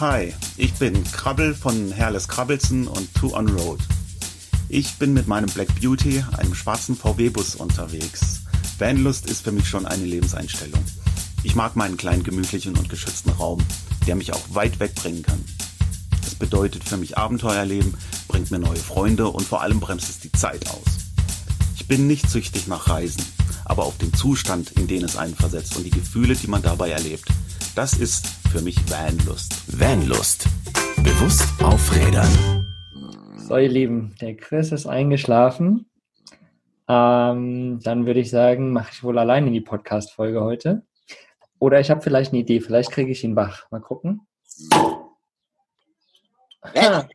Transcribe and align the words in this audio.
Hi, 0.00 0.32
ich 0.56 0.74
bin 0.74 1.02
Krabbel 1.02 1.56
von 1.56 1.90
Herles 1.90 2.28
Krabbelsen 2.28 2.86
und 2.86 3.12
Two 3.14 3.34
on 3.34 3.48
Road. 3.48 3.80
Ich 4.68 4.94
bin 4.94 5.12
mit 5.12 5.26
meinem 5.26 5.50
Black 5.50 5.66
Beauty, 5.80 6.22
einem 6.36 6.54
schwarzen 6.54 6.94
VW-Bus 6.94 7.56
unterwegs. 7.56 8.42
Vanlust 8.78 9.28
ist 9.28 9.42
für 9.42 9.50
mich 9.50 9.68
schon 9.68 9.86
eine 9.86 10.04
Lebenseinstellung. 10.04 10.84
Ich 11.42 11.56
mag 11.56 11.74
meinen 11.74 11.96
kleinen 11.96 12.22
gemütlichen 12.22 12.76
und 12.76 12.88
geschützten 12.88 13.30
Raum, 13.30 13.58
der 14.06 14.14
mich 14.14 14.32
auch 14.32 14.54
weit 14.54 14.78
wegbringen 14.78 15.24
kann. 15.24 15.44
Das 16.22 16.36
bedeutet 16.36 16.84
für 16.84 16.96
mich 16.96 17.18
Abenteuerleben, 17.18 17.96
bringt 18.28 18.52
mir 18.52 18.60
neue 18.60 18.76
Freunde 18.76 19.26
und 19.26 19.48
vor 19.48 19.62
allem 19.62 19.80
bremst 19.80 20.08
es 20.08 20.20
die 20.20 20.30
Zeit 20.30 20.70
aus. 20.70 21.08
Ich 21.74 21.88
bin 21.88 22.06
nicht 22.06 22.30
süchtig 22.30 22.68
nach 22.68 22.86
Reisen, 22.88 23.24
aber 23.64 23.82
auf 23.82 23.98
den 23.98 24.14
Zustand, 24.14 24.70
in 24.78 24.86
den 24.86 25.02
es 25.02 25.16
einen 25.16 25.34
versetzt 25.34 25.76
und 25.76 25.82
die 25.82 25.90
Gefühle, 25.90 26.36
die 26.36 26.46
man 26.46 26.62
dabei 26.62 26.90
erlebt. 26.90 27.28
Das 27.74 27.94
ist 27.94 28.37
für 28.48 28.62
mich 28.62 28.76
Vanlust. 28.90 29.78
Vanlust. 29.78 30.46
Bewusst 30.96 31.62
aufrädern. 31.62 32.64
So, 33.36 33.58
ihr 33.58 33.68
Lieben, 33.68 34.14
der 34.20 34.36
Chris 34.36 34.72
ist 34.72 34.86
eingeschlafen. 34.86 35.90
Ähm, 36.88 37.80
dann 37.82 38.06
würde 38.06 38.20
ich 38.20 38.30
sagen, 38.30 38.72
mache 38.72 38.92
ich 38.92 39.02
wohl 39.02 39.18
alleine 39.18 39.50
die 39.50 39.60
Podcast-Folge 39.60 40.40
heute. 40.40 40.82
Oder 41.58 41.80
ich 41.80 41.90
habe 41.90 42.00
vielleicht 42.00 42.32
eine 42.32 42.40
Idee, 42.40 42.60
vielleicht 42.60 42.90
kriege 42.90 43.12
ich 43.12 43.22
ihn 43.22 43.36
wach. 43.36 43.70
Mal 43.70 43.82
gucken. 43.82 44.26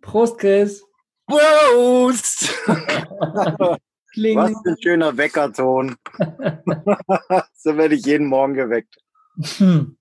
Prost, 0.00 0.38
Chris. 0.38 0.84
Prost! 1.26 2.54
Kling. 4.12 4.38
Was 4.38 4.52
für 4.62 4.70
ein 4.70 4.76
schöner 4.80 5.16
Weckerton. 5.16 5.96
so 7.54 7.76
werde 7.76 7.96
ich 7.96 8.06
jeden 8.06 8.28
Morgen 8.28 8.54
geweckt. 8.54 8.96
Hm. 9.58 9.96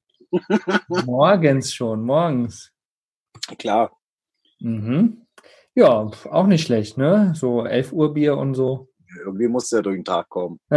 Morgens 1.06 1.74
schon, 1.74 2.04
morgens. 2.04 2.72
Klar. 3.58 3.92
Mhm. 4.60 5.26
Ja, 5.76 6.10
auch 6.30 6.48
nicht 6.48 6.66
schlecht, 6.66 6.98
ne? 6.98 7.34
So 7.36 7.66
11 7.66 7.92
Uhr 7.94 8.14
Bier 8.14 8.38
und 8.38 8.54
so. 8.56 8.90
Irgendwie 9.26 9.48
muss 9.48 9.70
der 9.70 9.82
durch 9.82 9.98
den 9.98 10.06
Tag 10.06 10.30
kommen. 10.30 10.60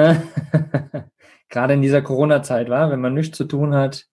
Gerade 1.49 1.75
in 1.75 1.83
dieser 1.83 2.03
Corona-Zeit, 2.03 2.69
war, 2.69 2.91
wenn 2.91 3.01
man 3.01 3.15
nichts 3.15 3.37
zu 3.37 3.45
tun 3.45 3.75
hat. 3.75 4.07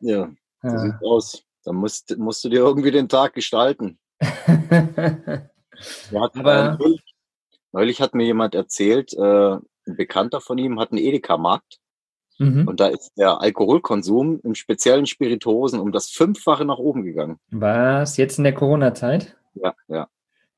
Ja, 0.00 0.28
so 0.62 0.68
Ja. 0.68 0.78
sieht's 0.78 1.02
aus. 1.02 1.42
Dann 1.64 1.76
musst, 1.76 2.16
musst 2.18 2.44
du 2.44 2.48
dir 2.48 2.58
irgendwie 2.60 2.90
den 2.90 3.08
Tag 3.08 3.34
gestalten. 3.34 3.98
Aber- 6.12 6.76
neulich, 6.78 7.02
neulich 7.72 8.00
hat 8.00 8.14
mir 8.14 8.24
jemand 8.24 8.54
erzählt, 8.54 9.12
äh, 9.14 9.54
ein 9.54 9.96
Bekannter 9.96 10.40
von 10.40 10.58
ihm 10.58 10.78
hat 10.80 10.90
einen 10.92 11.00
Edeka-Markt 11.00 11.78
mhm. 12.38 12.66
und 12.66 12.80
da 12.80 12.88
ist 12.88 13.12
der 13.16 13.40
Alkoholkonsum 13.40 14.40
im 14.42 14.54
speziellen 14.54 15.06
Spirituosen 15.06 15.80
um 15.80 15.92
das 15.92 16.10
Fünffache 16.10 16.64
nach 16.64 16.78
oben 16.78 17.04
gegangen. 17.04 17.38
Was? 17.50 18.16
Jetzt 18.16 18.38
in 18.38 18.44
der 18.44 18.54
Corona-Zeit? 18.54 19.36
Ja, 19.54 19.74
ja. 19.88 20.08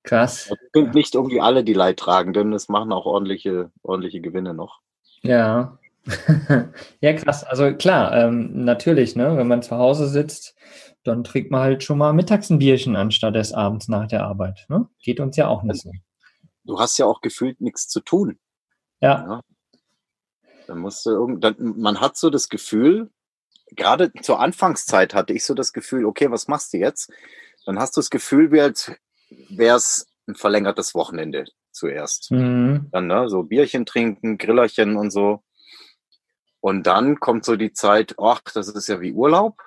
Krass. 0.02 0.46
Das 0.48 0.58
sind 0.72 0.94
nicht 0.94 1.14
irgendwie 1.14 1.40
alle 1.40 1.62
die 1.62 1.74
Leidtragenden, 1.74 2.52
das 2.52 2.68
machen 2.68 2.92
auch 2.92 3.06
ordentliche, 3.06 3.70
ordentliche 3.82 4.20
Gewinne 4.20 4.54
noch. 4.54 4.80
Ja. 5.22 5.78
ja, 7.00 7.12
krass. 7.12 7.44
Also 7.44 7.74
klar, 7.74 8.16
ähm, 8.16 8.64
natürlich, 8.64 9.16
ne? 9.16 9.36
Wenn 9.36 9.48
man 9.48 9.62
zu 9.62 9.76
Hause 9.76 10.08
sitzt, 10.08 10.56
dann 11.04 11.24
trinkt 11.24 11.50
man 11.50 11.62
halt 11.62 11.82
schon 11.82 11.98
mal 11.98 12.12
mittags 12.12 12.50
ein 12.50 12.58
Bierchen 12.58 12.96
anstatt 12.96 13.34
des 13.34 13.52
Abends 13.52 13.88
nach 13.88 14.06
der 14.06 14.24
Arbeit. 14.24 14.66
Ne? 14.68 14.86
Geht 15.02 15.20
uns 15.20 15.36
ja 15.36 15.48
auch 15.48 15.62
nicht 15.62 15.82
so. 15.82 15.92
Du 16.64 16.78
hast 16.78 16.98
ja 16.98 17.06
auch 17.06 17.20
gefühlt 17.20 17.60
nichts 17.60 17.88
zu 17.88 18.00
tun. 18.00 18.38
Ja. 19.00 19.26
Ja. 19.26 19.40
Dann 20.70 20.78
musst 20.78 21.04
du 21.04 21.10
irgend, 21.10 21.42
dann, 21.42 21.56
man 21.58 22.00
hat 22.00 22.16
so 22.16 22.30
das 22.30 22.48
Gefühl, 22.48 23.10
gerade 23.72 24.12
zur 24.22 24.38
Anfangszeit 24.38 25.14
hatte 25.14 25.32
ich 25.32 25.44
so 25.44 25.52
das 25.52 25.72
Gefühl, 25.72 26.04
okay, 26.04 26.30
was 26.30 26.46
machst 26.46 26.72
du 26.72 26.76
jetzt? 26.76 27.12
Dann 27.66 27.80
hast 27.80 27.96
du 27.96 28.00
das 28.00 28.08
Gefühl, 28.08 28.52
wie 28.52 28.60
als 28.60 28.92
wäre 29.48 29.76
es 29.76 30.06
ein 30.28 30.36
verlängertes 30.36 30.94
Wochenende 30.94 31.46
zuerst. 31.72 32.30
Mhm. 32.30 32.86
Dann 32.92 33.08
ne, 33.08 33.28
so 33.28 33.42
Bierchen 33.42 33.84
trinken, 33.84 34.38
Grillerchen 34.38 34.96
und 34.96 35.10
so. 35.10 35.42
Und 36.60 36.86
dann 36.86 37.18
kommt 37.18 37.44
so 37.44 37.56
die 37.56 37.72
Zeit, 37.72 38.14
ach, 38.20 38.40
das 38.54 38.68
ist 38.68 38.86
ja 38.86 39.00
wie 39.00 39.12
Urlaub. 39.12 39.60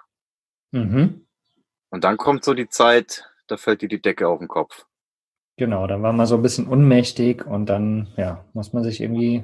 Mhm. 0.72 1.28
Und 1.90 2.06
dann 2.06 2.16
kommt 2.16 2.46
so 2.46 2.54
die 2.54 2.70
Zeit, 2.70 3.30
da 3.48 3.58
fällt 3.58 3.82
dir 3.82 3.90
die 3.90 4.02
Decke 4.02 4.30
auf 4.30 4.40
den 4.40 4.48
Kopf. 4.48 4.86
Genau, 5.58 5.86
dann 5.88 6.02
war 6.02 6.14
man 6.14 6.26
so 6.26 6.36
ein 6.36 6.42
bisschen 6.42 6.68
unmächtig 6.68 7.46
und 7.46 7.68
dann, 7.68 8.08
ja, 8.18 8.44
muss 8.54 8.74
man 8.74 8.84
sich 8.84 9.02
irgendwie 9.02 9.44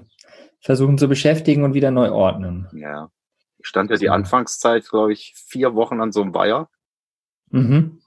versuchen 0.60 0.98
zu 0.98 1.08
beschäftigen 1.08 1.64
und 1.64 1.74
wieder 1.74 1.92
neu 1.92 2.12
ordnen. 2.12 2.68
Ja. 2.74 3.10
Ich 3.60 3.68
stand 3.68 3.92
ja 3.92 3.98
die. 3.98 4.10
Anfangszeit, 4.10 4.88
glaube 4.90 5.14
ich, 5.14 5.34
vier 5.36 5.76
Wochen 5.76 6.02
an 6.02 6.12
so 6.12 6.22
einem 6.22 6.34
Weiher. 6.34 6.70
Mhm. 7.52 8.02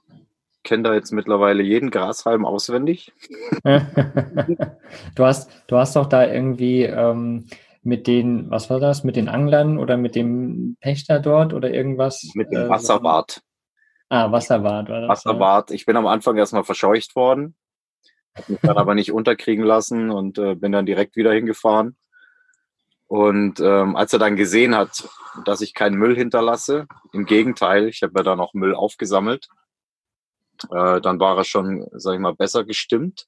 Kenne 0.63 0.83
da 0.83 0.93
jetzt 0.93 1.11
mittlerweile 1.11 1.63
jeden 1.63 1.91
Grashalm 1.91 2.45
auswendig. 2.45 3.13
du 3.63 5.25
hast, 5.25 5.49
du 5.67 5.77
hast 5.77 5.95
doch 5.95 6.07
da 6.07 6.25
irgendwie 6.25 6.83
ähm, 6.83 7.47
mit 7.83 8.07
den, 8.07 8.49
was 8.49 8.69
war 8.69 8.79
das, 8.79 9.03
mit 9.03 9.15
den 9.15 9.29
Anglern 9.29 9.77
oder 9.77 9.97
mit 9.97 10.15
dem 10.15 10.77
Pächter 10.79 11.19
dort 11.19 11.53
oder 11.53 11.71
irgendwas? 11.71 12.31
Mit 12.33 12.47
äh, 12.47 12.51
dem 12.51 12.63
so- 12.63 12.69
Wasserwart. 12.69 13.41
Ah, 14.09 14.31
Wasserwart 14.31 14.89
war 14.89 15.01
das. 15.01 15.09
Wasserwart. 15.09 15.71
Ich 15.71 15.85
bin 15.85 15.97
am 15.97 16.07
Anfang 16.07 16.37
erstmal 16.37 16.63
verscheucht 16.63 17.15
worden, 17.15 17.55
habe 18.35 18.51
mich 18.51 18.61
dann 18.61 18.77
aber 18.77 18.95
nicht 18.95 19.11
unterkriegen 19.11 19.65
lassen 19.65 20.09
und 20.09 20.37
äh, 20.37 20.55
bin 20.55 20.71
dann 20.71 20.85
direkt 20.85 21.15
wieder 21.15 21.33
hingefahren. 21.33 21.95
Und 23.07 23.59
ähm, 23.59 23.95
als 23.95 24.13
er 24.13 24.19
dann 24.19 24.35
gesehen 24.35 24.75
hat, 24.75 25.07
dass 25.45 25.61
ich 25.61 25.73
keinen 25.73 25.97
Müll 25.97 26.15
hinterlasse, 26.15 26.87
im 27.11 27.25
Gegenteil, 27.25 27.87
ich 27.87 28.01
habe 28.01 28.13
ja 28.17 28.23
dann 28.23 28.39
auch 28.39 28.53
Müll 28.53 28.73
aufgesammelt, 28.73 29.49
äh, 30.71 31.01
dann 31.01 31.19
war 31.19 31.37
er 31.37 31.43
schon, 31.43 31.87
sag 31.91 32.15
ich 32.15 32.19
mal, 32.19 32.35
besser 32.35 32.63
gestimmt. 32.63 33.27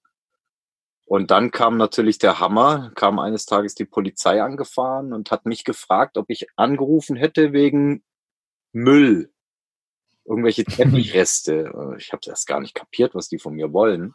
Und 1.06 1.30
dann 1.30 1.52
kam 1.52 1.78
natürlich 1.78 2.18
der 2.18 2.40
Hammer, 2.40 2.92
kam 2.96 3.20
eines 3.20 3.46
Tages 3.46 3.76
die 3.76 3.86
Polizei 3.86 4.42
angefahren 4.42 5.14
und 5.14 5.30
hat 5.30 5.46
mich 5.46 5.64
gefragt, 5.64 6.18
ob 6.18 6.30
ich 6.30 6.48
angerufen 6.56 7.16
hätte 7.16 7.54
wegen 7.54 8.04
Müll 8.72 9.32
irgendwelche 10.26 10.64
Teppichreste. 10.66 11.72
Äh, 11.94 11.98
Ich 11.98 12.12
habe 12.12 12.22
das 12.26 12.46
gar 12.46 12.60
nicht 12.60 12.74
kapiert, 12.74 13.16
was 13.16 13.30
die 13.30 13.40
von 13.40 13.54
mir 13.54 13.72
wollen. 13.72 14.14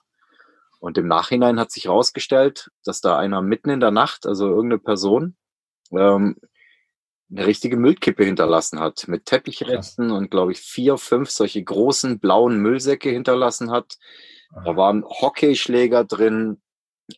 Und 0.80 0.98
im 0.98 1.06
Nachhinein 1.06 1.60
hat 1.60 1.70
sich 1.70 1.84
herausgestellt, 1.84 2.70
dass 2.84 3.00
da 3.00 3.18
einer 3.18 3.42
mitten 3.42 3.70
in 3.70 3.80
der 3.80 3.90
Nacht, 3.90 4.26
also 4.26 4.48
irgendeine 4.48 4.80
Person, 4.80 5.36
ähm, 5.92 6.36
eine 7.30 7.46
richtige 7.46 7.76
Müllkippe 7.76 8.24
hinterlassen 8.24 8.80
hat 8.80 9.06
mit 9.06 9.26
Teppichresten 9.26 10.10
und 10.10 10.30
glaube 10.30 10.52
ich 10.52 10.58
vier, 10.58 10.98
fünf 10.98 11.30
solche 11.30 11.62
großen 11.62 12.18
blauen 12.18 12.58
Müllsäcke 12.58 13.10
hinterlassen 13.10 13.70
hat. 13.70 13.98
Da 14.64 14.76
waren 14.76 15.04
Hockeyschläger 15.04 16.04
drin, 16.04 16.60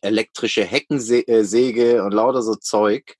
elektrische 0.01 0.63
Heckensäge 0.63 2.03
und 2.03 2.13
lauter 2.13 2.43
so 2.43 2.53
Zeug. 2.55 3.17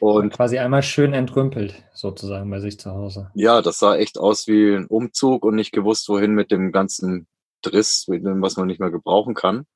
Und 0.00 0.24
Und 0.24 0.32
quasi 0.34 0.58
einmal 0.58 0.82
schön 0.82 1.14
entrümpelt, 1.14 1.82
sozusagen 1.94 2.50
bei 2.50 2.60
sich 2.60 2.78
zu 2.78 2.90
Hause. 2.90 3.30
Ja, 3.34 3.62
das 3.62 3.78
sah 3.78 3.96
echt 3.96 4.18
aus 4.18 4.46
wie 4.46 4.74
ein 4.74 4.86
Umzug 4.86 5.46
und 5.46 5.54
nicht 5.54 5.72
gewusst, 5.72 6.10
wohin 6.10 6.34
mit 6.34 6.50
dem 6.50 6.70
ganzen 6.70 7.26
Driss, 7.62 8.06
mit 8.08 8.24
dem, 8.24 8.42
was 8.42 8.56
man 8.56 8.66
nicht 8.66 8.80
mehr 8.80 8.90
gebrauchen 8.90 9.34
kann. 9.34 9.66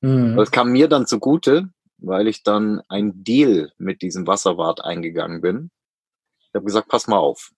Mhm. 0.00 0.36
Das 0.36 0.50
kam 0.50 0.70
mir 0.72 0.88
dann 0.88 1.06
zugute, 1.06 1.68
weil 1.98 2.28
ich 2.28 2.42
dann 2.42 2.82
ein 2.88 3.22
Deal 3.24 3.72
mit 3.78 4.02
diesem 4.02 4.26
Wasserwart 4.26 4.84
eingegangen 4.84 5.40
bin. 5.40 5.70
Ich 6.48 6.54
habe 6.54 6.64
gesagt, 6.64 6.88
pass 6.88 7.06
mal 7.06 7.18
auf. 7.18 7.50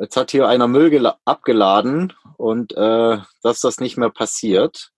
Jetzt 0.00 0.16
hat 0.16 0.30
hier 0.30 0.48
einer 0.48 0.68
Müll 0.68 0.88
gela- 0.88 1.18
abgeladen 1.24 2.12
und 2.36 2.72
äh, 2.76 3.18
dass 3.42 3.60
das 3.60 3.80
nicht 3.80 3.96
mehr 3.96 4.10
passiert, 4.10 4.90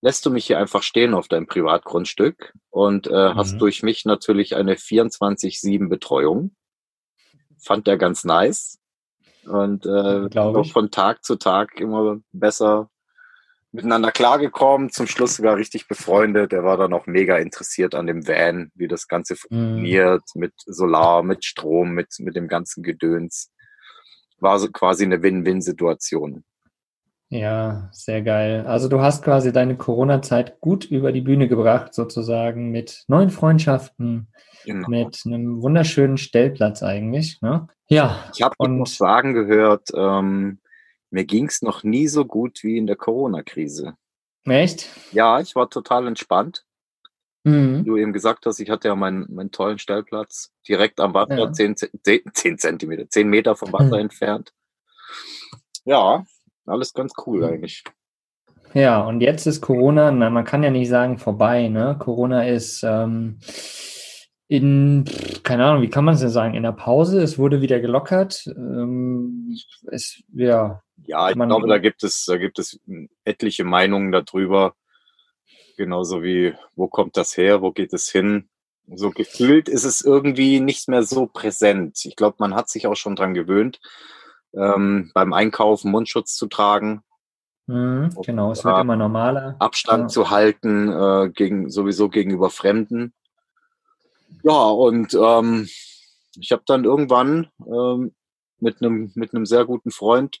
lässt 0.00 0.24
du 0.26 0.30
mich 0.30 0.46
hier 0.46 0.58
einfach 0.58 0.82
stehen 0.82 1.14
auf 1.14 1.28
deinem 1.28 1.46
Privatgrundstück 1.46 2.54
und 2.70 3.06
äh, 3.08 3.34
hast 3.34 3.54
Mhm. 3.54 3.58
durch 3.58 3.82
mich 3.82 4.04
natürlich 4.04 4.56
eine 4.56 4.74
24-7 4.76 5.88
Betreuung. 5.88 6.56
Fand 7.58 7.86
der 7.86 7.98
ganz 7.98 8.24
nice. 8.24 8.80
Und 9.46 9.86
äh, 9.86 10.28
Glaub 10.28 10.56
auch 10.56 10.64
ich. 10.64 10.72
von 10.72 10.90
Tag 10.90 11.24
zu 11.24 11.36
Tag 11.36 11.80
immer 11.80 12.18
besser 12.32 12.88
miteinander 13.74 14.12
klargekommen, 14.12 14.90
zum 14.90 15.06
Schluss 15.06 15.36
sogar 15.36 15.56
richtig 15.56 15.88
befreundet. 15.88 16.52
Er 16.52 16.62
war 16.62 16.76
dann 16.76 16.92
auch 16.92 17.06
mega 17.06 17.38
interessiert 17.38 17.94
an 17.94 18.06
dem 18.06 18.28
Van, 18.28 18.70
wie 18.74 18.86
das 18.86 19.08
Ganze 19.08 19.32
Mhm. 19.34 19.38
funktioniert, 19.38 20.22
mit 20.34 20.52
Solar, 20.66 21.22
mit 21.22 21.44
Strom, 21.44 21.92
mit, 21.92 22.08
mit 22.18 22.36
dem 22.36 22.48
ganzen 22.48 22.82
Gedöns. 22.82 23.50
War 24.40 24.58
so 24.58 24.70
quasi 24.70 25.04
eine 25.04 25.22
Win-Win-Situation. 25.22 26.44
Ja, 27.32 27.88
sehr 27.92 28.20
geil. 28.20 28.66
Also 28.66 28.88
du 28.88 29.00
hast 29.00 29.24
quasi 29.24 29.52
deine 29.54 29.74
Corona-Zeit 29.76 30.60
gut 30.60 30.84
über 30.84 31.12
die 31.12 31.22
Bühne 31.22 31.48
gebracht, 31.48 31.94
sozusagen 31.94 32.70
mit 32.70 33.04
neuen 33.08 33.30
Freundschaften, 33.30 34.28
Genau. 34.66 34.86
mit 34.90 35.22
einem 35.24 35.62
wunderschönen 35.62 36.18
Stellplatz 36.18 36.82
eigentlich. 36.82 37.40
Ne? 37.40 37.68
Ja, 37.88 38.22
Ich 38.34 38.42
habe 38.42 38.54
Und- 38.58 38.76
noch 38.78 38.86
sagen 38.86 39.32
gehört, 39.32 39.88
ähm, 39.94 40.60
mir 41.10 41.24
ging's 41.24 41.62
noch 41.62 41.82
nie 41.84 42.06
so 42.06 42.26
gut 42.26 42.62
wie 42.62 42.76
in 42.76 42.86
der 42.86 42.96
Corona-Krise. 42.96 43.94
echt? 44.44 44.88
Ja, 45.12 45.40
ich 45.40 45.56
war 45.56 45.70
total 45.70 46.06
entspannt. 46.06 46.64
Mhm. 47.44 47.84
du 47.84 47.96
eben 47.96 48.12
gesagt 48.12 48.46
hast, 48.46 48.60
ich 48.60 48.70
hatte 48.70 48.86
ja 48.86 48.94
meinen, 48.94 49.26
meinen 49.34 49.50
tollen 49.50 49.78
Stellplatz 49.80 50.52
direkt 50.68 51.00
am 51.00 51.12
Wasser, 51.12 51.36
Ja. 51.38 51.52
zehn, 51.52 51.76
Ze- 51.76 51.90
zehn, 52.04 52.20
zehn 52.32 52.56
Zentimeter, 52.56 53.08
zehn 53.08 53.28
Meter 53.28 53.56
vom 53.56 53.72
Wasser 53.72 53.96
Mhm. 53.96 54.02
entfernt. 54.12 54.52
ja, 55.84 56.24
alles 56.66 56.92
ganz 56.92 57.12
cool 57.26 57.44
eigentlich. 57.44 57.84
Ja, 58.74 59.02
und 59.02 59.20
jetzt 59.20 59.46
ist 59.46 59.60
Corona, 59.60 60.10
na, 60.10 60.30
man 60.30 60.44
kann 60.44 60.62
ja 60.62 60.70
nicht 60.70 60.88
sagen 60.88 61.18
vorbei, 61.18 61.68
ne? 61.68 61.96
Corona 61.98 62.48
ist 62.48 62.82
ähm, 62.82 63.38
in, 64.48 65.04
keine 65.42 65.64
Ahnung, 65.64 65.82
wie 65.82 65.90
kann 65.90 66.04
man 66.04 66.14
es 66.14 66.20
denn 66.20 66.30
sagen, 66.30 66.54
in 66.54 66.62
der 66.62 66.72
Pause, 66.72 67.22
es 67.22 67.38
wurde 67.38 67.60
wieder 67.60 67.80
gelockert. 67.80 68.46
Ähm, 68.46 69.56
es, 69.90 70.22
ja, 70.32 70.82
Ja, 71.06 71.28
ich 71.30 71.34
glaube, 71.34 71.68
da 71.68 71.78
gibt 71.78 72.04
es, 72.04 72.24
da 72.24 72.36
gibt 72.36 72.58
es 72.58 72.80
etliche 73.24 73.64
Meinungen 73.64 74.12
darüber. 74.12 74.74
Genauso 75.76 76.22
wie, 76.22 76.54
wo 76.76 76.86
kommt 76.86 77.16
das 77.16 77.36
her, 77.36 77.62
wo 77.62 77.72
geht 77.72 77.92
es 77.92 78.10
hin? 78.10 78.48
So 78.94 79.10
gefühlt 79.10 79.68
ist 79.68 79.84
es 79.84 80.02
irgendwie 80.02 80.60
nicht 80.60 80.88
mehr 80.88 81.02
so 81.02 81.26
präsent. 81.26 82.04
Ich 82.04 82.16
glaube, 82.16 82.36
man 82.38 82.54
hat 82.54 82.68
sich 82.68 82.86
auch 82.86 82.96
schon 82.96 83.16
dran 83.16 83.34
gewöhnt, 83.34 83.80
ähm, 84.54 85.10
beim 85.14 85.32
Einkaufen 85.32 85.90
Mundschutz 85.90 86.34
zu 86.36 86.46
tragen, 86.46 87.02
mhm, 87.66 88.10
genau, 88.24 88.52
es 88.52 88.64
wird 88.64 88.78
immer 88.78 88.96
normaler. 88.96 89.56
Abstand 89.58 90.02
Ja. 90.04 90.08
zu 90.08 90.30
halten, 90.30 90.88
äh, 90.90 91.30
gegen, 91.30 91.70
sowieso 91.70 92.08
gegenüber 92.08 92.50
Fremden. 92.50 93.12
Ja, 94.42 94.64
und 94.70 95.14
ähm, 95.14 95.68
ich 96.38 96.52
habe 96.52 96.62
dann 96.66 96.84
irgendwann 96.84 97.48
ähm, 97.66 98.14
mit 98.58 98.80
einem 98.82 99.12
mit 99.14 99.34
einem 99.34 99.44
sehr 99.46 99.64
guten 99.64 99.90
Freund 99.90 100.40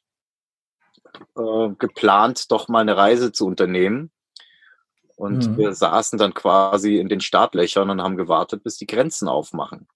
äh, 1.36 1.68
geplant, 1.78 2.50
doch 2.50 2.68
mal 2.68 2.80
eine 2.80 2.96
Reise 2.96 3.32
zu 3.32 3.46
unternehmen. 3.46 4.10
Und 5.16 5.46
Mhm. 5.50 5.56
wir 5.58 5.74
saßen 5.74 6.18
dann 6.18 6.34
quasi 6.34 6.96
in 6.98 7.08
den 7.08 7.20
Startlöchern 7.20 7.90
und 7.90 8.02
haben 8.02 8.16
gewartet, 8.16 8.64
bis 8.64 8.76
die 8.76 8.86
Grenzen 8.86 9.28
aufmachen. 9.28 9.86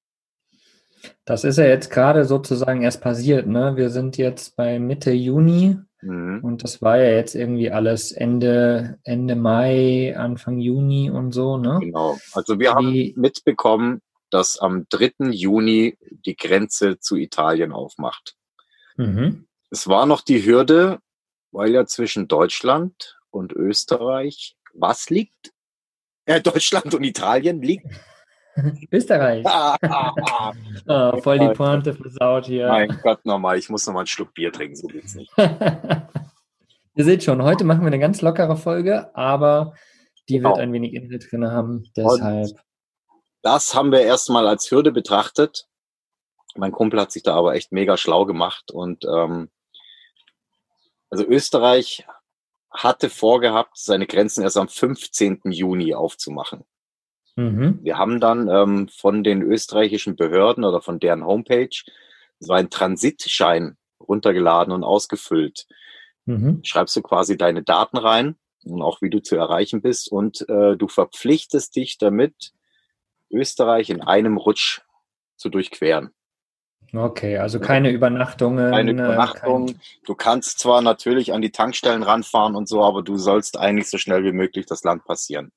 Das 1.25 1.45
ist 1.45 1.59
ja 1.59 1.65
jetzt 1.67 1.91
gerade 1.91 2.25
sozusagen 2.25 2.83
erst 2.83 3.01
passiert, 3.01 3.47
ne? 3.47 3.77
Wir 3.77 3.91
sind 3.91 4.17
jetzt 4.17 4.57
bei 4.57 4.79
Mitte 4.79 5.13
Juni 5.13 5.79
Mhm. 6.03 6.41
und 6.43 6.63
das 6.63 6.83
war 6.83 6.99
ja 6.99 7.11
jetzt 7.11 7.35
irgendwie 7.35 7.71
alles 7.71 8.13
Ende, 8.13 8.99
Ende 9.03 9.35
Mai, 9.35 10.15
Anfang 10.17 10.59
Juni 10.59 11.11
und 11.11 11.33
so, 11.33 11.57
ne? 11.57 11.79
Genau. 11.81 12.19
Also 12.33 12.61
wir 12.61 12.75
haben 12.75 12.93
Wie, 12.93 13.15
mitbekommen, 13.17 14.03
dass 14.31 14.59
am 14.59 14.87
3. 14.91 15.31
Juni 15.31 15.97
die 16.25 16.37
Grenze 16.37 16.99
zu 17.01 17.17
Italien 17.17 17.73
aufmacht. 17.73 18.37
mhm. 18.97 19.47
Es 19.71 19.89
war 19.89 20.07
noch 20.07 20.21
die 20.21 20.45
Hürde, 20.47 21.01
weil 21.51 21.73
ja 21.73 21.87
zwischen 21.87 22.29
Deutschland 22.29 23.19
und 23.31 23.53
Österreich 23.53 24.57
was 24.75 25.11
liegt? 25.11 25.53
Äh, 26.27 26.41
Deutschland 26.41 26.95
und 26.95 27.03
Italien 27.03 27.63
liegt. 27.63 27.87
Österreich. 28.93 29.45
Ah, 30.89 31.17
voll 31.19 31.39
die 31.39 31.49
Pointe 31.49 31.95
versaut 31.95 32.47
hier. 32.47 32.69
Mein 32.69 32.89
Gott, 33.03 33.25
nochmal, 33.25 33.59
ich 33.59 33.69
muss 33.69 33.87
nochmal 33.87 34.03
einen 34.03 34.07
Schluck 34.07 34.33
Bier 34.35 34.53
trinken, 34.53 34.77
so 34.77 34.87
geht's 34.87 35.15
nicht. 35.15 35.33
Ihr 35.39 37.05
seht 37.05 37.25
schon, 37.25 37.43
heute 37.43 37.65
machen 37.65 37.81
wir 37.81 37.89
eine 37.89 37.99
ganz 37.99 38.23
lockere 38.23 38.57
Folge, 38.57 39.15
aber 39.17 39.75
die 40.29 40.43
wird 40.43 40.55
Genau. 40.55 40.57
ein 40.57 40.73
wenig 40.73 40.95
Inhalt 40.95 41.31
drin 41.31 41.51
haben. 41.51 41.91
Deshalb. 41.97 42.51
Das 43.43 43.75
haben 43.75 43.93
wir 43.93 44.01
erstmal 44.01 44.47
als 44.49 44.71
Hürde 44.71 44.93
betrachtet. 44.93 45.67
Mein 46.57 46.73
Kumpel 46.73 47.01
hat 47.01 47.13
sich 47.13 47.23
da 47.23 47.35
aber 47.35 47.55
echt 47.55 47.73
mega 47.73 47.97
schlau 47.97 48.25
gemacht 48.25 48.71
und 48.71 49.05
ähm, 49.05 49.51
also 51.11 51.25
Österreich 51.25 52.07
hatte 52.71 53.11
vorgehabt, 53.11 53.77
seine 53.77 54.07
Grenzen 54.07 54.43
erst 54.43 54.57
am 54.57 54.69
15. 54.69 55.41
Juni 55.45 55.95
aufzumachen. 55.95 56.65
Mhm. 57.37 57.81
Wir 57.83 57.99
haben 57.99 58.19
dann 58.21 58.49
ähm, 58.49 58.89
von 58.89 59.23
den 59.23 59.43
österreichischen 59.43 60.17
Behörden 60.17 60.65
oder 60.65 60.81
von 60.81 60.99
deren 60.99 61.25
Homepage 61.25 61.69
so 62.41 62.53
einen 62.53 62.71
Transitschein 62.71 63.77
runtergeladen 64.01 64.73
und 64.73 64.85
ausgefüllt. 64.85 65.67
Mhm. 66.25 66.61
Schreibst 66.65 66.97
du 66.97 67.03
quasi 67.03 67.37
deine 67.37 67.63
Daten 67.63 67.99
rein 67.99 68.37
und 68.65 68.83
auch 68.83 69.01
wie 69.03 69.11
du 69.11 69.21
zu 69.23 69.37
erreichen 69.37 69.81
bist 69.83 70.11
und 70.11 70.49
äh, 70.49 70.77
du 70.77 70.89
verpflichtest 70.89 71.77
dich 71.77 71.99
damit, 71.99 72.53
Österreich 73.31 73.91
in 73.91 74.03
einem 74.03 74.37
Rutsch 74.37 74.81
zu 75.37 75.49
durchqueren. 75.49 76.11
Okay, 76.95 77.39
also 77.39 77.59
keine 77.59 77.91
Übernachtungen. 77.91 78.71
Keine 78.71 78.91
äh, 78.93 78.95
Übernachtung. 78.95 79.67
kein- 79.67 79.81
Du 80.05 80.15
kannst 80.15 80.61
zwar 80.61 80.81
natürlich 80.83 81.33
an 81.33 81.43
die 81.43 81.51
Tankstellen 81.51 82.03
ranfahren 82.03 82.55
und 82.55 82.69
so, 82.69 82.83
aber 82.85 83.03
du 83.03 83.17
sollst 83.19 83.59
eigentlich 83.59 83.91
so 83.91 83.99
schnell 83.99 84.25
wie 84.25 84.33
möglich 84.33 84.67
das 84.67 84.85
Land 84.85 85.05
passieren. 85.05 85.53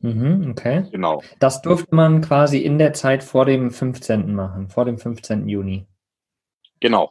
Mhm, 0.00 0.50
okay. 0.50 0.86
Genau. 0.90 1.22
Das 1.38 1.62
durfte 1.62 1.94
man 1.94 2.20
quasi 2.20 2.58
in 2.58 2.78
der 2.78 2.92
Zeit 2.92 3.24
vor 3.24 3.44
dem 3.46 3.70
15. 3.70 4.34
machen, 4.34 4.68
vor 4.68 4.84
dem 4.84 4.98
15. 4.98 5.48
Juni. 5.48 5.86
Genau. 6.80 7.10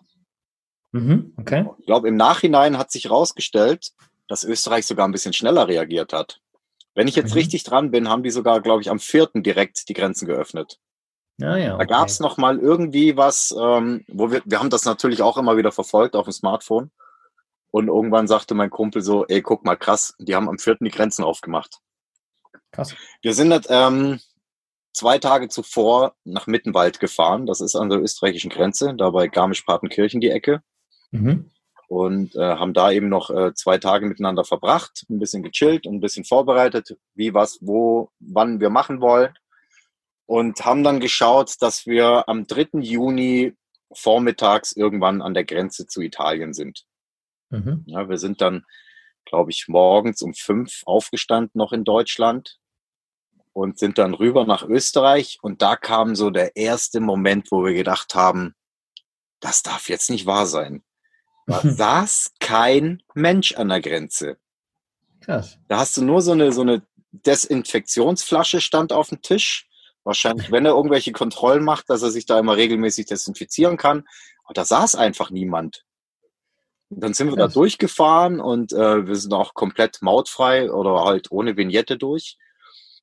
Mhm, 0.92 1.34
okay. 1.38 1.66
Ich 1.80 1.86
glaube, 1.86 2.08
im 2.08 2.16
Nachhinein 2.16 2.78
hat 2.78 2.92
sich 2.92 3.06
herausgestellt, 3.06 3.92
dass 4.28 4.44
Österreich 4.44 4.86
sogar 4.86 5.08
ein 5.08 5.12
bisschen 5.12 5.34
schneller 5.34 5.68
reagiert 5.68 6.14
hat. 6.14 6.40
Wenn 6.94 7.08
ich 7.08 7.16
jetzt 7.16 7.32
Mhm. 7.32 7.38
richtig 7.38 7.64
dran 7.64 7.92
bin, 7.92 8.10
haben 8.10 8.24
die 8.24 8.30
sogar, 8.32 8.62
glaube 8.62 8.82
ich, 8.82 8.90
am 8.90 9.00
4. 9.00 9.42
direkt 9.42 9.88
die 9.90 9.94
Grenzen 9.94 10.26
geöffnet. 10.28 10.80
Ja, 11.38 11.56
ja. 11.58 11.70
Da 11.70 11.76
okay. 11.76 11.88
gab 11.88 12.08
es 12.08 12.20
noch 12.20 12.38
mal 12.38 12.60
irgendwie 12.60 13.18
was, 13.18 13.56
ähm, 13.58 14.04
wo 14.08 14.32
wir, 14.32 14.42
wir 14.46 14.60
haben 14.60 14.70
das 14.70 14.86
natürlich 14.86 15.22
auch 15.22 15.38
immer 15.38 15.58
wieder 15.58 15.72
verfolgt 15.72 16.16
auf 16.16 16.26
dem 16.26 16.34
Smartphone. 16.34 16.92
Und 17.72 17.88
irgendwann 17.88 18.28
sagte 18.28 18.54
mein 18.54 18.70
Kumpel 18.70 19.02
so, 19.02 19.26
ey, 19.28 19.42
guck 19.42 19.64
mal, 19.64 19.78
krass, 19.78 20.14
die 20.20 20.36
haben 20.36 20.50
am 20.50 20.60
4. 20.60 20.78
die 20.82 20.90
Grenzen 20.90 21.24
aufgemacht. 21.24 21.80
Krass. 22.72 22.96
Wir 23.22 23.34
sind 23.34 23.68
ähm, 23.70 24.20
zwei 24.94 25.18
Tage 25.20 25.50
zuvor 25.50 26.16
nach 26.24 26.48
Mittenwald 26.48 27.00
gefahren. 27.00 27.46
Das 27.46 27.62
ist 27.62 27.76
an 27.76 27.90
der 27.90 28.02
österreichischen 28.02 28.50
Grenze, 28.50 28.94
da 28.96 29.10
bei 29.10 29.28
Garmisch-Partenkirchen 29.28 30.22
die 30.22 30.32
Ecke. 30.32 30.62
Mhm. 31.12 31.52
Und 31.88 32.36
äh, 32.36 32.56
haben 32.56 32.74
da 32.74 32.92
eben 32.92 33.10
noch 33.10 33.30
äh, 33.30 33.54
zwei 33.54 33.78
Tage 33.78 34.06
miteinander 34.06 34.46
verbracht, 34.46 35.06
ein 35.10 35.20
bisschen 35.20 35.44
gechillt 35.44 35.86
und 35.86 35.96
ein 35.96 36.00
bisschen 36.00 36.24
vorbereitet, 36.24 36.98
wie, 37.16 37.34
was, 37.34 37.58
wo, 37.62 38.12
wann 38.20 38.62
wir 38.62 38.70
machen 38.70 39.02
wollen. 39.02 39.34
Und 40.26 40.64
haben 40.64 40.86
dann 40.86 41.02
geschaut, 41.02 41.56
dass 41.60 41.86
wir 41.86 42.30
am 42.30 42.48
3. 42.48 42.80
Juni 42.80 43.54
vormittags 43.94 44.72
irgendwann 44.72 45.22
an 45.22 45.34
der 45.34 45.44
Grenze 45.44 45.86
zu 45.86 46.02
Italien 46.02 46.54
sind. 46.54 46.86
Mhm. 47.50 47.84
Ja, 47.88 48.08
wir 48.08 48.18
sind 48.18 48.40
dann, 48.40 48.66
glaube 49.26 49.52
ich, 49.52 49.66
morgens 49.68 50.22
um 50.22 50.34
fünf 50.34 50.84
aufgestanden 50.86 51.52
noch 51.56 51.74
in 51.74 51.84
Deutschland 51.84 52.61
und 53.54 53.80
sind 53.80 53.98
dann 53.98 54.14
rüber 54.14 54.46
nach 54.46 54.64
Österreich. 54.64 55.40
Und 55.42 55.62
da 55.62 55.76
kam 55.76 56.16
so 56.16 56.30
der 56.30 56.56
erste 56.56 57.00
Moment, 57.00 57.52
wo 57.52 57.64
wir 57.66 57.74
gedacht 57.74 58.16
haben, 58.16 58.56
das 59.40 59.64
darf 59.64 59.90
jetzt 59.90 60.10
nicht 60.10 60.26
wahr 60.26 60.46
sein. 60.46 60.84
Da 61.48 61.62
saß 61.64 62.34
kein 62.40 63.04
Mensch 63.14 63.54
an 63.54 63.70
der 63.70 63.82
Grenze. 63.82 64.38
Krass. 65.22 65.58
Da 65.68 65.80
hast 65.80 65.98
du 65.98 66.04
nur 66.04 66.22
so 66.22 66.32
eine, 66.32 66.52
so 66.52 66.62
eine 66.62 66.82
Desinfektionsflasche 67.12 68.62
stand 68.62 68.94
auf 68.94 69.10
dem 69.10 69.22
Tisch. 69.22 69.68
Wahrscheinlich, 70.04 70.52
wenn 70.52 70.66
er 70.66 70.74
irgendwelche 70.74 71.12
Kontrollen 71.12 71.64
macht, 71.64 71.90
dass 71.90 72.02
er 72.02 72.10
sich 72.10 72.26
da 72.26 72.40
immer 72.40 72.58
regelmäßig 72.58 73.06
desinfizieren 73.06 73.78
kann. 73.78 74.08
Aber 74.46 74.54
da 74.54 74.66
saß 74.66 74.96
einfach 74.96 75.30
niemand. 75.30 75.86
Und 76.90 77.04
dann 77.04 77.14
sind 77.14 77.30
wir 77.30 77.38
da 77.38 77.46
Krass. 77.46 77.54
durchgefahren 77.54 78.42
und 78.42 78.74
äh, 78.74 79.08
wir 79.08 79.16
sind 79.16 79.34
auch 79.34 79.54
komplett 79.54 80.02
mautfrei 80.02 80.72
oder 80.72 81.06
halt 81.06 81.32
ohne 81.32 81.56
Vignette 81.56 81.98
durch. 81.98 82.38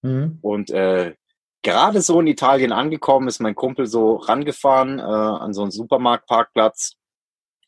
Mhm. 0.02 0.38
Und 0.43 0.71
äh, 0.71 1.14
gerade 1.62 2.00
so 2.00 2.21
in 2.21 2.26
Italien 2.26 2.73
angekommen 2.73 3.28
ist 3.28 3.40
mein 3.40 3.55
Kumpel 3.55 3.87
so 3.87 4.17
rangefahren 4.17 4.99
äh, 4.99 5.02
an 5.02 5.52
so 5.52 5.62
einen 5.62 5.71
Supermarktparkplatz 5.71 6.95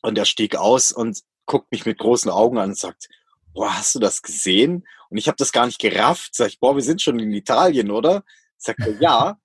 und 0.01 0.17
er 0.17 0.25
stieg 0.25 0.55
aus 0.55 0.91
und 0.91 1.21
guckt 1.45 1.71
mich 1.71 1.85
mit 1.85 1.97
großen 1.97 2.31
Augen 2.31 2.57
an 2.57 2.69
und 2.69 2.77
sagt, 2.77 3.09
boah, 3.53 3.77
hast 3.77 3.95
du 3.95 3.99
das 3.99 4.21
gesehen? 4.21 4.87
Und 5.09 5.17
ich 5.17 5.27
habe 5.27 5.35
das 5.37 5.51
gar 5.51 5.65
nicht 5.65 5.79
gerafft. 5.79 6.35
Sag 6.35 6.47
ich, 6.47 6.59
boah, 6.59 6.75
wir 6.75 6.83
sind 6.83 7.01
schon 7.01 7.19
in 7.19 7.33
Italien, 7.33 7.91
oder? 7.91 8.23
Sagt 8.57 8.79
er, 8.79 8.99
ja. 9.01 9.37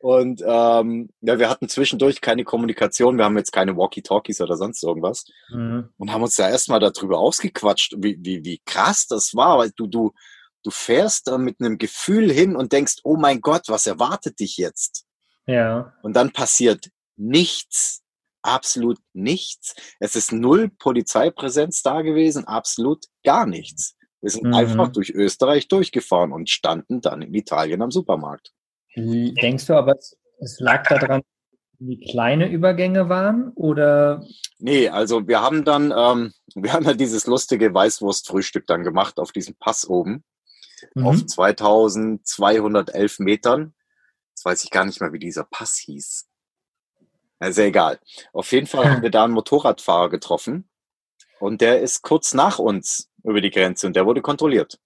Und 0.00 0.42
ähm, 0.46 1.08
ja, 1.22 1.38
wir 1.38 1.48
hatten 1.48 1.68
zwischendurch 1.68 2.20
keine 2.20 2.44
Kommunikation, 2.44 3.16
wir 3.16 3.24
haben 3.24 3.38
jetzt 3.38 3.52
keine 3.52 3.74
Walkie-Talkies 3.76 4.40
oder 4.42 4.56
sonst 4.56 4.82
irgendwas 4.82 5.24
Mhm. 5.50 5.88
und 5.96 6.12
haben 6.12 6.22
uns 6.22 6.36
da 6.36 6.48
erstmal 6.48 6.80
darüber 6.80 7.18
ausgequatscht, 7.18 7.94
wie, 7.98 8.18
wie, 8.20 8.44
wie 8.44 8.60
krass 8.66 9.06
das 9.06 9.34
war. 9.34 9.58
Weil 9.58 9.70
du, 9.76 9.86
du, 9.86 10.12
du 10.64 10.70
fährst 10.70 11.28
da 11.28 11.38
mit 11.38 11.60
einem 11.60 11.78
Gefühl 11.78 12.32
hin 12.32 12.56
und 12.56 12.72
denkst, 12.72 12.96
oh 13.04 13.16
mein 13.16 13.40
Gott, 13.40 13.68
was 13.68 13.86
erwartet 13.86 14.40
dich 14.40 14.56
jetzt? 14.56 15.06
Ja. 15.46 15.92
Und 16.02 16.14
dann 16.14 16.32
passiert 16.32 16.90
nichts, 17.16 18.02
absolut 18.42 18.98
nichts. 19.12 19.74
Es 20.00 20.16
ist 20.16 20.32
null 20.32 20.70
Polizeipräsenz 20.70 21.82
da 21.82 22.02
gewesen, 22.02 22.46
absolut 22.46 23.04
gar 23.22 23.46
nichts. 23.46 23.96
Wir 24.20 24.30
sind 24.30 24.44
Mhm. 24.44 24.54
einfach 24.54 24.88
durch 24.88 25.10
Österreich 25.10 25.68
durchgefahren 25.68 26.32
und 26.32 26.48
standen 26.48 27.00
dann 27.00 27.22
in 27.22 27.34
Italien 27.34 27.82
am 27.82 27.90
Supermarkt. 27.90 28.52
Denkst 28.96 29.66
du 29.66 29.74
aber, 29.74 29.96
es, 30.40 30.60
lag 30.60 30.86
daran, 30.88 31.22
wie 31.78 32.00
kleine 32.10 32.48
Übergänge 32.48 33.08
waren 33.08 33.50
oder? 33.54 34.24
Nee, 34.58 34.88
also 34.88 35.26
wir 35.28 35.42
haben 35.42 35.64
dann, 35.64 35.92
ähm, 35.96 36.32
wir 36.54 36.72
haben 36.72 36.84
ja 36.84 36.94
dieses 36.94 37.26
lustige 37.26 37.74
Weißwurstfrühstück 37.74 38.66
dann 38.66 38.82
gemacht 38.82 39.18
auf 39.18 39.32
diesem 39.32 39.56
Pass 39.56 39.88
oben. 39.88 40.24
Auf 40.96 41.16
Mhm. 41.16 41.28
2211 41.28 43.18
Metern. 43.18 43.74
Jetzt 44.30 44.44
weiß 44.44 44.64
ich 44.64 44.70
gar 44.70 44.84
nicht 44.84 45.00
mehr, 45.00 45.12
wie 45.12 45.18
dieser 45.18 45.44
Pass 45.44 45.76
hieß. 45.76 46.28
Sehr 47.40 47.66
egal. 47.66 47.98
Auf 48.32 48.52
jeden 48.52 48.66
Fall 48.66 48.88
haben 48.88 49.02
wir 49.02 49.10
da 49.10 49.24
einen 49.24 49.34
Motorradfahrer 49.34 50.08
getroffen. 50.08 50.68
Und 51.40 51.60
der 51.60 51.80
ist 51.80 52.02
kurz 52.02 52.32
nach 52.32 52.58
uns 52.58 53.10
über 53.22 53.40
die 53.40 53.50
Grenze 53.50 53.86
und 53.86 53.96
der 53.96 54.06
wurde 54.06 54.22
kontrolliert. 54.22 54.78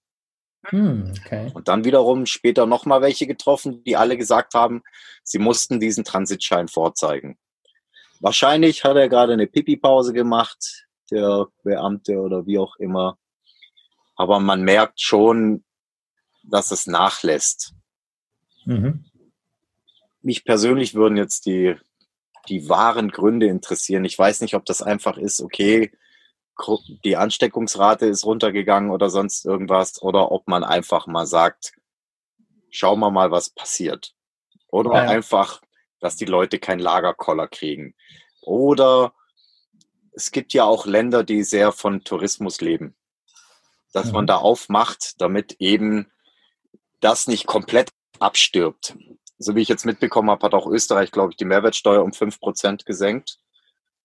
Hm, 0.65 1.15
okay. 1.17 1.51
Und 1.55 1.69
dann 1.69 1.85
wiederum 1.85 2.27
später 2.27 2.67
nochmal 2.67 3.01
welche 3.01 3.27
getroffen, 3.27 3.85
die 3.85 3.97
alle 3.97 4.17
gesagt 4.17 4.55
haben, 4.55 4.83
sie 5.23 5.39
mussten 5.39 5.79
diesen 5.79 6.05
Transitschein 6.05 6.69
vorzeigen. 6.69 7.39
Wahrscheinlich 8.21 8.83
hat 8.83 8.97
er 8.97 9.09
gerade 9.09 9.33
eine 9.35 9.47
Pipi-Pause 9.47 10.13
gemacht, 10.13 10.87
der 11.11 11.47
Beamte 11.63 12.19
oder 12.19 12.45
wie 12.47 12.59
auch 12.59 12.77
immer. 12.77 13.19
Aber 14.17 14.41
man 14.41 14.63
merkt 14.63 15.01
schon, 15.01 15.65
dass 16.51 16.71
es 16.71 16.87
nachlässt. 16.87 17.75
Mhm. 18.65 19.05
Mich 20.23 20.45
persönlich 20.45 20.95
würden 20.95 21.17
jetzt 21.17 21.47
die, 21.47 21.77
die 22.49 22.69
wahren 22.69 23.11
Gründe 23.11 23.47
interessieren. 23.47 24.05
Ich 24.05 24.19
weiß 24.19 24.41
nicht, 24.41 24.55
ob 24.55 24.65
das 24.65 24.83
einfach 24.83 25.17
ist, 25.17 25.41
okay, 25.41 25.93
die 27.05 27.17
Ansteckungsrate 27.17 28.07
ist 28.07 28.25
runtergegangen 28.25 28.91
oder 28.91 29.11
sonst 29.11 29.45
irgendwas, 29.45 30.03
oder 30.03 30.33
ob 30.33 30.49
man 30.49 30.65
einfach 30.65 31.07
mal 31.07 31.27
sagt, 31.27 31.73
schauen 32.71 32.99
wir 32.99 33.11
mal, 33.11 33.31
was 33.31 33.51
passiert. 33.51 34.15
Oder 34.71 34.95
Ja. 35.05 35.09
einfach, 35.09 35.63
dass 36.01 36.17
die 36.17 36.25
Leute 36.25 36.59
keinen 36.59 36.81
Lagerkoller 36.81 37.47
kriegen. 37.47 37.95
Oder 38.43 39.15
es 40.13 40.33
gibt 40.33 40.53
ja 40.53 40.65
auch 40.65 40.85
Länder, 40.85 41.23
die 41.23 41.45
sehr 41.45 41.71
von 41.71 42.03
Tourismus 42.03 42.61
leben. 42.61 42.97
Dass 43.93 44.11
man 44.13 44.25
Mhm. 44.25 44.29
da 44.29 44.37
aufmacht, 44.39 45.21
damit 45.21 45.57
eben 45.61 46.11
das 47.01 47.27
nicht 47.27 47.47
komplett 47.47 47.91
abstirbt. 48.19 48.97
So 49.39 49.55
wie 49.55 49.63
ich 49.63 49.69
jetzt 49.69 49.87
mitbekommen 49.87 50.31
habe, 50.31 50.45
hat 50.45 50.55
auch 50.55 50.67
Österreich, 50.67 51.13
glaube 51.13 51.33
ich, 51.33 51.37
die 51.37 51.45
Mehrwertsteuer 51.45 52.03
um 52.03 52.11
5% 52.11 52.85
gesenkt. 52.85 53.39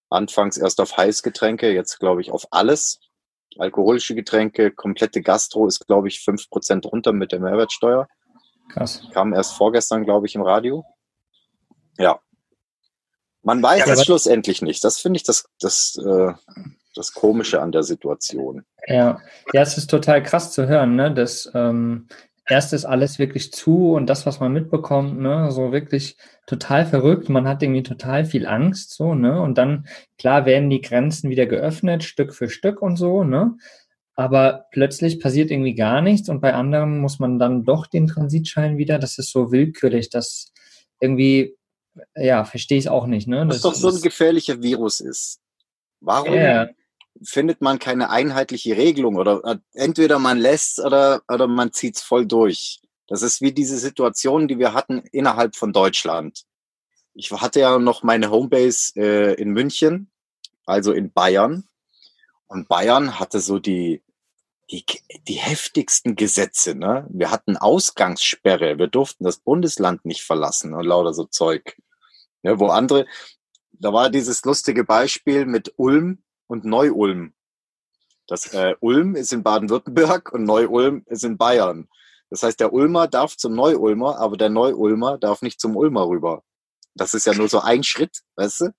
Anfangs 0.10 0.58
erst 0.58 0.80
auf 0.80 0.96
Heißgetränke, 0.96 1.74
jetzt 1.74 2.00
glaube 2.00 2.22
ich 2.22 2.32
auf 2.32 2.46
alles. 2.52 3.00
Alkoholische 3.58 4.16
Getränke, 4.16 4.72
komplette 4.72 5.22
Gastro 5.22 5.68
ist, 5.68 5.86
glaube 5.88 6.08
ich, 6.08 6.18
5% 6.18 6.88
runter 6.88 7.14
mit 7.14 7.32
der 7.32 7.40
Mehrwertsteuer. 7.40 8.08
Krass. 8.70 9.04
Kam 9.12 9.34
erst 9.34 9.54
vorgestern, 9.54 10.06
glaube 10.06 10.28
ich, 10.28 10.36
im 10.36 10.42
Radio. 10.42 10.86
Ja. 11.98 12.20
Man 13.42 13.62
weiß 13.62 13.86
Ja, 13.86 13.94
es 13.94 14.06
schlussendlich 14.06 14.62
nicht. 14.62 14.84
Das 14.84 15.00
finde 15.00 15.18
ich 15.18 15.24
das, 15.24 15.46
das, 15.60 15.98
äh, 15.98 16.34
das 16.96 17.14
Komische 17.14 17.62
an 17.62 17.72
der 17.72 17.84
Situation. 17.84 18.66
Ja, 18.88 19.20
ja, 19.52 19.62
es 19.62 19.78
ist 19.78 19.90
total 19.90 20.24
krass 20.24 20.52
zu 20.52 20.68
hören, 20.68 20.96
ne? 20.96 21.14
dass 21.14 21.52
ähm, 21.54 22.08
erst 22.48 22.74
ist 22.74 22.86
alles 22.86 23.20
wirklich 23.20 23.52
zu 23.54 23.94
und 23.94 24.08
das, 24.08 24.26
was 24.26 24.40
man 24.40 24.52
mitbekommt, 24.52 25.20
ne, 25.20 25.52
so 25.52 25.72
wirklich 25.72 26.18
total 26.46 26.86
verrückt. 26.86 27.30
Man 27.30 27.48
hat 27.48 27.64
irgendwie 27.64 27.84
total 27.84 28.26
viel 28.26 28.46
Angst, 28.46 28.94
so, 28.94 29.16
ne? 29.16 29.42
Und 29.42 29.58
dann, 29.58 29.88
klar, 30.18 30.46
werden 30.46 30.70
die 30.70 30.82
Grenzen 30.82 31.30
wieder 31.30 31.46
geöffnet, 31.46 32.04
Stück 32.04 32.34
für 32.34 32.50
Stück 32.50 32.82
und 32.82 32.98
so, 32.98 33.24
ne? 33.24 33.56
Aber 34.16 34.66
plötzlich 34.72 35.20
passiert 35.20 35.50
irgendwie 35.50 35.74
gar 35.74 36.02
nichts 36.02 36.30
und 36.30 36.42
bei 36.42 36.54
anderen 36.54 37.00
muss 37.00 37.18
man 37.20 37.40
dann 37.40 37.64
doch 37.64 37.88
den 37.88 38.08
Transitschein 38.08 38.78
wieder. 38.78 39.00
Das 39.00 39.18
ist 39.18 39.32
so 39.32 39.52
willkürlich, 39.52 40.10
das 40.10 40.52
irgendwie, 41.00 41.56
ja, 42.16 42.44
verstehe 42.44 42.78
ich 42.78 42.90
auch 42.90 43.08
nicht, 43.08 43.28
ne? 43.28 43.48
Das 43.48 43.62
doch 43.62 43.74
so 43.74 43.90
ein 43.90 44.02
gefährlicher 44.02 44.62
Virus 44.62 45.00
ist. 45.00 45.40
Warum 46.02 46.34
ja, 46.34 46.68
findet 47.22 47.62
man 47.62 47.80
keine 47.80 48.10
einheitliche 48.10 48.78
Regelung 48.78 49.16
oder 49.16 49.42
äh, 49.44 49.58
entweder 49.74 50.20
man 50.20 50.38
lässt 50.38 50.80
oder, 50.80 51.22
oder 51.28 51.48
man 51.48 51.72
zieht's 51.72 52.02
voll 52.02 52.26
durch. 52.26 52.82
Das 53.08 53.22
ist 53.22 53.42
wie 53.42 53.52
diese 53.52 53.78
Situation, 53.78 54.48
die 54.48 54.60
wir 54.60 54.74
hatten 54.74 55.00
innerhalb 55.12 55.56
von 55.56 55.74
Deutschland. 55.74 56.44
Ich 57.14 57.32
hatte 57.32 57.60
ja 57.60 57.78
noch 57.78 58.04
meine 58.04 58.32
Homebase 58.32 58.94
äh, 58.96 59.34
in 59.34 59.52
München, 59.52 60.12
also 60.66 60.94
in 60.94 61.12
Bayern. 61.12 61.68
Und 62.48 62.68
Bayern 62.68 63.20
hatte 63.20 63.40
so 63.40 63.60
die, 63.60 64.02
die, 64.72 64.86
die 65.28 65.36
heftigsten 65.36 66.16
Gesetze. 66.16 66.76
Ne? 66.76 67.06
Wir 67.10 67.30
hatten 67.30 67.58
Ausgangssperre, 67.58 68.80
wir 68.80 68.88
durften 68.88 69.26
das 69.26 69.38
Bundesland 69.38 70.06
nicht 70.06 70.24
verlassen 70.24 70.74
und 70.74 70.86
lauter 70.86 71.14
so 71.14 71.26
Zeug. 71.26 71.78
Ne, 72.42 72.60
wo 72.60 72.68
andere, 72.68 73.06
da 73.72 73.94
war 73.94 74.10
dieses 74.10 74.44
lustige 74.44 74.84
Beispiel 74.84 75.46
mit 75.46 75.74
Ulm 75.78 76.24
und 76.54 76.66
Neu-Ulm. 76.66 77.34
Das 78.28 78.54
äh, 78.54 78.76
Ulm 78.80 79.16
ist 79.16 79.34
in 79.34 79.44
Baden-Württemberg 79.44 80.32
und 80.32 80.44
Neu-Ulm 80.44 81.04
ist 81.08 81.26
in 81.26 81.38
Bayern. 81.38 81.90
Das 82.30 82.44
heißt, 82.44 82.60
der 82.60 82.72
Ulmer 82.72 83.08
darf 83.08 83.36
zum 83.36 83.56
Neu-Ulmer, 83.56 84.20
aber 84.20 84.38
der 84.38 84.50
Neu-Ulmer 84.50 85.18
darf 85.18 85.42
nicht 85.42 85.60
zum 85.60 85.76
Ulmer 85.76 86.08
rüber. 86.08 86.44
Das 86.96 87.14
ist 87.14 87.26
ja 87.26 87.34
nur 87.34 87.50
so 87.50 87.60
ein 87.60 87.84
Schritt, 87.84 88.20
weißt 88.36 88.62
du? 88.62 88.70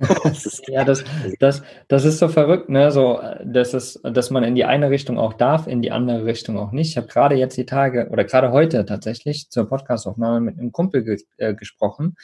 Ja, 0.66 0.84
das, 0.84 1.04
das, 1.38 1.62
das 1.86 2.04
ist 2.04 2.18
so 2.18 2.26
verrückt, 2.26 2.68
ne? 2.68 2.90
So, 2.90 3.22
dass, 3.44 3.72
es, 3.72 4.00
dass 4.02 4.30
man 4.30 4.42
in 4.42 4.56
die 4.56 4.64
eine 4.64 4.90
Richtung 4.90 5.16
auch 5.16 5.32
darf, 5.32 5.68
in 5.68 5.80
die 5.80 5.92
andere 5.92 6.24
Richtung 6.24 6.58
auch 6.58 6.72
nicht. 6.72 6.90
Ich 6.90 6.96
habe 6.96 7.06
gerade 7.06 7.36
jetzt 7.36 7.56
die 7.56 7.66
Tage 7.66 8.08
oder 8.10 8.24
gerade 8.24 8.50
heute 8.50 8.84
tatsächlich 8.84 9.48
zur 9.50 9.68
Podcastaufnahme 9.68 10.40
mit 10.40 10.58
einem 10.58 10.72
Kumpel 10.72 11.04
ge 11.04 11.22
äh, 11.36 11.54
gesprochen, 11.54 12.16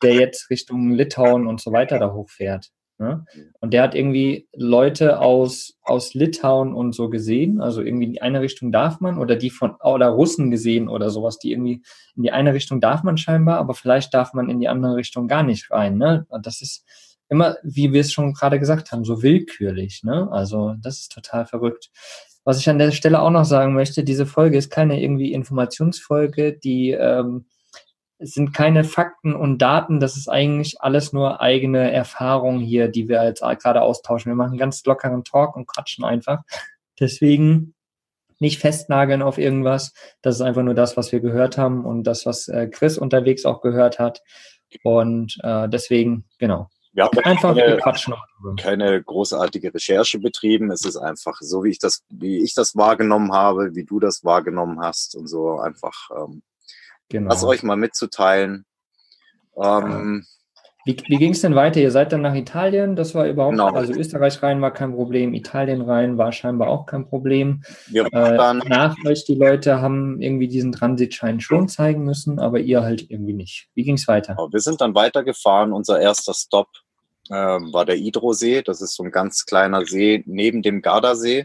der 0.00 0.14
jetzt 0.14 0.48
Richtung 0.48 0.92
Litauen 0.92 1.48
und 1.48 1.60
so 1.60 1.72
weiter 1.72 1.98
da 1.98 2.12
hochfährt. 2.12 2.70
Ne? 2.98 3.24
Und 3.60 3.72
der 3.72 3.82
hat 3.82 3.94
irgendwie 3.94 4.48
Leute 4.54 5.20
aus, 5.20 5.76
aus 5.82 6.14
Litauen 6.14 6.74
und 6.74 6.94
so 6.94 7.10
gesehen. 7.10 7.60
Also 7.60 7.82
irgendwie 7.82 8.04
in 8.04 8.12
die 8.12 8.22
eine 8.22 8.40
Richtung 8.40 8.70
darf 8.70 9.00
man 9.00 9.18
oder 9.18 9.36
die 9.36 9.50
von 9.50 9.74
oder 9.82 10.08
Russen 10.08 10.50
gesehen 10.50 10.88
oder 10.88 11.10
sowas, 11.10 11.38
die 11.38 11.52
irgendwie 11.52 11.82
in 12.16 12.22
die 12.22 12.30
eine 12.30 12.54
Richtung 12.54 12.80
darf 12.80 13.02
man 13.02 13.16
scheinbar, 13.16 13.58
aber 13.58 13.74
vielleicht 13.74 14.14
darf 14.14 14.32
man 14.32 14.48
in 14.48 14.60
die 14.60 14.68
andere 14.68 14.96
Richtung 14.96 15.26
gar 15.26 15.42
nicht 15.42 15.70
rein. 15.70 15.98
Ne? 15.98 16.24
Und 16.28 16.46
das 16.46 16.62
ist 16.62 16.84
immer, 17.28 17.56
wie 17.62 17.92
wir 17.92 18.00
es 18.00 18.12
schon 18.12 18.32
gerade 18.32 18.60
gesagt 18.60 18.92
haben, 18.92 19.04
so 19.04 19.22
willkürlich. 19.22 20.02
Ne? 20.04 20.28
Also 20.30 20.74
das 20.80 21.00
ist 21.00 21.12
total 21.12 21.46
verrückt. 21.46 21.90
Was 22.44 22.60
ich 22.60 22.68
an 22.68 22.78
der 22.78 22.92
Stelle 22.92 23.22
auch 23.22 23.30
noch 23.30 23.44
sagen 23.44 23.74
möchte, 23.74 24.04
diese 24.04 24.26
Folge 24.26 24.58
ist 24.58 24.70
keine 24.70 25.02
irgendwie 25.02 25.32
Informationsfolge, 25.32 26.52
die 26.52 26.90
ähm, 26.90 27.46
es 28.18 28.32
sind 28.32 28.54
keine 28.54 28.84
Fakten 28.84 29.34
und 29.34 29.58
Daten, 29.58 30.00
das 30.00 30.16
ist 30.16 30.28
eigentlich 30.28 30.80
alles 30.80 31.12
nur 31.12 31.40
eigene 31.40 31.92
Erfahrung 31.92 32.60
hier, 32.60 32.88
die 32.88 33.08
wir 33.08 33.24
jetzt 33.24 33.42
gerade 33.42 33.82
austauschen. 33.82 34.30
Wir 34.30 34.36
machen 34.36 34.56
ganz 34.56 34.84
lockeren 34.84 35.24
Talk 35.24 35.56
und 35.56 35.66
quatschen 35.66 36.04
einfach. 36.04 36.42
Deswegen 37.00 37.74
nicht 38.38 38.60
festnageln 38.60 39.22
auf 39.22 39.38
irgendwas. 39.38 39.92
Das 40.22 40.36
ist 40.36 40.40
einfach 40.40 40.62
nur 40.62 40.74
das, 40.74 40.96
was 40.96 41.12
wir 41.12 41.20
gehört 41.20 41.58
haben 41.58 41.84
und 41.84 42.04
das, 42.04 42.26
was 42.26 42.48
äh, 42.48 42.68
Chris 42.68 42.98
unterwegs 42.98 43.44
auch 43.44 43.62
gehört 43.62 43.98
hat. 43.98 44.22
Und 44.82 45.38
äh, 45.42 45.68
deswegen, 45.68 46.24
genau. 46.38 46.68
wir 46.92 47.04
haben 47.04 47.18
Einfach 47.18 47.54
keine, 47.54 47.76
quatschen 47.78 48.14
keine 48.60 49.02
großartige 49.02 49.72
Recherche 49.72 50.18
betrieben. 50.18 50.70
Es 50.70 50.84
ist 50.84 50.96
einfach 50.96 51.38
so, 51.40 51.64
wie 51.64 51.70
ich 51.70 51.78
das, 51.78 52.04
wie 52.10 52.42
ich 52.42 52.54
das 52.54 52.76
wahrgenommen 52.76 53.32
habe, 53.32 53.74
wie 53.74 53.84
du 53.84 54.00
das 54.00 54.24
wahrgenommen 54.24 54.80
hast 54.80 55.16
und 55.16 55.26
so 55.26 55.58
einfach 55.58 56.10
ähm, 56.16 56.42
Genau. 57.08 57.30
das 57.30 57.44
euch 57.44 57.62
mal 57.62 57.76
mitzuteilen. 57.76 58.64
Ähm, 59.56 60.26
Wie, 60.86 60.96
wie 61.08 61.16
ging 61.16 61.32
es 61.32 61.40
denn 61.40 61.54
weiter? 61.54 61.80
Ihr 61.80 61.90
seid 61.90 62.12
dann 62.12 62.20
nach 62.22 62.34
Italien, 62.34 62.94
das 62.94 63.14
war 63.14 63.26
überhaupt, 63.26 63.52
Genau. 63.52 63.68
also 63.72 63.94
Österreich 63.94 64.42
rein 64.42 64.60
war 64.60 64.70
kein 64.72 64.92
Problem, 64.92 65.32
Italien 65.32 65.80
rein 65.80 66.18
war 66.18 66.30
scheinbar 66.32 66.68
auch 66.68 66.84
kein 66.84 67.06
Problem. 67.06 67.62
wir 67.88 68.04
Äh, 68.06 68.36
dann, 68.36 68.58
nach 68.58 68.94
euch, 69.06 69.24
die 69.24 69.34
Leute 69.34 69.80
haben 69.80 70.20
irgendwie 70.20 70.48
diesen 70.48 70.72
Transitschein 70.72 71.40
schon 71.40 71.68
zeigen 71.68 72.04
müssen, 72.04 72.38
aber 72.38 72.60
ihr 72.60 72.82
halt 72.82 73.10
irgendwie 73.10 73.32
nicht. 73.32 73.68
Wie 73.74 73.84
ging 73.84 73.94
es 73.94 74.08
weiter? 74.08 74.36
wir 74.36 74.60
sind 74.60 74.80
dann 74.82 74.94
weitergefahren. 74.94 75.72
Unser 75.72 76.00
erster 76.00 76.34
Stop 76.34 76.68
ähm, 77.30 77.72
war 77.72 77.86
der 77.86 77.96
Idrosee. 77.96 78.60
Das 78.62 78.82
ist 78.82 78.94
so 78.94 79.04
ein 79.04 79.10
ganz 79.10 79.46
kleiner 79.46 79.86
See 79.86 80.22
neben 80.26 80.60
dem 80.60 80.82
Gardasee. 80.82 81.44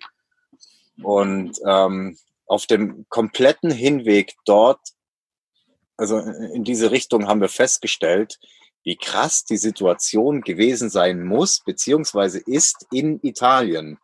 Und 1.01 1.53
ähm, 1.65 2.17
auf 2.45 2.65
dem 2.65 3.05
kompletten 3.07 3.71
Hinweg 3.71 4.33
dort, 4.45 4.79
also 5.99 6.19
in 6.19 6.63
diese 6.63 6.91
Richtung 6.91 7.27
haben 7.27 7.41
wir 7.41 7.49
festgestellt, 7.49 8.39
wie 8.83 8.95
krass 8.95 9.43
die 9.43 9.57
Situation 9.57 10.41
gewesen 10.41 10.89
sein 10.89 11.23
muss, 11.23 11.59
beziehungsweise 11.59 12.39
ist 12.39 12.87
in 12.91 13.19
Italien. 13.21 13.99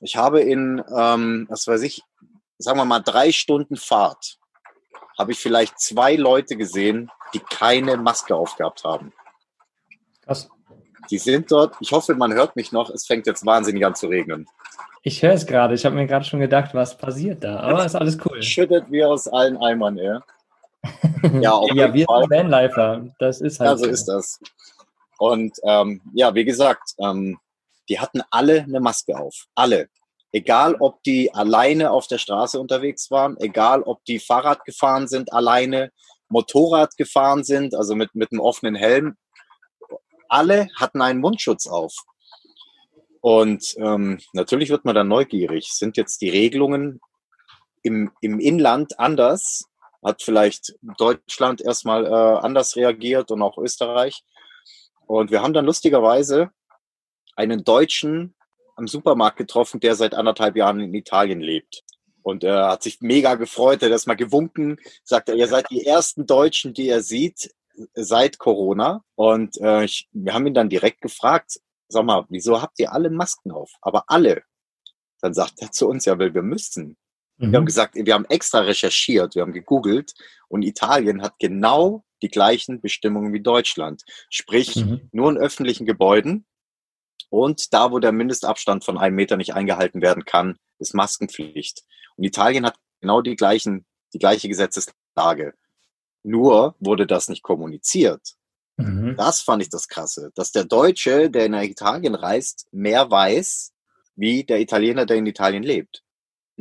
Ich 0.00 0.16
habe 0.16 0.40
in, 0.40 0.82
ähm, 0.96 1.46
was 1.50 1.66
weiß 1.66 1.82
ich, 1.82 2.02
sagen 2.58 2.78
wir 2.78 2.84
mal, 2.84 3.00
drei 3.00 3.32
Stunden 3.32 3.76
Fahrt, 3.76 4.38
habe 5.18 5.32
ich 5.32 5.38
vielleicht 5.38 5.80
zwei 5.80 6.14
Leute 6.14 6.56
gesehen, 6.56 7.10
die 7.34 7.40
keine 7.40 7.96
Maske 7.96 8.34
aufgehabt 8.34 8.84
haben. 8.84 9.12
Krass. 10.22 10.48
Die 11.10 11.18
sind 11.18 11.50
dort, 11.50 11.74
ich 11.80 11.90
hoffe, 11.90 12.14
man 12.14 12.32
hört 12.32 12.54
mich 12.54 12.70
noch, 12.70 12.88
es 12.88 13.06
fängt 13.06 13.26
jetzt 13.26 13.44
wahnsinnig 13.44 13.84
an 13.84 13.96
zu 13.96 14.06
regnen. 14.06 14.46
Ich 15.02 15.22
höre 15.22 15.32
es 15.32 15.46
gerade, 15.46 15.74
ich 15.74 15.84
habe 15.84 15.96
mir 15.96 16.06
gerade 16.06 16.24
schon 16.24 16.40
gedacht, 16.40 16.72
was 16.74 16.96
passiert 16.96 17.42
da, 17.42 17.58
aber 17.60 17.84
ist 17.84 17.96
alles 17.96 18.18
cool. 18.24 18.40
Schüttet 18.42 18.84
wie 18.90 19.02
aus 19.02 19.26
allen 19.26 19.56
Eimern, 19.56 19.98
ey. 19.98 20.20
Ja, 21.40 21.52
auf 21.54 21.72
ja 21.74 21.92
wir 21.92 22.06
Fall. 22.06 22.22
sind 22.22 22.30
Vanlifer, 22.30 23.06
das 23.18 23.40
ist 23.40 23.60
halt 23.60 23.70
Ja, 23.70 23.76
so 23.76 23.86
ist 23.86 24.06
das. 24.06 24.40
Und 25.18 25.58
ähm, 25.64 26.00
ja, 26.14 26.34
wie 26.34 26.44
gesagt, 26.44 26.94
ähm, 26.98 27.38
die 27.88 27.98
hatten 27.98 28.22
alle 28.30 28.62
eine 28.62 28.80
Maske 28.80 29.18
auf. 29.18 29.46
Alle. 29.54 29.88
Egal, 30.32 30.76
ob 30.78 31.02
die 31.02 31.34
alleine 31.34 31.90
auf 31.90 32.06
der 32.06 32.18
Straße 32.18 32.58
unterwegs 32.58 33.10
waren, 33.10 33.36
egal, 33.40 33.82
ob 33.82 34.04
die 34.04 34.20
Fahrrad 34.20 34.64
gefahren 34.64 35.08
sind, 35.08 35.32
alleine, 35.32 35.90
Motorrad 36.28 36.96
gefahren 36.96 37.42
sind, 37.42 37.74
also 37.74 37.96
mit, 37.96 38.14
mit 38.14 38.30
einem 38.30 38.40
offenen 38.40 38.76
Helm. 38.76 39.16
Alle 40.28 40.68
hatten 40.76 41.02
einen 41.02 41.20
Mundschutz 41.20 41.66
auf. 41.66 41.94
Und 43.20 43.74
ähm, 43.78 44.20
natürlich 44.32 44.70
wird 44.70 44.84
man 44.84 44.94
dann 44.94 45.08
neugierig. 45.08 45.72
Sind 45.72 45.96
jetzt 45.96 46.22
die 46.22 46.30
Regelungen 46.30 47.00
im, 47.82 48.12
im 48.20 48.38
Inland 48.38 48.98
anders? 48.98 49.64
Hat 50.02 50.22
vielleicht 50.22 50.74
Deutschland 50.98 51.60
erstmal 51.60 52.06
äh, 52.06 52.08
anders 52.08 52.76
reagiert 52.76 53.30
und 53.30 53.42
auch 53.42 53.58
Österreich. 53.58 54.22
Und 55.06 55.30
wir 55.30 55.42
haben 55.42 55.52
dann 55.52 55.66
lustigerweise 55.66 56.50
einen 57.36 57.64
Deutschen 57.64 58.34
am 58.76 58.88
Supermarkt 58.88 59.36
getroffen, 59.36 59.80
der 59.80 59.94
seit 59.94 60.14
anderthalb 60.14 60.56
Jahren 60.56 60.80
in 60.80 60.94
Italien 60.94 61.40
lebt. 61.40 61.82
Und 62.22 62.44
er 62.44 62.68
hat 62.68 62.82
sich 62.82 63.00
mega 63.00 63.34
gefreut, 63.34 63.82
er 63.82 63.86
hat 63.86 63.92
erstmal 63.92 64.16
gewunken, 64.16 64.78
sagt 65.04 65.28
er, 65.28 65.34
ihr 65.36 65.48
seid 65.48 65.70
die 65.70 65.86
ersten 65.86 66.26
Deutschen, 66.26 66.74
die 66.74 66.88
er 66.88 67.02
sieht 67.02 67.50
seit 67.94 68.38
Corona. 68.38 69.04
Und 69.14 69.60
äh, 69.60 69.84
ich, 69.84 70.08
wir 70.12 70.34
haben 70.34 70.46
ihn 70.46 70.54
dann 70.54 70.68
direkt 70.68 71.00
gefragt, 71.00 71.60
sag 71.88 72.04
mal, 72.04 72.26
wieso 72.28 72.60
habt 72.62 72.78
ihr 72.78 72.92
alle 72.92 73.10
Masken 73.10 73.52
auf? 73.52 73.72
Aber 73.80 74.04
alle. 74.08 74.42
Dann 75.20 75.34
sagt 75.34 75.54
er 75.60 75.70
zu 75.70 75.88
uns, 75.88 76.04
ja, 76.04 76.18
weil 76.18 76.34
wir 76.34 76.42
müssen. 76.42 76.96
Mhm. 77.40 77.52
Wir 77.52 77.58
haben 77.58 77.66
gesagt, 77.66 77.94
wir 77.96 78.14
haben 78.14 78.26
extra 78.26 78.60
recherchiert, 78.60 79.34
wir 79.34 79.42
haben 79.42 79.52
gegoogelt 79.52 80.14
und 80.48 80.62
Italien 80.62 81.22
hat 81.22 81.34
genau 81.38 82.04
die 82.22 82.28
gleichen 82.28 82.80
Bestimmungen 82.80 83.32
wie 83.32 83.40
Deutschland. 83.40 84.02
Sprich, 84.28 84.76
mhm. 84.76 85.08
nur 85.10 85.30
in 85.30 85.38
öffentlichen 85.38 85.86
Gebäuden 85.86 86.44
und 87.30 87.72
da, 87.72 87.90
wo 87.92 87.98
der 87.98 88.12
Mindestabstand 88.12 88.84
von 88.84 88.98
einem 88.98 89.16
Meter 89.16 89.36
nicht 89.36 89.54
eingehalten 89.54 90.02
werden 90.02 90.24
kann, 90.24 90.58
ist 90.78 90.94
Maskenpflicht. 90.94 91.82
Und 92.16 92.24
Italien 92.24 92.66
hat 92.66 92.76
genau 93.00 93.22
die 93.22 93.36
gleichen, 93.36 93.86
die 94.12 94.18
gleiche 94.18 94.48
Gesetzeslage. 94.48 95.54
Nur 96.22 96.74
wurde 96.80 97.06
das 97.06 97.28
nicht 97.28 97.42
kommuniziert. 97.42 98.34
Mhm. 98.76 99.14
Das 99.16 99.40
fand 99.40 99.62
ich 99.62 99.70
das 99.70 99.88
Krasse, 99.88 100.32
dass 100.34 100.52
der 100.52 100.64
Deutsche, 100.64 101.30
der 101.30 101.46
in 101.46 101.54
Italien 101.54 102.14
reist, 102.14 102.66
mehr 102.72 103.10
weiß, 103.10 103.72
wie 104.16 104.44
der 104.44 104.60
Italiener, 104.60 105.06
der 105.06 105.16
in 105.16 105.26
Italien 105.26 105.62
lebt. 105.62 106.02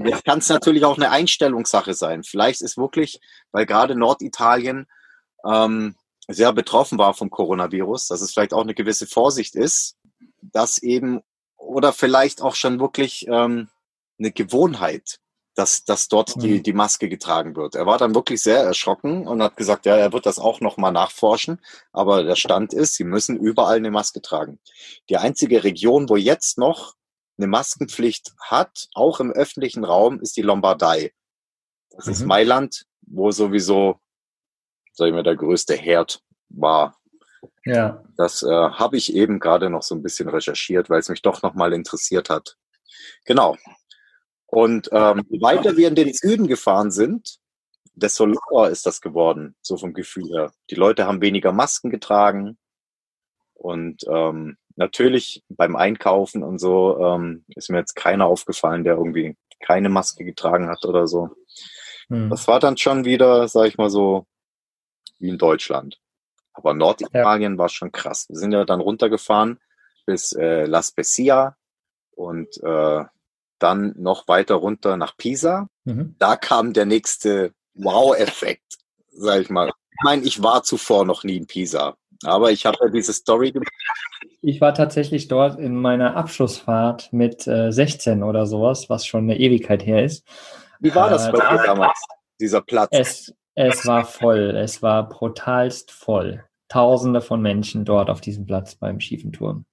Jetzt 0.05 0.25
kann 0.25 0.39
es 0.39 0.49
natürlich 0.49 0.85
auch 0.85 0.97
eine 0.97 1.11
Einstellungssache 1.11 1.93
sein. 1.93 2.23
Vielleicht 2.23 2.61
ist 2.61 2.77
wirklich, 2.77 3.19
weil 3.51 3.65
gerade 3.65 3.95
Norditalien 3.95 4.87
ähm, 5.45 5.95
sehr 6.27 6.53
betroffen 6.53 6.97
war 6.97 7.13
vom 7.13 7.29
Coronavirus, 7.29 8.07
dass 8.07 8.21
es 8.21 8.31
vielleicht 8.31 8.53
auch 8.53 8.61
eine 8.61 8.75
gewisse 8.75 9.07
Vorsicht 9.07 9.55
ist, 9.55 9.97
dass 10.41 10.77
eben 10.77 11.21
oder 11.57 11.93
vielleicht 11.93 12.41
auch 12.41 12.55
schon 12.55 12.79
wirklich 12.79 13.27
ähm, 13.27 13.69
eine 14.17 14.31
Gewohnheit, 14.31 15.19
dass, 15.55 15.83
dass 15.83 16.07
dort 16.07 16.41
die, 16.41 16.59
mhm. 16.59 16.63
die 16.63 16.73
Maske 16.73 17.09
getragen 17.09 17.55
wird. 17.55 17.75
Er 17.75 17.85
war 17.85 17.97
dann 17.97 18.15
wirklich 18.15 18.41
sehr 18.41 18.59
erschrocken 18.59 19.27
und 19.27 19.43
hat 19.43 19.57
gesagt, 19.57 19.85
ja, 19.85 19.95
er 19.97 20.13
wird 20.13 20.25
das 20.25 20.39
auch 20.39 20.61
nochmal 20.61 20.91
nachforschen. 20.91 21.59
Aber 21.91 22.23
der 22.23 22.35
Stand 22.35 22.73
ist, 22.73 22.95
sie 22.95 23.03
müssen 23.03 23.37
überall 23.37 23.77
eine 23.77 23.91
Maske 23.91 24.21
tragen. 24.21 24.59
Die 25.09 25.17
einzige 25.17 25.63
Region, 25.63 26.09
wo 26.09 26.15
jetzt 26.15 26.57
noch 26.57 26.95
eine 27.39 27.47
Maskenpflicht 27.47 28.33
hat, 28.39 28.87
auch 28.93 29.19
im 29.19 29.31
öffentlichen 29.31 29.83
Raum, 29.83 30.19
ist 30.19 30.37
die 30.37 30.41
Lombardei. 30.41 31.13
Das 31.89 32.05
mhm. 32.05 32.11
ist 32.11 32.25
Mailand, 32.25 32.85
wo 33.01 33.31
sowieso, 33.31 33.99
sag 34.93 35.07
ich 35.07 35.13
mal, 35.13 35.23
der 35.23 35.35
größte 35.35 35.75
Herd 35.75 36.21
war. 36.49 36.97
Ja. 37.65 38.03
Das 38.17 38.43
äh, 38.43 38.47
habe 38.47 38.97
ich 38.97 39.13
eben 39.13 39.39
gerade 39.39 39.69
noch 39.69 39.83
so 39.83 39.95
ein 39.95 40.03
bisschen 40.03 40.29
recherchiert, 40.29 40.89
weil 40.89 40.99
es 40.99 41.09
mich 41.09 41.21
doch 41.21 41.41
nochmal 41.41 41.73
interessiert 41.73 42.29
hat. 42.29 42.57
Genau. 43.25 43.57
Und 44.45 44.89
ähm, 44.91 45.23
je 45.29 45.41
weiter 45.41 45.77
wir 45.77 45.87
in 45.87 45.95
den 45.95 46.13
Süden 46.13 46.47
gefahren 46.47 46.91
sind, 46.91 47.39
desto 47.93 48.25
locker 48.25 48.69
ist 48.69 48.85
das 48.85 49.01
geworden, 49.01 49.55
so 49.61 49.77
vom 49.77 49.93
Gefühl 49.93 50.29
her. 50.29 50.51
Die 50.69 50.75
Leute 50.75 51.05
haben 51.05 51.21
weniger 51.21 51.51
Masken 51.51 51.89
getragen. 51.89 52.57
Und 53.53 54.03
ähm, 54.09 54.57
natürlich 54.79 55.43
beim 55.49 55.75
Einkaufen 55.75 56.41
und 56.41 56.57
so 56.57 56.97
ähm, 56.99 57.43
ist 57.49 57.69
mir 57.69 57.77
jetzt 57.77 57.95
keiner 57.95 58.25
aufgefallen, 58.25 58.83
der 58.83 58.95
irgendwie 58.95 59.35
keine 59.59 59.89
Maske 59.89 60.23
getragen 60.23 60.69
hat 60.69 60.85
oder 60.85 61.05
so. 61.05 61.29
Hm. 62.07 62.29
Das 62.29 62.47
war 62.47 62.59
dann 62.59 62.77
schon 62.77 63.03
wieder, 63.03 63.47
sag 63.49 63.67
ich 63.67 63.77
mal 63.77 63.89
so, 63.89 64.25
wie 65.19 65.29
in 65.29 65.37
Deutschland. 65.37 65.99
Aber 66.53 66.73
Norditalien 66.73 67.53
ja. 67.53 67.57
war 67.57 67.69
schon 67.69 67.91
krass. 67.91 68.25
Wir 68.29 68.37
sind 68.37 68.53
ja 68.53 68.63
dann 68.63 68.79
runtergefahren 68.79 69.59
bis 70.05 70.31
äh, 70.31 70.65
La 70.65 70.81
Spezia 70.81 71.57
und 72.15 72.47
äh, 72.63 73.03
dann 73.59 73.93
noch 73.97 74.27
weiter 74.29 74.55
runter 74.55 74.95
nach 74.95 75.17
Pisa. 75.17 75.67
Mhm. 75.83 76.15
Da 76.19 76.37
kam 76.37 76.71
der 76.71 76.85
nächste 76.85 77.53
Wow-Effekt, 77.73 78.77
sag 79.11 79.41
ich 79.41 79.49
mal. 79.49 79.67
Ich 79.91 80.03
meine, 80.03 80.23
ich 80.23 80.41
war 80.41 80.63
zuvor 80.63 81.05
noch 81.05 81.25
nie 81.25 81.35
in 81.35 81.47
Pisa, 81.47 81.97
aber 82.23 82.51
ich 82.51 82.65
habe 82.65 82.77
ja 82.81 82.89
diese 82.89 83.13
Story 83.13 83.51
gemacht. 83.51 83.71
Ich 84.41 84.61
war 84.61 84.73
tatsächlich 84.73 85.27
dort 85.27 85.59
in 85.59 85.75
meiner 85.75 86.15
Abschlussfahrt 86.15 87.11
mit 87.11 87.47
äh, 87.47 87.71
16 87.71 88.23
oder 88.23 88.45
sowas, 88.45 88.89
was 88.89 89.05
schon 89.05 89.23
eine 89.23 89.39
Ewigkeit 89.39 89.85
her 89.85 90.03
ist. 90.03 90.25
Wie 90.79 90.93
war 90.95 91.09
das 91.09 91.27
äh, 91.27 91.31
bei 91.31 91.39
dir 91.39 91.63
damals, 91.63 91.99
dieser 92.39 92.61
Platz? 92.61 92.89
Es, 92.91 93.33
es 93.55 93.85
war 93.85 94.05
voll, 94.05 94.55
es 94.55 94.81
war 94.81 95.07
brutalst 95.09 95.91
voll. 95.91 96.43
Tausende 96.69 97.21
von 97.21 97.41
Menschen 97.41 97.83
dort 97.83 98.09
auf 98.09 98.21
diesem 98.21 98.45
Platz 98.45 98.75
beim 98.75 98.99
schiefen 98.99 99.31
Turm. 99.31 99.65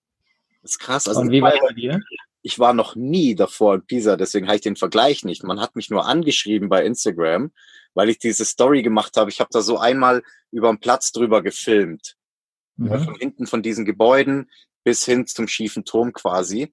Das 0.62 0.72
ist 0.72 0.78
krass. 0.78 1.06
Also 1.06 1.20
Und 1.20 1.30
wie 1.30 1.42
war 1.42 1.54
es 1.54 1.60
bei 1.60 1.74
dir? 1.74 2.00
ich 2.46 2.60
war 2.60 2.74
noch 2.74 2.94
nie 2.94 3.34
davor 3.34 3.74
in 3.74 3.84
Pisa, 3.84 4.16
deswegen 4.16 4.46
habe 4.46 4.54
ich 4.54 4.62
den 4.62 4.76
Vergleich 4.76 5.24
nicht. 5.24 5.42
Man 5.42 5.60
hat 5.60 5.74
mich 5.74 5.90
nur 5.90 6.06
angeschrieben 6.06 6.68
bei 6.68 6.84
Instagram, 6.84 7.50
weil 7.92 8.08
ich 8.08 8.20
diese 8.20 8.44
Story 8.44 8.82
gemacht 8.84 9.16
habe. 9.16 9.30
Ich 9.30 9.40
habe 9.40 9.50
da 9.52 9.62
so 9.62 9.78
einmal 9.78 10.22
über 10.52 10.68
den 10.68 10.78
Platz 10.78 11.10
drüber 11.10 11.42
gefilmt. 11.42 12.14
Mhm. 12.76 13.00
Von 13.00 13.14
hinten 13.16 13.46
von 13.46 13.62
diesen 13.62 13.84
Gebäuden 13.84 14.50
bis 14.84 15.04
hin 15.04 15.26
zum 15.26 15.48
schiefen 15.48 15.84
Turm 15.84 16.12
quasi. 16.12 16.72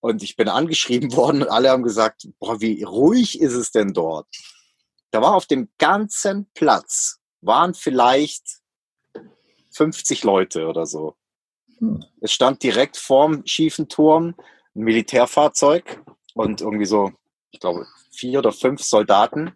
Und 0.00 0.22
ich 0.22 0.36
bin 0.36 0.48
angeschrieben 0.48 1.12
worden 1.16 1.42
und 1.42 1.48
alle 1.48 1.70
haben 1.70 1.82
gesagt, 1.82 2.28
boah, 2.38 2.60
wie 2.60 2.82
ruhig 2.82 3.40
ist 3.40 3.54
es 3.54 3.70
denn 3.70 3.92
dort? 3.92 4.28
Da 5.10 5.22
war 5.22 5.34
auf 5.34 5.46
dem 5.46 5.68
ganzen 5.78 6.50
Platz, 6.54 7.20
waren 7.40 7.74
vielleicht 7.74 8.60
50 9.72 10.24
Leute 10.24 10.66
oder 10.66 10.86
so. 10.86 11.16
Hm. 11.78 12.04
Es 12.20 12.32
stand 12.32 12.62
direkt 12.62 12.96
vorm 12.96 13.42
schiefen 13.46 13.88
Turm 13.88 14.34
ein 14.74 14.84
Militärfahrzeug 14.84 16.02
und 16.34 16.60
irgendwie 16.60 16.86
so, 16.86 17.12
ich 17.50 17.60
glaube, 17.60 17.86
vier 18.10 18.38
oder 18.40 18.52
fünf 18.52 18.82
Soldaten 18.82 19.52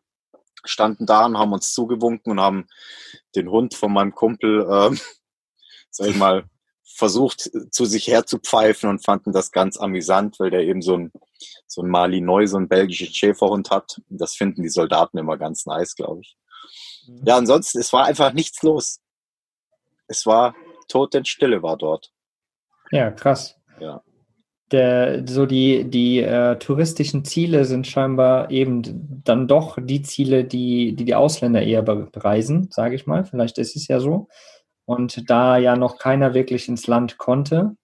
standen 0.64 1.06
da 1.06 1.26
und 1.26 1.38
haben 1.38 1.52
uns 1.52 1.72
zugewunken 1.72 2.32
und 2.32 2.40
haben 2.40 2.66
den 3.34 3.50
Hund 3.50 3.74
von 3.74 3.92
meinem 3.92 4.14
Kumpel, 4.14 4.66
äh, 4.68 4.96
sag 5.90 6.08
ich 6.08 6.16
mal, 6.16 6.44
versucht 6.82 7.50
zu 7.70 7.84
sich 7.84 8.08
herzupfeifen 8.08 8.88
und 8.88 9.04
fanden 9.04 9.32
das 9.32 9.52
ganz 9.52 9.76
amüsant, 9.76 10.38
weil 10.38 10.50
der 10.50 10.62
eben 10.62 10.82
so 10.82 10.96
ein, 10.96 11.12
so 11.66 11.82
ein 11.82 11.88
Malinois, 11.88 12.46
so 12.46 12.58
ein 12.58 12.68
belgischen 12.68 13.12
Schäferhund 13.14 13.70
hat. 13.70 14.00
Das 14.08 14.34
finden 14.34 14.62
die 14.62 14.68
Soldaten 14.68 15.18
immer 15.18 15.38
ganz 15.38 15.66
nice, 15.66 15.94
glaube 15.94 16.20
ich. 16.22 16.36
Mhm. 17.06 17.22
Ja, 17.24 17.36
ansonsten, 17.36 17.78
es 17.78 17.92
war 17.92 18.04
einfach 18.04 18.32
nichts 18.32 18.62
los. 18.62 19.00
Es 20.08 20.26
war 20.26 20.54
Totenstille 20.88 21.62
war 21.62 21.76
dort. 21.76 22.12
Ja, 22.90 23.10
krass. 23.10 23.56
Ja 23.80 24.02
der, 24.72 25.24
so 25.26 25.46
die, 25.46 25.84
die 25.84 26.20
äh, 26.20 26.56
touristischen 26.56 27.24
Ziele 27.24 27.64
sind 27.64 27.86
scheinbar 27.86 28.50
eben 28.50 29.20
dann 29.24 29.48
doch 29.48 29.78
die 29.80 30.02
Ziele, 30.02 30.44
die 30.44 30.94
die, 30.94 31.04
die 31.04 31.14
Ausländer 31.14 31.62
eher 31.62 31.82
bereisen, 31.82 32.68
sage 32.70 32.94
ich 32.94 33.06
mal. 33.06 33.24
Vielleicht 33.24 33.58
ist 33.58 33.76
es 33.76 33.88
ja 33.88 34.00
so. 34.00 34.28
Und 34.90 35.30
da 35.30 35.56
ja 35.56 35.76
noch 35.76 35.98
keiner 35.98 36.34
wirklich 36.34 36.66
ins 36.66 36.88
Land 36.88 37.16
konnte, 37.16 37.76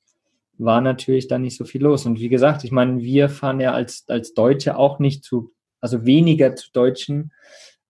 war 0.58 0.80
natürlich 0.80 1.28
da 1.28 1.38
nicht 1.38 1.56
so 1.56 1.64
viel 1.64 1.80
los. 1.84 2.04
Und 2.04 2.18
wie 2.18 2.28
gesagt, 2.28 2.64
ich 2.64 2.72
meine, 2.72 3.00
wir 3.00 3.28
fahren 3.28 3.60
ja 3.60 3.74
als, 3.74 4.04
als 4.08 4.34
Deutsche 4.34 4.76
auch 4.76 4.98
nicht 4.98 5.22
zu, 5.22 5.52
also 5.80 6.04
weniger 6.04 6.56
zu 6.56 6.72
deutschen 6.72 7.32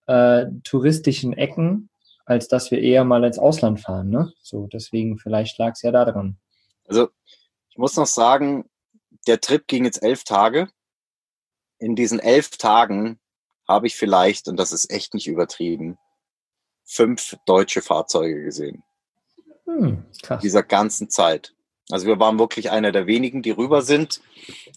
äh, 0.05 0.44
touristischen 0.64 1.33
Ecken, 1.33 1.88
als 2.26 2.48
dass 2.48 2.70
wir 2.70 2.79
eher 2.79 3.05
mal 3.05 3.24
ins 3.24 3.38
Ausland 3.38 3.81
fahren. 3.81 4.11
Ne? 4.11 4.35
So, 4.42 4.66
deswegen, 4.66 5.16
vielleicht 5.16 5.59
lag 5.59 5.72
es 5.72 5.81
ja 5.81 5.92
daran. 5.92 6.37
Also 6.87 7.09
ich 7.70 7.79
muss 7.79 7.96
noch 7.96 8.05
sagen, 8.05 8.68
der 9.26 9.40
Trip 9.40 9.66
ging 9.66 9.87
jetzt 9.87 10.02
elf 10.02 10.24
Tage. 10.24 10.68
In 11.79 11.96
diesen 11.96 12.18
elf 12.18 12.50
Tagen 12.50 13.18
habe 13.66 13.87
ich 13.87 13.96
vielleicht, 13.96 14.46
und 14.46 14.59
das 14.59 14.72
ist 14.72 14.90
echt 14.90 15.14
nicht 15.14 15.26
übertrieben, 15.26 15.96
fünf 16.85 17.35
deutsche 17.46 17.81
Fahrzeuge 17.81 18.44
gesehen. 18.44 18.83
Hm. 19.66 20.05
Dieser 20.42 20.62
ganzen 20.62 21.11
Zeit. 21.11 21.55
Also 21.90 22.07
wir 22.07 22.18
waren 22.18 22.38
wirklich 22.38 22.70
einer 22.70 22.92
der 22.92 23.07
wenigen, 23.07 23.42
die 23.42 23.50
rüber 23.50 23.83
sind. 23.83 24.20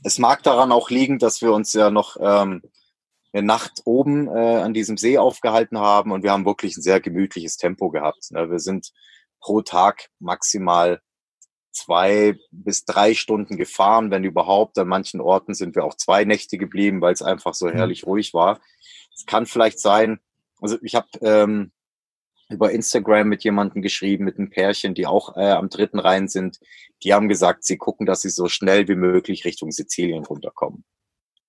Es 0.04 0.20
mag 0.20 0.44
daran 0.44 0.72
auch 0.72 0.90
liegen, 0.90 1.18
dass 1.18 1.42
wir 1.42 1.54
uns 1.54 1.74
ja 1.74 1.90
noch 1.90 2.18
ähm, 2.20 2.62
eine 3.34 3.44
Nacht 3.44 3.82
oben 3.86 4.28
äh, 4.28 4.58
an 4.58 4.74
diesem 4.74 4.98
See 4.98 5.18
aufgehalten 5.18 5.80
haben 5.80 6.12
und 6.12 6.24
wir 6.24 6.32
haben 6.32 6.46
wirklich 6.46 6.78
ein 6.78 6.82
sehr 6.82 7.00
gemütliches 7.00 7.58
Tempo 7.58 7.90
gehabt. 7.90 8.32
Ne? 8.32 8.50
Wir 8.50 8.60
sind 8.60 8.92
pro 9.40 9.62
Tag 9.62 10.10
maximal 10.20 11.02
zwei 11.72 12.38
bis 12.52 12.86
drei 12.86 13.14
Stunden 13.14 13.58
gefahren, 13.58 14.12
wenn 14.12 14.24
überhaupt. 14.24 14.78
An 14.78 14.88
manchen 14.88 15.22
Orten 15.22 15.54
sind 15.54 15.76
wir 15.76 15.86
auch 15.86 15.96
zwei 15.96 16.26
Nächte 16.26 16.58
geblieben, 16.58 17.02
weil 17.02 17.14
es 17.14 17.22
einfach 17.22 17.54
so 17.54 17.68
mhm. 17.68 17.74
herrlich 17.74 18.06
ruhig 18.06 18.34
war. 18.34 18.60
Es 19.16 19.26
kann 19.26 19.46
vielleicht 19.46 19.80
sein, 19.80 20.20
also 20.62 20.78
ich 20.82 20.96
habe 20.96 21.08
ähm, 21.22 21.72
über 22.50 22.72
Instagram 22.72 23.28
mit 23.28 23.44
jemandem 23.44 23.82
geschrieben, 23.82 24.26
mit 24.26 24.38
einem 24.38 24.50
Pärchen, 24.50 24.96
die 24.96 25.06
auch 25.06 25.38
äh, 25.38 25.52
am 25.52 25.70
dritten 25.70 26.00
Rhein 26.00 26.28
sind. 26.28 26.60
Die 27.04 27.14
haben 27.14 27.30
gesagt, 27.30 27.64
sie 27.64 27.78
gucken, 27.78 28.06
dass 28.06 28.22
sie 28.22 28.30
so 28.30 28.48
schnell 28.48 28.88
wie 28.88 28.96
möglich 28.96 29.46
Richtung 29.46 29.72
Sizilien 29.72 30.26
runterkommen. 30.26 30.84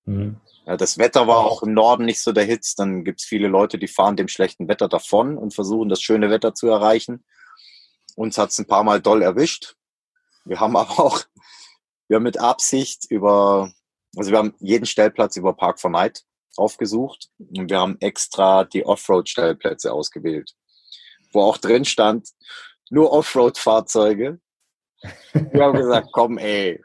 Mhm. 0.05 0.37
Ja, 0.65 0.77
das 0.77 0.97
Wetter 0.97 1.27
war 1.27 1.39
auch 1.39 1.63
im 1.63 1.73
Norden 1.73 2.05
nicht 2.05 2.21
so 2.21 2.31
der 2.31 2.45
Hitz. 2.45 2.75
Dann 2.75 3.03
gibt's 3.03 3.25
viele 3.25 3.47
Leute, 3.47 3.79
die 3.79 3.87
fahren 3.87 4.15
dem 4.15 4.27
schlechten 4.27 4.67
Wetter 4.67 4.87
davon 4.87 5.37
und 5.37 5.53
versuchen, 5.53 5.89
das 5.89 6.01
schöne 6.01 6.29
Wetter 6.29 6.53
zu 6.53 6.67
erreichen. 6.67 7.25
Uns 8.15 8.37
hat's 8.37 8.59
ein 8.59 8.67
paar 8.67 8.83
Mal 8.83 9.01
doll 9.01 9.23
erwischt. 9.23 9.75
Wir 10.45 10.59
haben 10.59 10.75
aber 10.77 10.99
auch, 10.99 11.21
wir 12.07 12.17
haben 12.17 12.23
mit 12.23 12.39
Absicht 12.39 13.05
über, 13.09 13.71
also 14.15 14.31
wir 14.31 14.37
haben 14.37 14.53
jeden 14.59 14.85
Stellplatz 14.85 15.35
über 15.35 15.53
Park 15.53 15.79
for 15.79 15.89
Night 15.89 16.23
aufgesucht 16.57 17.29
und 17.39 17.69
wir 17.69 17.79
haben 17.79 17.97
extra 18.01 18.65
die 18.65 18.85
Offroad-Stellplätze 18.85 19.91
ausgewählt, 19.91 20.53
wo 21.31 21.41
auch 21.41 21.57
drin 21.57 21.85
stand, 21.85 22.29
nur 22.89 23.11
Offroad-Fahrzeuge. 23.11 24.39
Wir 25.33 25.63
haben 25.63 25.77
gesagt, 25.77 26.09
komm 26.11 26.37
ey, 26.37 26.81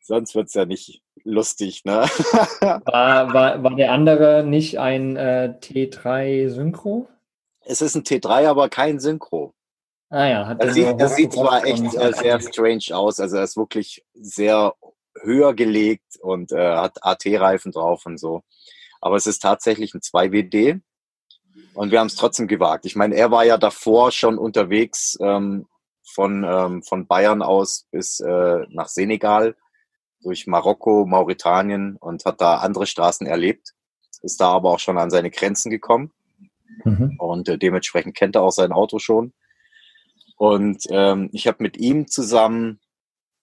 sonst 0.00 0.34
wird's 0.34 0.54
ja 0.54 0.64
nicht 0.64 1.02
lustig, 1.24 1.84
ne? 1.84 2.02
war, 2.60 3.32
war, 3.32 3.62
war 3.62 3.76
der 3.76 3.92
andere 3.92 4.44
nicht 4.44 4.78
ein 4.78 5.16
äh, 5.16 5.54
T3 5.60 6.48
Synchro? 6.48 7.08
Es 7.64 7.80
ist 7.80 7.94
ein 7.94 8.02
T3, 8.02 8.48
aber 8.48 8.68
kein 8.68 8.98
Synchro. 8.98 9.54
Ah 10.10 10.26
ja, 10.26 10.46
hat 10.46 10.60
er 10.60 10.72
sieht, 10.72 11.00
das 11.00 11.16
sieht 11.16 11.32
zwar 11.32 11.64
echt 11.64 11.94
äh, 11.94 12.12
sehr 12.12 12.38
strange 12.40 12.84
aus, 12.90 13.18
also 13.18 13.38
er 13.38 13.44
ist 13.44 13.56
wirklich 13.56 14.04
sehr 14.12 14.74
höher 15.22 15.54
gelegt 15.54 16.18
und 16.20 16.52
äh, 16.52 16.76
hat 16.76 16.98
AT-Reifen 17.00 17.72
drauf 17.72 18.04
und 18.04 18.18
so. 18.18 18.42
Aber 19.00 19.16
es 19.16 19.26
ist 19.26 19.40
tatsächlich 19.40 19.94
ein 19.94 20.00
2WD 20.00 20.80
und 21.74 21.90
wir 21.90 22.00
haben 22.00 22.06
es 22.06 22.14
trotzdem 22.14 22.48
gewagt. 22.48 22.84
Ich 22.84 22.96
meine, 22.96 23.14
er 23.14 23.30
war 23.30 23.44
ja 23.44 23.58
davor 23.58 24.12
schon 24.12 24.38
unterwegs 24.38 25.16
ähm, 25.20 25.66
von, 26.02 26.44
ähm, 26.44 26.82
von 26.82 27.06
Bayern 27.06 27.42
aus 27.42 27.86
bis 27.90 28.20
äh, 28.20 28.66
nach 28.70 28.88
Senegal 28.88 29.56
durch 30.22 30.46
Marokko, 30.46 31.06
Mauretanien 31.06 31.96
und 31.96 32.24
hat 32.24 32.40
da 32.40 32.56
andere 32.56 32.86
Straßen 32.86 33.26
erlebt, 33.26 33.72
ist 34.22 34.40
da 34.40 34.50
aber 34.50 34.70
auch 34.70 34.78
schon 34.78 34.98
an 34.98 35.10
seine 35.10 35.30
Grenzen 35.30 35.70
gekommen 35.70 36.12
mhm. 36.84 37.16
und 37.18 37.48
äh, 37.48 37.58
dementsprechend 37.58 38.16
kennt 38.16 38.36
er 38.36 38.42
auch 38.42 38.52
sein 38.52 38.72
Auto 38.72 38.98
schon. 38.98 39.32
Und 40.36 40.84
ähm, 40.90 41.28
ich 41.32 41.46
habe 41.46 41.62
mit 41.62 41.76
ihm 41.76 42.08
zusammen 42.08 42.80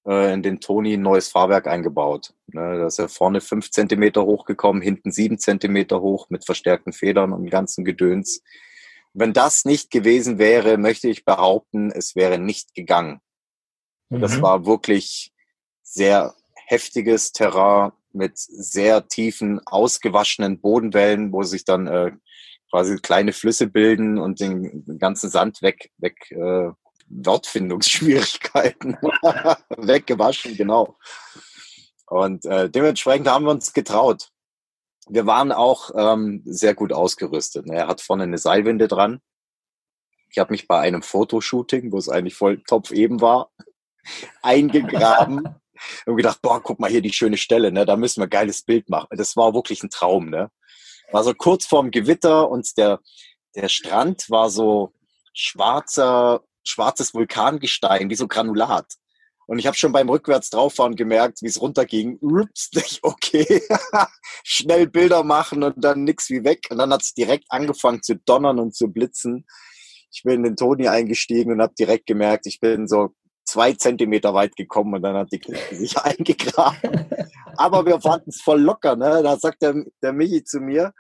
in 0.10 0.42
den 0.42 0.60
Toni 0.60 0.94
ein 0.94 1.02
neues 1.02 1.30
Fahrwerk 1.30 1.68
eingebaut. 1.68 2.34
Ne, 2.48 2.80
da 2.80 2.88
ist 2.88 3.00
er 3.00 3.10
vorne 3.10 3.42
fünf 3.42 3.70
Zentimeter 3.70 4.26
hochgekommen, 4.26 4.82
hinten 4.82 5.12
sieben 5.12 5.38
Zentimeter 5.38 6.02
hoch 6.02 6.30
mit 6.30 6.46
verstärkten 6.46 6.94
Federn 6.94 7.32
und 7.32 7.50
ganzen 7.50 7.86
Gedöns. 7.86 8.42
Wenn 9.14 9.34
das 9.34 9.66
nicht 9.66 9.92
gewesen 9.92 10.40
wäre, 10.40 10.78
möchte 10.78 11.10
ich 11.10 11.26
behaupten, 11.26 11.92
es 11.92 12.16
wäre 12.16 12.40
nicht 12.40 12.74
gegangen. 12.74 13.22
Mhm. 14.10 14.22
Das 14.22 14.42
war 14.42 14.66
wirklich 14.66 15.32
sehr 15.84 16.34
heftiges 16.54 17.32
Terrain 17.32 17.92
mit 18.12 18.38
sehr 18.38 19.08
tiefen, 19.08 19.60
ausgewaschenen 19.66 20.60
Bodenwellen, 20.60 21.32
wo 21.32 21.44
sich 21.44 21.66
dann 21.66 21.88
äh, 21.88 22.12
quasi 22.72 22.98
kleine 22.98 23.34
Flüsse 23.34 23.68
bilden 23.68 24.18
und 24.18 24.40
den 24.40 24.98
ganzen 25.00 25.30
Sand 25.30 25.62
weg, 25.62 25.92
weg 25.98 26.32
äh, 26.32 26.72
Wortfindungsschwierigkeiten 27.10 28.98
weggewaschen, 29.78 30.56
genau. 30.56 30.98
Und 32.06 32.46
äh, 32.46 32.70
dementsprechend 32.70 33.28
haben 33.28 33.46
wir 33.46 33.52
uns 33.52 33.74
getraut. 33.74 34.30
Wir 35.08 35.26
waren 35.26 35.52
auch 35.52 35.92
ähm, 35.96 36.42
sehr 36.46 36.76
gut 36.76 36.94
ausgerüstet. 36.94 37.68
Er 37.68 37.88
hat 37.88 38.02
vorne 38.02 38.24
eine 38.24 38.38
Seilwinde 38.38 38.88
dran. 38.88 39.22
Ich 40.30 40.38
habe 40.38 40.52
mich 40.52 40.68
bei 40.68 40.80
einem 40.80 41.02
Fotoshooting, 41.02 41.92
wo 41.92 41.98
es 41.98 42.10
eigentlich 42.10 42.36
voll 42.36 42.62
topf 42.64 42.92
eben 42.92 43.22
war, 43.22 43.52
eingegraben 44.42 45.56
und 46.06 46.16
gedacht, 46.16 46.42
boah, 46.42 46.62
guck 46.62 46.80
mal 46.80 46.90
hier 46.90 47.02
die 47.02 47.14
schöne 47.14 47.38
Stelle, 47.38 47.72
ne? 47.72 47.86
Da 47.86 47.96
müssen 47.96 48.22
wir 48.22 48.28
ein 48.28 48.32
geiles 48.32 48.64
Bild 48.64 48.90
machen. 48.90 49.08
Das 49.12 49.36
war 49.36 49.54
wirklich 49.54 49.84
ein 49.84 49.90
Traum, 49.90 50.30
ne? 50.30 50.52
War 51.12 51.24
so 51.24 51.34
kurz 51.34 51.66
vorm 51.66 51.90
Gewitter 51.90 52.50
und 52.50 52.78
der, 52.78 53.00
der 53.56 53.70
Strand 53.70 54.30
war 54.30 54.50
so 54.50 54.94
schwarzer, 55.34 56.44
schwarzes 56.64 57.14
Vulkangestein, 57.14 58.10
wie 58.10 58.16
so 58.16 58.28
Granulat. 58.28 58.86
Und 59.50 59.58
ich 59.58 59.66
habe 59.66 59.76
schon 59.76 59.92
beim 59.92 60.10
Rückwärts 60.10 60.52
drauffahren 60.52 60.96
gemerkt, 60.96 61.42
wie 61.42 61.48
es 61.48 61.60
runterging. 61.60 62.20
Ups, 62.22 62.70
okay, 63.02 63.64
schnell 64.44 64.88
Bilder 64.88 65.24
machen 65.24 65.64
und 65.64 65.84
dann 65.84 66.04
nix 66.04 66.30
wie 66.30 66.44
weg. 66.44 66.68
Und 66.70 66.78
dann 66.78 66.94
hat 66.94 67.02
es 67.02 67.14
direkt 67.16 67.46
angefangen 67.50 68.04
zu 68.04 68.16
donnern 68.16 68.60
und 68.60 68.76
zu 68.76 68.90
blitzen. 68.90 69.48
Ich 70.12 70.22
bin 70.24 70.36
in 70.36 70.44
den 70.44 70.56
Toni 70.56 70.88
eingestiegen 70.88 71.52
und 71.52 71.62
habe 71.62 71.74
direkt 71.74 72.06
gemerkt, 72.06 72.46
ich 72.46 72.60
bin 72.60 72.88
so 72.88 73.10
zwei 73.44 73.74
Zentimeter 73.74 74.36
weit 74.36 74.56
gekommen 74.56 74.94
und 74.94 75.02
dann 75.02 75.16
hat 75.16 75.32
die 75.32 75.40
Kiste 75.40 75.76
sich 75.76 75.98
eingegraben. 76.04 77.08
Aber 77.58 77.86
wir 77.86 78.00
fanden 78.00 78.30
es 78.30 78.42
voll 78.42 78.62
locker. 78.62 78.96
Ne? 78.96 79.24
Da 79.24 79.38
sagt 79.38 79.64
der, 79.64 79.84
der 80.04 80.14
Michi 80.14 80.44
zu 80.44 80.60
mir, 80.60 80.94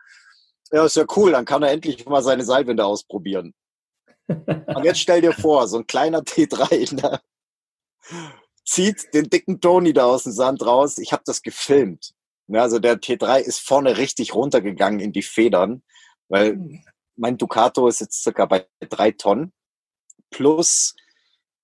ja, 0.71 0.85
ist 0.85 0.95
ja 0.95 1.05
cool, 1.15 1.31
dann 1.31 1.45
kann 1.45 1.63
er 1.63 1.71
endlich 1.71 2.05
mal 2.05 2.23
seine 2.23 2.43
Seilwinde 2.43 2.85
ausprobieren. 2.85 3.53
Und 4.29 4.83
jetzt 4.83 4.99
stell 4.99 5.21
dir 5.21 5.33
vor, 5.33 5.67
so 5.67 5.77
ein 5.77 5.87
kleiner 5.87 6.19
T3 6.21 6.95
ne? 7.01 7.19
zieht 8.63 9.13
den 9.13 9.29
dicken 9.29 9.59
Toni 9.59 9.93
da 9.93 10.05
aus 10.05 10.23
dem 10.23 10.31
Sand 10.31 10.65
raus. 10.65 10.97
Ich 10.97 11.11
habe 11.11 11.23
das 11.25 11.41
gefilmt. 11.41 12.13
Ne? 12.47 12.61
Also 12.61 12.79
der 12.79 12.97
T3 12.97 13.39
ist 13.39 13.59
vorne 13.59 13.97
richtig 13.97 14.35
runtergegangen 14.35 14.99
in 14.99 15.11
die 15.11 15.23
Federn, 15.23 15.81
weil 16.27 16.59
mein 17.15 17.37
Ducato 17.37 17.87
ist 17.87 17.99
jetzt 17.99 18.23
circa 18.23 18.45
bei 18.45 18.67
drei 18.79 19.11
Tonnen 19.11 19.51
plus 20.29 20.95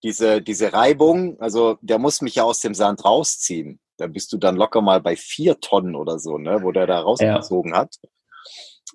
diese, 0.04 0.41
diese 0.41 0.73
Reibung, 0.73 1.39
also 1.39 1.78
der 1.82 1.97
muss 1.97 2.21
mich 2.21 2.36
ja 2.36 2.43
aus 2.43 2.60
dem 2.60 2.73
Sand 2.73 3.06
rausziehen. 3.06 3.80
Da 3.97 4.08
bist 4.08 4.34
du 4.34 4.38
dann 4.38 4.56
locker 4.56 4.82
mal 4.82 5.01
bei 5.01 5.15
vier 5.15 5.60
Tonnen 5.60 5.95
oder 5.95 6.19
so, 6.19 6.38
ne, 6.38 6.62
wo 6.62 6.71
der 6.71 6.86
da 6.86 6.99
rausgezogen 6.99 7.71
ja. 7.71 7.80
hat. 7.80 7.95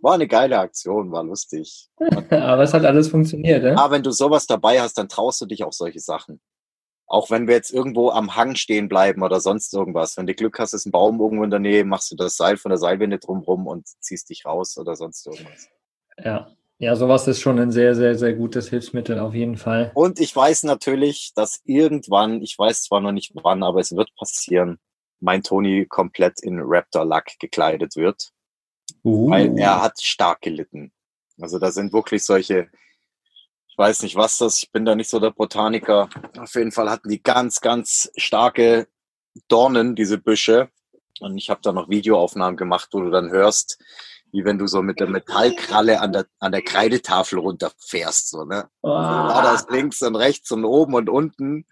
War 0.02 0.14
eine 0.14 0.26
geile 0.26 0.58
Aktion, 0.58 1.12
war 1.12 1.24
lustig. 1.24 1.88
Aber 2.30 2.62
es 2.62 2.72
hat 2.72 2.84
alles 2.84 3.08
funktioniert, 3.08 3.62
ne? 3.62 3.78
Aber 3.78 3.94
wenn 3.94 4.02
du 4.02 4.10
sowas 4.10 4.46
dabei 4.46 4.80
hast, 4.80 4.96
dann 4.98 5.08
traust 5.08 5.40
du 5.40 5.46
dich 5.46 5.64
auch 5.64 5.72
solche 5.72 6.00
Sachen. 6.00 6.40
Auch 7.06 7.30
wenn 7.30 7.48
wir 7.48 7.54
jetzt 7.54 7.72
irgendwo 7.72 8.10
am 8.10 8.36
Hang 8.36 8.54
stehen 8.54 8.88
bleiben 8.88 9.22
oder 9.22 9.40
sonst 9.40 9.74
irgendwas. 9.74 10.16
Wenn 10.16 10.26
du 10.26 10.34
Glück 10.34 10.58
hast, 10.58 10.74
ist 10.74 10.86
ein 10.86 10.92
Baum 10.92 11.20
irgendwo 11.20 11.44
in 11.44 11.50
der 11.50 11.58
Nähe, 11.58 11.84
machst 11.84 12.10
du 12.12 12.16
das 12.16 12.36
Seil 12.36 12.56
von 12.56 12.70
der 12.70 12.78
Seilwinde 12.78 13.18
drumrum 13.18 13.66
und 13.66 13.88
ziehst 14.00 14.30
dich 14.30 14.46
raus 14.46 14.78
oder 14.78 14.94
sonst 14.94 15.26
irgendwas. 15.26 15.68
Ja, 16.22 16.48
ja, 16.80 16.96
sowas 16.96 17.28
ist 17.28 17.42
schon 17.42 17.58
ein 17.58 17.70
sehr, 17.70 17.94
sehr, 17.94 18.14
sehr 18.14 18.32
gutes 18.32 18.70
Hilfsmittel 18.70 19.18
auf 19.18 19.34
jeden 19.34 19.58
Fall. 19.58 19.90
Und 19.92 20.18
ich 20.18 20.34
weiß 20.34 20.62
natürlich, 20.62 21.32
dass 21.34 21.60
irgendwann, 21.64 22.40
ich 22.40 22.58
weiß 22.58 22.84
zwar 22.84 23.02
noch 23.02 23.12
nicht 23.12 23.32
wann, 23.34 23.62
aber 23.62 23.80
es 23.80 23.94
wird 23.94 24.08
passieren, 24.16 24.78
mein 25.20 25.42
Toni 25.42 25.84
komplett 25.86 26.40
in 26.42 26.58
Raptor-Lack 26.58 27.38
gekleidet 27.38 27.96
wird. 27.96 28.30
Uh. 29.04 29.30
Weil 29.30 29.58
er 29.58 29.82
hat 29.82 30.00
stark 30.00 30.42
gelitten. 30.42 30.92
Also 31.40 31.58
da 31.58 31.70
sind 31.70 31.92
wirklich 31.92 32.24
solche, 32.24 32.68
ich 33.68 33.78
weiß 33.78 34.02
nicht 34.02 34.16
was 34.16 34.38
das, 34.38 34.62
ich 34.62 34.70
bin 34.70 34.84
da 34.84 34.94
nicht 34.94 35.08
so 35.08 35.20
der 35.20 35.30
Botaniker. 35.30 36.08
Auf 36.38 36.54
jeden 36.54 36.72
Fall 36.72 36.90
hatten 36.90 37.08
die 37.08 37.22
ganz, 37.22 37.60
ganz 37.60 38.10
starke 38.16 38.88
Dornen, 39.48 39.94
diese 39.94 40.18
Büsche. 40.18 40.70
Und 41.20 41.36
ich 41.36 41.50
habe 41.50 41.60
da 41.62 41.72
noch 41.72 41.88
Videoaufnahmen 41.88 42.56
gemacht, 42.56 42.88
wo 42.92 43.00
du 43.00 43.10
dann 43.10 43.30
hörst, 43.30 43.78
wie 44.32 44.44
wenn 44.44 44.58
du 44.58 44.66
so 44.66 44.82
mit 44.82 45.00
der 45.00 45.08
Metallkralle 45.08 46.00
an 46.00 46.12
der, 46.12 46.26
an 46.38 46.52
der 46.52 46.62
Kreidetafel 46.62 47.38
runterfährst. 47.38 48.30
So, 48.30 48.44
ne? 48.44 48.68
Oh. 48.82 48.88
Also 48.88 49.42
das 49.42 49.68
links 49.70 50.02
und 50.02 50.16
rechts 50.16 50.50
und 50.52 50.64
oben 50.64 50.94
und 50.94 51.08
unten. 51.08 51.66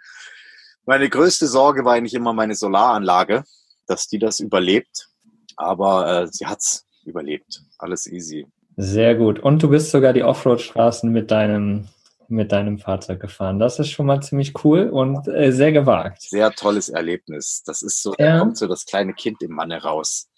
Meine 0.85 1.09
größte 1.09 1.47
Sorge 1.47 1.85
war 1.85 1.95
eigentlich 1.95 2.14
immer 2.14 2.33
meine 2.33 2.55
Solaranlage, 2.55 3.45
dass 3.87 4.09
die 4.09 4.19
das 4.19 4.41
überlebt. 4.41 5.09
Aber 5.57 6.23
äh, 6.23 6.29
sie 6.29 6.47
hat's 6.47 6.88
überlebt. 7.09 7.62
Alles 7.79 8.07
easy. 8.07 8.47
Sehr 8.77 9.14
gut. 9.16 9.40
Und 9.40 9.62
du 9.62 9.68
bist 9.68 9.90
sogar 9.90 10.12
die 10.12 10.23
Offroad-Straßen 10.23 11.11
mit 11.11 11.31
deinem, 11.31 11.88
mit 12.29 12.53
deinem 12.53 12.79
Fahrzeug 12.79 13.21
gefahren. 13.21 13.59
Das 13.59 13.79
ist 13.79 13.90
schon 13.90 14.07
mal 14.07 14.23
ziemlich 14.23 14.64
cool 14.64 14.88
und 14.88 15.27
äh, 15.29 15.51
sehr 15.51 15.73
gewagt. 15.73 16.23
Sehr 16.23 16.53
tolles 16.53 16.88
Erlebnis. 16.88 17.62
Das 17.66 17.83
ist 17.83 18.03
so, 18.03 18.14
ja. 18.18 18.35
da 18.35 18.38
kommt 18.38 18.57
so 18.57 18.66
das 18.68 18.85
kleine 18.87 19.14
Kind 19.14 19.42
im 19.42 19.53
Manne 19.53 19.83
raus. 19.83 20.29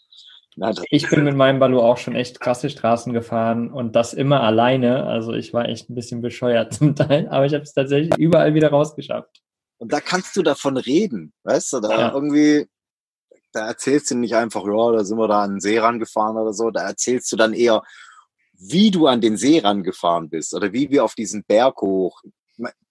Na, 0.56 0.72
ich 0.90 1.08
bin 1.08 1.24
mit 1.24 1.36
meinem 1.36 1.58
Balu 1.58 1.80
auch 1.80 1.96
schon 1.96 2.14
echt 2.14 2.40
krasse 2.40 2.70
Straßen 2.70 3.12
gefahren 3.12 3.70
und 3.70 3.94
das 3.94 4.14
immer 4.14 4.42
alleine. 4.42 5.04
Also 5.04 5.32
ich 5.32 5.52
war 5.52 5.68
echt 5.68 5.90
ein 5.90 5.94
bisschen 5.94 6.22
bescheuert 6.22 6.74
zum 6.74 6.96
Teil, 6.96 7.28
aber 7.28 7.46
ich 7.46 7.54
habe 7.54 7.62
es 7.62 7.72
tatsächlich 7.72 8.16
überall 8.18 8.54
wieder 8.54 8.70
rausgeschafft. 8.70 9.42
Und 9.78 9.92
da 9.92 10.00
kannst 10.00 10.36
du 10.36 10.42
davon 10.42 10.76
reden, 10.76 11.32
weißt 11.44 11.72
du, 11.72 11.80
da 11.80 11.98
ja. 11.98 12.12
irgendwie, 12.12 12.66
da 13.52 13.66
erzählst 13.66 14.10
du 14.10 14.16
nicht 14.16 14.34
einfach, 14.34 14.64
ja, 14.64 14.92
da 14.92 15.04
sind 15.04 15.18
wir 15.18 15.28
da 15.28 15.42
an 15.42 15.54
den 15.54 15.60
See 15.60 15.78
rangefahren 15.78 16.36
oder 16.36 16.52
so, 16.52 16.70
da 16.70 16.82
erzählst 16.82 17.30
du 17.32 17.36
dann 17.36 17.52
eher, 17.52 17.82
wie 18.52 18.90
du 18.90 19.06
an 19.06 19.20
den 19.20 19.36
See 19.36 19.58
rangefahren 19.58 20.28
bist 20.28 20.54
oder 20.54 20.72
wie 20.72 20.90
wir 20.90 21.04
auf 21.04 21.14
diesen 21.14 21.44
Berg 21.44 21.80
hoch. 21.80 22.22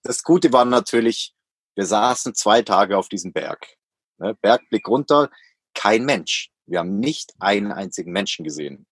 Das 0.02 0.22
Gute 0.22 0.52
war 0.52 0.64
natürlich, 0.64 1.34
wir 1.76 1.86
saßen 1.86 2.34
zwei 2.34 2.62
Tage 2.62 2.98
auf 2.98 3.08
diesem 3.08 3.32
Berg. 3.32 3.76
Ne? 4.18 4.34
Bergblick 4.34 4.86
runter, 4.88 5.30
kein 5.74 6.04
Mensch. 6.04 6.50
Wir 6.66 6.80
haben 6.80 6.98
nicht 6.98 7.32
einen 7.38 7.72
einzigen 7.72 8.12
Menschen 8.12 8.44
gesehen. 8.44 8.86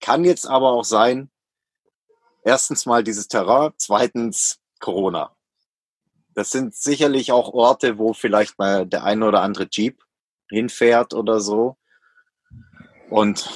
Kann 0.00 0.24
jetzt 0.24 0.46
aber 0.46 0.72
auch 0.72 0.84
sein, 0.84 1.30
erstens 2.44 2.86
mal 2.86 3.04
dieses 3.04 3.28
Terrain, 3.28 3.72
zweitens 3.76 4.58
Corona. 4.80 5.36
Das 6.34 6.50
sind 6.50 6.74
sicherlich 6.74 7.30
auch 7.30 7.52
Orte, 7.52 7.98
wo 7.98 8.12
vielleicht 8.12 8.58
mal 8.58 8.86
der 8.86 9.04
eine 9.04 9.26
oder 9.26 9.42
andere 9.42 9.68
Jeep 9.70 10.02
hinfährt 10.52 11.14
oder 11.14 11.40
so. 11.40 11.76
Und 13.10 13.50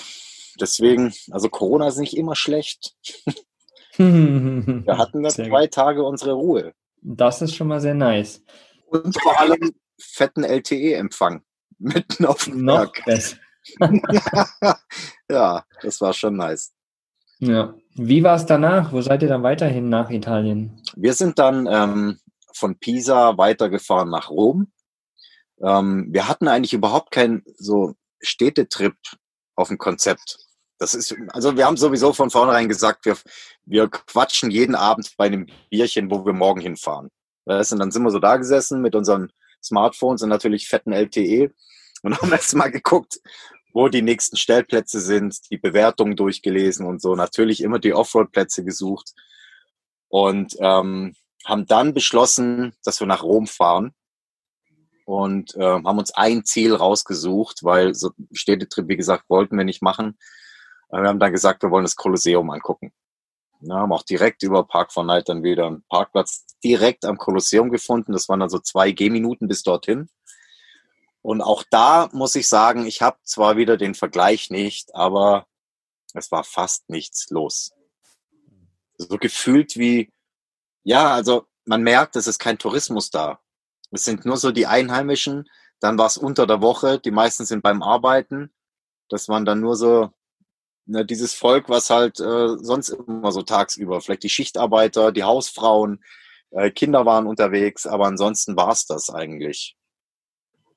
deswegen, 0.60 1.14
also 1.30 1.48
Corona 1.48 1.88
ist 1.88 1.98
nicht 1.98 2.16
immer 2.16 2.34
schlecht. 2.34 2.94
Wir 3.98 4.98
hatten 4.98 5.22
da 5.22 5.30
zwei 5.30 5.68
Tage 5.68 6.02
unsere 6.02 6.32
Ruhe. 6.32 6.74
Das 7.00 7.40
ist 7.40 7.54
schon 7.54 7.68
mal 7.68 7.80
sehr 7.80 7.94
nice. 7.94 8.42
Und 8.86 9.18
vor 9.20 9.40
allem 9.40 9.72
fetten 10.00 10.44
LTE-Empfang 10.44 11.42
mitten 11.78 12.26
auf 12.26 12.44
dem 12.44 12.64
Noch 12.64 12.92
Berg. 12.92 13.04
besser. 13.04 13.36
ja, 15.30 15.64
das 15.82 16.00
war 16.00 16.12
schon 16.12 16.36
nice. 16.36 16.72
Ja. 17.38 17.74
Wie 17.94 18.22
war 18.22 18.36
es 18.36 18.46
danach? 18.46 18.92
Wo 18.92 19.00
seid 19.00 19.22
ihr 19.22 19.28
dann 19.28 19.42
weiterhin 19.42 19.88
nach 19.88 20.10
Italien? 20.10 20.82
Wir 20.94 21.14
sind 21.14 21.38
dann 21.38 21.66
ähm, 21.66 22.18
von 22.52 22.78
Pisa 22.78 23.36
weitergefahren 23.36 24.10
nach 24.10 24.30
Rom. 24.30 24.70
Ähm, 25.62 26.08
wir 26.10 26.28
hatten 26.28 26.48
eigentlich 26.48 26.74
überhaupt 26.74 27.10
keinen 27.10 27.42
so 27.56 27.94
Städtetrip 28.20 28.96
auf 29.54 29.68
dem 29.68 29.78
Konzept. 29.78 30.38
Das 30.78 30.94
ist, 30.94 31.14
also 31.28 31.56
wir 31.56 31.66
haben 31.66 31.76
sowieso 31.76 32.12
von 32.12 32.30
vornherein 32.30 32.68
gesagt, 32.68 33.06
wir, 33.06 33.16
wir 33.64 33.88
quatschen 33.88 34.50
jeden 34.50 34.74
Abend 34.74 35.14
bei 35.16 35.26
einem 35.26 35.46
Bierchen, 35.70 36.10
wo 36.10 36.26
wir 36.26 36.34
morgen 36.34 36.60
hinfahren. 36.60 37.10
Weißt, 37.46 37.72
und 37.72 37.78
dann 37.78 37.90
sind 37.90 38.02
wir 38.02 38.10
so 38.10 38.18
da 38.18 38.36
gesessen 38.36 38.82
mit 38.82 38.94
unseren 38.94 39.32
Smartphones 39.62 40.22
und 40.22 40.28
natürlich 40.28 40.68
fetten 40.68 40.92
LTE 40.92 41.52
und 42.02 42.18
haben 42.20 42.32
erst 42.32 42.54
mal 42.54 42.70
geguckt, 42.70 43.20
wo 43.72 43.88
die 43.88 44.02
nächsten 44.02 44.36
Stellplätze 44.36 45.00
sind, 45.00 45.50
die 45.50 45.58
Bewertungen 45.58 46.16
durchgelesen 46.16 46.86
und 46.86 47.00
so. 47.00 47.14
Natürlich 47.14 47.62
immer 47.62 47.78
die 47.78 47.94
Offroad-Plätze 47.94 48.64
gesucht 48.64 49.12
und 50.08 50.56
ähm, 50.60 51.14
haben 51.44 51.66
dann 51.66 51.94
beschlossen, 51.94 52.74
dass 52.84 53.00
wir 53.00 53.06
nach 53.06 53.22
Rom 53.22 53.46
fahren 53.46 53.94
und 55.06 55.54
äh, 55.54 55.62
haben 55.62 55.98
uns 55.98 56.10
ein 56.14 56.44
Ziel 56.44 56.74
rausgesucht, 56.74 57.62
weil 57.62 57.94
so 57.94 58.10
Städtetrip, 58.32 58.88
wie 58.88 58.96
gesagt, 58.96 59.30
wollten 59.30 59.56
wir 59.56 59.64
nicht 59.64 59.80
machen. 59.80 60.18
Äh, 60.90 61.00
Wir 61.00 61.08
haben 61.08 61.20
dann 61.20 61.32
gesagt, 61.32 61.62
wir 61.62 61.70
wollen 61.70 61.84
das 61.84 61.94
Kolosseum 61.94 62.50
angucken. 62.50 62.92
Ja, 63.60 63.76
haben 63.76 63.92
auch 63.92 64.02
direkt 64.02 64.42
über 64.42 64.64
Park 64.64 64.92
von 64.92 65.06
Night 65.06 65.28
dann 65.28 65.44
wieder 65.44 65.68
einen 65.68 65.84
Parkplatz 65.84 66.44
direkt 66.62 67.04
am 67.04 67.18
Kolosseum 67.18 67.70
gefunden. 67.70 68.12
Das 68.12 68.28
waren 68.28 68.40
dann 68.40 68.50
so 68.50 68.58
zwei 68.58 68.90
Gehminuten 68.90 69.46
bis 69.46 69.62
dorthin. 69.62 70.10
Und 71.22 71.40
auch 71.40 71.62
da 71.70 72.08
muss 72.12 72.34
ich 72.34 72.48
sagen, 72.48 72.84
ich 72.84 73.00
habe 73.00 73.18
zwar 73.22 73.56
wieder 73.56 73.76
den 73.76 73.94
Vergleich 73.94 74.50
nicht, 74.50 74.94
aber 74.94 75.46
es 76.14 76.32
war 76.32 76.42
fast 76.42 76.90
nichts 76.90 77.30
los. 77.30 77.72
So 78.98 79.18
gefühlt 79.18 79.76
wie, 79.76 80.12
ja, 80.82 81.14
also 81.14 81.46
man 81.64 81.82
merkt, 81.82 82.16
es 82.16 82.26
ist 82.26 82.40
kein 82.40 82.58
Tourismus 82.58 83.10
da. 83.10 83.38
Es 83.90 84.04
sind 84.04 84.24
nur 84.24 84.36
so 84.36 84.52
die 84.52 84.66
Einheimischen. 84.66 85.48
Dann 85.80 85.98
war 85.98 86.06
es 86.06 86.16
unter 86.16 86.46
der 86.46 86.60
Woche. 86.60 86.98
Die 86.98 87.10
meisten 87.10 87.44
sind 87.44 87.62
beim 87.62 87.82
Arbeiten. 87.82 88.52
Das 89.08 89.28
waren 89.28 89.44
dann 89.44 89.60
nur 89.60 89.76
so 89.76 90.10
ne, 90.86 91.04
dieses 91.04 91.34
Volk, 91.34 91.68
was 91.68 91.90
halt 91.90 92.18
äh, 92.20 92.56
sonst 92.58 92.88
immer 92.90 93.32
so 93.32 93.42
tagsüber, 93.42 94.00
vielleicht 94.00 94.22
die 94.22 94.30
Schichtarbeiter, 94.30 95.12
die 95.12 95.24
Hausfrauen, 95.24 96.02
äh, 96.50 96.70
Kinder 96.70 97.04
waren 97.04 97.26
unterwegs, 97.26 97.86
aber 97.86 98.06
ansonsten 98.06 98.56
war 98.56 98.70
es 98.70 98.86
das 98.86 99.10
eigentlich. 99.10 99.76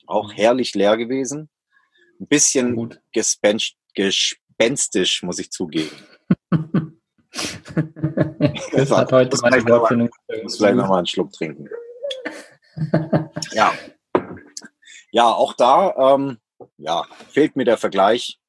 Auch 0.06 0.34
herrlich 0.34 0.74
leer 0.76 0.98
gewesen. 0.98 1.50
Ein 2.20 2.28
bisschen 2.28 2.76
Gut. 2.76 3.00
gespenst, 3.14 3.76
gespenstisch, 3.94 5.24
muss 5.24 5.40
ich 5.40 5.52
zugeben. 5.52 5.92
das 8.72 8.92
hat 8.92 9.12
heute 9.12 9.38
Wortfindung. 9.38 10.10
Ich 10.28 10.44
muss 10.44 10.58
vielleicht 10.58 10.76
noch 10.76 10.90
mal 10.90 10.98
einen 10.98 11.08
Schluck 11.08 11.32
trinken. 11.32 11.70
Ja. 13.52 13.74
Ja, 15.12 15.32
auch 15.32 15.54
da, 15.54 16.14
ähm, 16.16 16.38
ja, 16.78 17.06
fehlt 17.30 17.56
mir 17.56 17.66
der 17.66 17.78
Vergleich. 17.78 18.40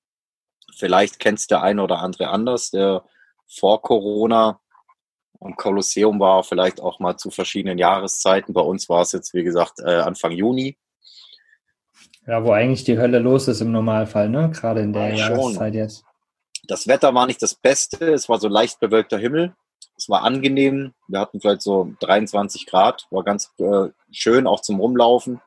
Vielleicht 0.77 1.19
kennt 1.19 1.39
es 1.39 1.47
der 1.47 1.63
eine 1.63 1.83
oder 1.83 2.01
andere 2.01 2.29
anders, 2.29 2.71
der 2.71 3.05
vor 3.49 3.83
Corona 3.83 4.61
am 5.41 5.57
Kolosseum 5.57 6.21
war, 6.21 6.45
vielleicht 6.45 6.81
auch 6.81 7.01
mal 7.01 7.17
zu 7.17 7.31
verschiedenen 7.31 7.79
Jahreszeiten. 7.79 8.53
Bei 8.53 8.61
uns 8.61 8.89
war 8.89 9.03
es 9.03 9.13
jetzt, 9.13 9.33
wie 9.33 9.43
gesagt, 9.43 9.81
äh, 9.81 10.01
Anfang 10.01 10.33
Juni. 10.33 10.77
Ja, 12.27 12.45
wo 12.45 12.53
eigentlich 12.53 12.85
die 12.85 12.99
Hölle 12.99 13.19
los 13.19 13.49
ist 13.49 13.63
im 13.63 13.73
Normalfall, 13.73 14.29
ne? 14.29 14.51
Gerade 14.51 14.83
in 14.83 14.93
der 14.93 15.15
Ja, 15.15 15.27
schon. 15.29 15.39
Jahreszeit 15.39 15.75
jetzt. 15.75 16.05
Das 16.65 16.87
Wetter 16.87 17.15
war 17.15 17.27
nicht 17.27 17.43
das 17.43 17.55
Beste. 17.55 18.13
Es 18.13 18.29
war 18.29 18.39
so 18.39 18.49
leicht 18.49 18.79
bewölkter 18.81 19.19
Himmel. 19.19 19.55
Es 19.97 20.09
war 20.09 20.23
angenehm. 20.23 20.93
Wir 21.09 21.21
hatten 21.21 21.41
vielleicht 21.41 21.63
so 21.63 21.93
23 22.01 22.67
Grad. 22.67 23.07
War 23.11 23.25
ganz 23.25 23.53
äh, 23.59 23.89
schön, 24.11 24.47
auch 24.47 24.61
zum 24.61 24.81
Rumlaufen. 24.81 25.41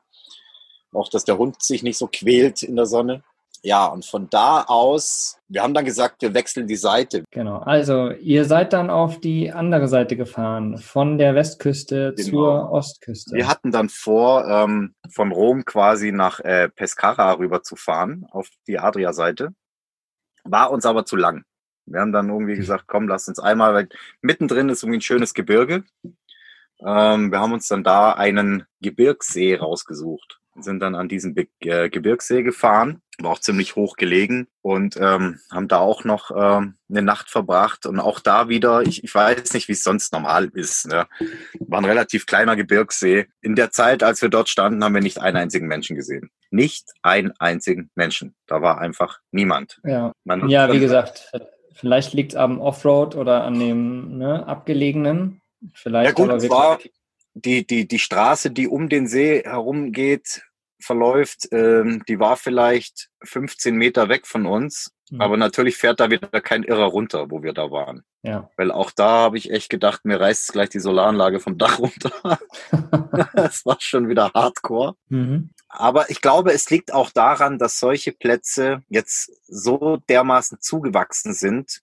Auch, 0.92 1.08
dass 1.08 1.24
der 1.24 1.38
Hund 1.38 1.62
sich 1.62 1.82
nicht 1.82 1.98
so 1.98 2.08
quält 2.10 2.62
in 2.62 2.76
der 2.76 2.86
Sonne. 2.86 3.22
Ja, 3.64 3.86
und 3.86 4.04
von 4.04 4.28
da 4.28 4.62
aus, 4.64 5.38
wir 5.48 5.62
haben 5.62 5.72
dann 5.72 5.86
gesagt, 5.86 6.20
wir 6.20 6.34
wechseln 6.34 6.66
die 6.66 6.76
Seite. 6.76 7.24
Genau. 7.30 7.60
Also, 7.60 8.10
ihr 8.10 8.44
seid 8.44 8.74
dann 8.74 8.90
auf 8.90 9.20
die 9.20 9.52
andere 9.52 9.88
Seite 9.88 10.16
gefahren, 10.16 10.76
von 10.76 11.16
der 11.16 11.34
Westküste 11.34 12.12
Genau. 12.14 12.28
zur 12.28 12.70
Ostküste. 12.72 13.34
Wir 13.34 13.48
hatten 13.48 13.72
dann 13.72 13.88
vor, 13.88 14.46
ähm, 14.46 14.94
von 15.10 15.32
Rom 15.32 15.64
quasi 15.64 16.12
nach 16.12 16.40
äh, 16.40 16.68
Pescara 16.68 17.32
rüber 17.32 17.62
zu 17.62 17.74
fahren, 17.74 18.26
auf 18.30 18.50
die 18.66 18.78
Adria-Seite. 18.78 19.54
War 20.44 20.70
uns 20.70 20.84
aber 20.84 21.06
zu 21.06 21.16
lang. 21.16 21.44
Wir 21.86 22.00
haben 22.00 22.12
dann 22.12 22.28
irgendwie 22.28 22.56
gesagt, 22.56 22.84
komm, 22.86 23.08
lass 23.08 23.28
uns 23.28 23.38
einmal, 23.38 23.74
weil 23.74 23.88
mittendrin 24.20 24.68
ist 24.68 24.82
irgendwie 24.82 24.98
ein 24.98 25.02
schönes 25.02 25.34
Gebirge. 25.34 25.84
Ähm, 26.84 27.30
wir 27.30 27.40
haben 27.40 27.52
uns 27.52 27.68
dann 27.68 27.84
da 27.84 28.12
einen 28.12 28.64
Gebirgssee 28.80 29.56
rausgesucht. 29.56 30.40
Wir 30.54 30.62
sind 30.62 30.80
dann 30.80 30.94
an 30.94 31.08
diesen 31.08 31.34
Be 31.34 31.48
äh, 31.60 31.88
Gebirgssee 31.88 32.44
gefahren, 32.44 33.02
war 33.18 33.32
auch 33.32 33.40
ziemlich 33.40 33.74
hoch 33.74 33.96
gelegen 33.96 34.46
und 34.62 34.96
ähm, 34.96 35.40
haben 35.50 35.66
da 35.66 35.78
auch 35.78 36.04
noch 36.04 36.30
ähm, 36.30 36.76
eine 36.88 37.02
Nacht 37.02 37.28
verbracht. 37.28 37.86
Und 37.86 37.98
auch 37.98 38.20
da 38.20 38.48
wieder, 38.48 38.82
ich, 38.82 39.02
ich 39.02 39.12
weiß 39.12 39.52
nicht, 39.54 39.66
wie 39.66 39.72
es 39.72 39.82
sonst 39.82 40.12
normal 40.12 40.50
ist. 40.54 40.86
Ne? 40.86 41.06
War 41.58 41.80
ein 41.80 41.84
relativ 41.84 42.26
kleiner 42.26 42.54
Gebirgssee. 42.54 43.26
In 43.40 43.56
der 43.56 43.72
Zeit, 43.72 44.04
als 44.04 44.22
wir 44.22 44.28
dort 44.28 44.48
standen, 44.48 44.84
haben 44.84 44.94
wir 44.94 45.02
nicht 45.02 45.18
einen 45.18 45.36
einzigen 45.36 45.66
Menschen 45.66 45.96
gesehen. 45.96 46.30
Nicht 46.50 46.88
einen 47.02 47.32
einzigen 47.40 47.90
Menschen. 47.96 48.36
Da 48.46 48.62
war 48.62 48.78
einfach 48.78 49.18
niemand. 49.32 49.80
ja. 49.84 50.12
Man 50.22 50.48
ja, 50.48 50.72
wie 50.72 50.80
gesagt, 50.80 51.32
vielleicht 51.74 52.12
liegt 52.12 52.32
es 52.32 52.36
am 52.36 52.60
Offroad 52.60 53.14
oder 53.16 53.44
an 53.44 53.58
dem 53.58 54.18
ne, 54.18 54.46
abgelegenen. 54.46 55.40
Vielleicht 55.72 56.06
Ja 56.06 56.12
gut, 56.12 56.30
aber 56.30 56.48
war 56.48 56.78
die, 57.34 57.66
die, 57.66 57.86
die 57.86 57.98
Straße, 57.98 58.50
die 58.50 58.68
um 58.68 58.88
den 58.88 59.06
See 59.06 59.42
herumgeht, 59.44 60.42
verläuft, 60.80 61.48
ähm, 61.52 62.02
die 62.08 62.18
war 62.18 62.36
vielleicht 62.36 63.08
15 63.22 63.74
Meter 63.74 64.08
weg 64.08 64.26
von 64.26 64.46
uns. 64.46 64.92
Mhm. 65.10 65.20
Aber 65.20 65.36
natürlich 65.36 65.76
fährt 65.76 66.00
da 66.00 66.10
wieder 66.10 66.28
kein 66.40 66.62
Irrer 66.62 66.86
runter, 66.86 67.30
wo 67.30 67.42
wir 67.42 67.52
da 67.52 67.70
waren. 67.70 68.04
Ja. 68.22 68.48
Weil 68.56 68.70
auch 68.70 68.90
da 68.90 69.08
habe 69.08 69.38
ich 69.38 69.50
echt 69.50 69.68
gedacht, 69.68 70.04
mir 70.04 70.20
reißt 70.20 70.52
gleich 70.52 70.70
die 70.70 70.80
Solaranlage 70.80 71.40
vom 71.40 71.58
Dach 71.58 71.78
runter. 71.78 72.38
das 73.34 73.66
war 73.66 73.76
schon 73.80 74.08
wieder 74.08 74.30
hardcore. 74.34 74.94
mhm. 75.08 75.50
Aber 75.68 76.08
ich 76.08 76.20
glaube, 76.20 76.52
es 76.52 76.70
liegt 76.70 76.94
auch 76.94 77.10
daran, 77.10 77.58
dass 77.58 77.80
solche 77.80 78.12
Plätze 78.12 78.82
jetzt 78.88 79.32
so 79.48 79.98
dermaßen 80.08 80.58
zugewachsen 80.60 81.34
sind, 81.34 81.80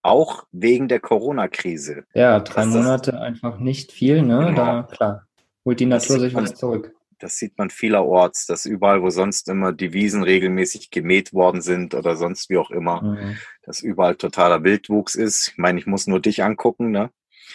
auch 0.00 0.44
wegen 0.50 0.88
der 0.88 1.00
Corona-Krise. 1.00 2.04
Ja, 2.14 2.40
drei 2.40 2.64
Monate 2.64 3.20
einfach 3.20 3.58
nicht 3.58 3.92
viel, 3.92 4.22
ne? 4.22 4.46
Genau. 4.46 4.54
Da, 4.54 4.82
klar, 4.90 5.26
holt 5.64 5.78
die 5.78 5.86
Natur 5.86 6.20
sich 6.20 6.34
was 6.34 6.54
zurück. 6.54 6.94
Das 7.18 7.36
sieht 7.36 7.58
man 7.58 7.70
vielerorts, 7.70 8.46
dass 8.46 8.64
überall, 8.64 9.02
wo 9.02 9.10
sonst 9.10 9.48
immer 9.48 9.72
die 9.72 9.92
Wiesen 9.92 10.22
regelmäßig 10.22 10.90
gemäht 10.90 11.32
worden 11.32 11.60
sind 11.62 11.94
oder 11.94 12.14
sonst 12.16 12.48
wie 12.50 12.58
auch 12.58 12.70
immer, 12.70 13.02
Mhm. 13.02 13.36
dass 13.62 13.80
überall 13.80 14.14
totaler 14.14 14.62
Wildwuchs 14.62 15.14
ist. 15.16 15.48
Ich 15.52 15.58
meine, 15.58 15.78
ich 15.80 15.86
muss 15.86 16.06
nur 16.06 16.20
dich 16.20 16.42
angucken, 16.44 16.90
ne? 16.90 17.10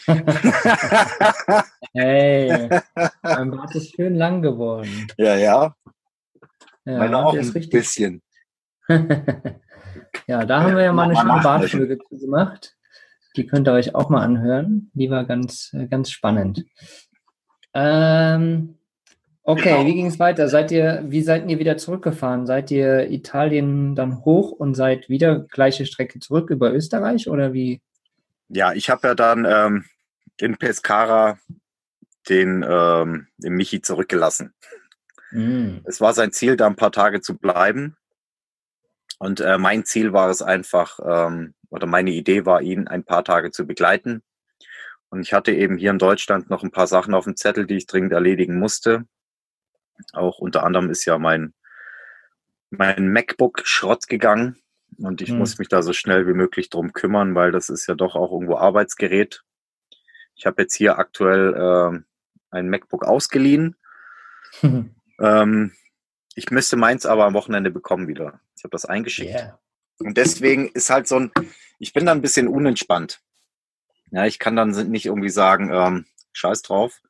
Hey, 1.93 2.69
mein 3.21 3.51
Bart 3.51 3.75
ist 3.75 3.95
schön 3.95 4.15
lang 4.15 4.41
geworden. 4.41 5.07
ja, 5.17 5.35
ja, 5.35 5.75
Ja, 6.85 6.97
meine 6.97 7.17
auch 7.17 7.33
ein 7.33 7.39
richtig. 7.39 7.69
bisschen. 7.69 8.21
ja, 10.27 10.45
da 10.45 10.63
haben 10.63 10.75
wir 10.75 10.83
ja 10.83 10.91
mal 10.93 11.03
eine 11.09 11.15
schöne. 11.15 11.41
Bartfolge 11.41 11.97
gemacht. 12.09 12.75
Die 13.37 13.45
könnt 13.47 13.67
ihr 13.67 13.73
euch 13.73 13.95
auch 13.95 14.09
mal 14.09 14.21
anhören. 14.23 14.91
Die 14.93 15.09
war 15.09 15.23
ganz, 15.25 15.71
äh, 15.73 15.87
ganz 15.87 16.11
spannend. 16.11 16.65
Ähm, 17.73 18.77
okay, 19.43 19.69
Genau. 19.77 19.85
wie 19.85 19.93
ging 19.95 20.05
es 20.07 20.19
weiter? 20.19 20.47
Seid 20.49 20.71
ihr, 20.71 21.03
wie 21.07 21.21
seid 21.21 21.49
ihr 21.49 21.59
wieder 21.59 21.77
zurückgefahren? 21.77 22.45
Seid 22.45 22.71
ihr 22.71 23.09
Italien 23.11 23.95
dann 23.95 24.23
hoch 24.25 24.51
und 24.51 24.75
seid 24.75 25.09
wieder 25.09 25.39
gleiche 25.39 25.85
Strecke 25.85 26.19
zurück 26.19 26.49
über 26.49 26.73
Österreich 26.73 27.29
oder 27.29 27.53
wie? 27.53 27.81
Ja, 28.49 28.73
ich 28.73 28.89
habe 28.89 29.07
ja 29.07 29.15
dann 29.15 29.45
ähm, 29.49 29.85
in 30.39 30.57
Pescara 30.57 31.37
den, 32.29 32.65
ähm, 32.67 33.27
den 33.37 33.53
Michi 33.53 33.81
zurückgelassen. 33.81 34.53
Hm, 35.29 35.81
Es 35.85 35.99
war 35.99 36.13
sein 36.13 36.31
Ziel, 36.31 36.55
da 36.55 36.67
ein 36.67 36.75
paar 36.75 36.91
Tage 36.91 37.21
zu 37.21 37.37
bleiben. 37.37 37.95
Und 39.19 39.39
äh, 39.39 39.57
mein 39.57 39.85
Ziel 39.85 40.13
war 40.13 40.29
es 40.29 40.41
einfach, 40.41 40.99
ähm, 41.05 41.53
oder 41.69 41.87
meine 41.87 42.11
Idee 42.11 42.45
war, 42.45 42.61
ihn 42.61 42.87
ein 42.87 43.03
paar 43.03 43.23
Tage 43.23 43.51
zu 43.51 43.65
begleiten. 43.65 44.21
Und 45.09 45.21
ich 45.21 45.33
hatte 45.33 45.51
eben 45.51 45.77
hier 45.77 45.91
in 45.91 45.99
Deutschland 45.99 46.49
noch 46.49 46.63
ein 46.63 46.71
paar 46.71 46.87
Sachen 46.87 47.13
auf 47.13 47.23
dem 47.25 47.35
Zettel, 47.35 47.65
die 47.65 47.77
ich 47.77 47.87
dringend 47.87 48.11
erledigen 48.13 48.57
musste. 48.59 49.05
Auch 50.13 50.39
unter 50.39 50.63
anderem 50.63 50.89
ist 50.89 51.05
ja 51.05 51.17
mein, 51.17 51.53
mein 52.69 53.11
MacBook 53.11 53.61
Schrott 53.65 54.07
gegangen. 54.07 54.57
Und 54.97 55.21
ich 55.21 55.29
hm. 55.29 55.39
muss 55.39 55.57
mich 55.57 55.69
da 55.69 55.81
so 55.81 55.93
schnell 55.93 56.27
wie 56.27 56.33
möglich 56.33 56.69
drum 56.69 56.93
kümmern, 56.93 57.35
weil 57.35 57.51
das 57.51 57.69
ist 57.69 57.87
ja 57.87 57.95
doch 57.95 58.15
auch 58.15 58.31
irgendwo 58.31 58.57
Arbeitsgerät. 58.57 59.43
Ich 60.35 60.45
habe 60.45 60.61
jetzt 60.61 60.75
hier 60.75 60.97
aktuell 60.99 61.53
äh, 61.53 61.99
ein 62.51 62.69
MacBook 62.69 63.03
ausgeliehen. 63.05 63.75
ähm, 65.19 65.73
ich 66.35 66.49
müsste 66.51 66.75
meins 66.75 67.05
aber 67.05 67.25
am 67.25 67.33
Wochenende 67.33 67.71
bekommen 67.71 68.07
wieder. 68.07 68.39
Ich 68.57 68.63
habe 68.63 68.71
das 68.71 68.85
eingeschickt. 68.85 69.33
Yeah. 69.33 69.59
Und 69.99 70.17
deswegen 70.17 70.69
ist 70.69 70.89
halt 70.89 71.07
so 71.07 71.17
ein, 71.17 71.31
ich 71.79 71.93
bin 71.93 72.05
da 72.05 72.11
ein 72.11 72.21
bisschen 72.21 72.47
unentspannt. 72.47 73.21
Ja, 74.11 74.25
ich 74.25 74.39
kann 74.39 74.55
dann 74.55 74.69
nicht 74.89 75.05
irgendwie 75.05 75.29
sagen, 75.29 75.71
ähm, 75.73 76.05
scheiß 76.33 76.61
drauf. 76.61 77.01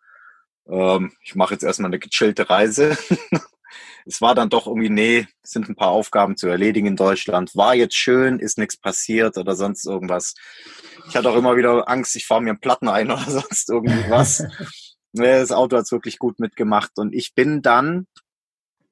Ähm, 0.67 1.11
ich 1.21 1.35
mache 1.35 1.53
jetzt 1.53 1.63
erstmal 1.63 1.89
eine 1.89 1.99
gechillte 1.99 2.49
Reise. 2.49 2.97
es 4.05 4.21
war 4.21 4.35
dann 4.35 4.49
doch 4.49 4.67
irgendwie, 4.67 4.89
nee, 4.89 5.27
es 5.41 5.51
sind 5.51 5.69
ein 5.69 5.75
paar 5.75 5.89
Aufgaben 5.89 6.37
zu 6.37 6.47
erledigen 6.47 6.87
in 6.87 6.95
Deutschland. 6.95 7.55
War 7.55 7.75
jetzt 7.75 7.95
schön, 7.95 8.39
ist 8.39 8.57
nichts 8.57 8.77
passiert 8.77 9.37
oder 9.37 9.55
sonst 9.55 9.85
irgendwas. 9.85 10.35
Ich 11.07 11.15
hatte 11.15 11.29
auch 11.29 11.35
immer 11.35 11.55
wieder 11.55 11.87
Angst, 11.89 12.15
ich 12.15 12.25
fahre 12.25 12.41
mir 12.41 12.51
einen 12.51 12.59
Platten 12.59 12.87
ein 12.87 13.11
oder 13.11 13.29
sonst 13.29 13.69
irgendwas. 13.69 14.43
das 15.13 15.51
Auto 15.51 15.77
hat 15.77 15.83
es 15.83 15.91
wirklich 15.91 16.19
gut 16.19 16.39
mitgemacht. 16.39 16.91
Und 16.97 17.13
ich 17.13 17.33
bin 17.33 17.61
dann 17.61 18.07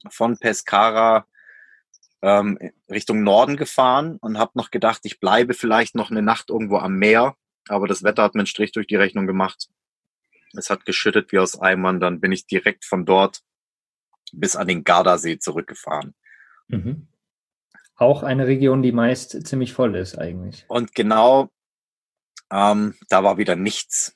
von 0.09 0.37
Pescara 0.37 1.25
ähm, 2.21 2.57
Richtung 2.89 3.23
Norden 3.23 3.57
gefahren 3.57 4.17
und 4.21 4.37
habe 4.37 4.51
noch 4.55 4.71
gedacht, 4.71 5.01
ich 5.03 5.19
bleibe 5.19 5.53
vielleicht 5.53 5.95
noch 5.95 6.11
eine 6.11 6.21
Nacht 6.21 6.49
irgendwo 6.49 6.77
am 6.77 6.95
Meer. 6.95 7.35
Aber 7.67 7.87
das 7.87 8.03
Wetter 8.03 8.23
hat 8.23 8.35
mir 8.35 8.41
einen 8.41 8.47
Strich 8.47 8.71
durch 8.71 8.87
die 8.87 8.95
Rechnung 8.95 9.27
gemacht. 9.27 9.67
Es 10.57 10.69
hat 10.69 10.85
geschüttet 10.85 11.31
wie 11.31 11.39
aus 11.39 11.59
Eimern. 11.59 11.99
Dann 11.99 12.19
bin 12.19 12.31
ich 12.31 12.47
direkt 12.47 12.85
von 12.85 13.05
dort 13.05 13.41
bis 14.33 14.55
an 14.55 14.67
den 14.67 14.83
Gardasee 14.83 15.39
zurückgefahren. 15.39 16.13
Mhm. 16.67 17.07
Auch 17.95 18.23
eine 18.23 18.47
Region, 18.47 18.81
die 18.81 18.91
meist 18.91 19.45
ziemlich 19.45 19.73
voll 19.73 19.95
ist 19.95 20.17
eigentlich. 20.17 20.65
Und 20.67 20.95
genau 20.95 21.51
ähm, 22.51 22.95
da 23.07 23.23
war 23.23 23.37
wieder 23.37 23.55
nichts. 23.55 24.15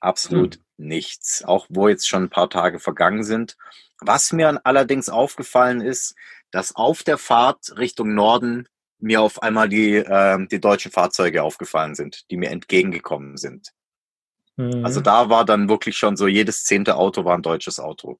Absolut 0.00 0.58
mhm. 0.76 0.86
nichts. 0.88 1.42
Auch 1.44 1.66
wo 1.68 1.88
jetzt 1.88 2.08
schon 2.08 2.24
ein 2.24 2.30
paar 2.30 2.50
Tage 2.50 2.78
vergangen 2.78 3.24
sind. 3.24 3.56
Was 4.00 4.32
mir 4.32 4.60
allerdings 4.64 5.08
aufgefallen 5.08 5.80
ist, 5.80 6.14
dass 6.50 6.74
auf 6.76 7.02
der 7.02 7.18
Fahrt 7.18 7.76
Richtung 7.76 8.14
Norden 8.14 8.68
mir 8.98 9.22
auf 9.22 9.42
einmal 9.42 9.68
die, 9.68 9.96
äh, 9.96 10.46
die 10.46 10.60
deutschen 10.60 10.92
Fahrzeuge 10.92 11.42
aufgefallen 11.42 11.94
sind, 11.94 12.30
die 12.30 12.36
mir 12.36 12.50
entgegengekommen 12.50 13.36
sind. 13.36 13.72
Mhm. 14.60 14.84
Also 14.84 15.00
da 15.00 15.30
war 15.30 15.44
dann 15.44 15.68
wirklich 15.68 15.96
schon 15.96 16.16
so, 16.16 16.26
jedes 16.26 16.64
zehnte 16.64 16.96
Auto 16.96 17.24
war 17.24 17.36
ein 17.36 17.42
deutsches 17.42 17.80
Auto. 17.80 18.18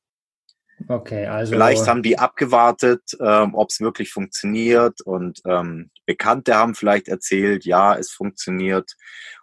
Okay, 0.88 1.26
also. 1.26 1.52
Vielleicht 1.52 1.86
haben 1.86 2.02
die 2.02 2.18
abgewartet, 2.18 3.02
ähm, 3.20 3.54
ob 3.54 3.68
es 3.68 3.80
wirklich 3.80 4.10
funktioniert 4.10 5.02
und 5.02 5.40
ähm, 5.44 5.90
Bekannte 6.06 6.54
haben 6.54 6.74
vielleicht 6.74 7.08
erzählt, 7.08 7.66
ja, 7.66 7.94
es 7.96 8.10
funktioniert. 8.10 8.94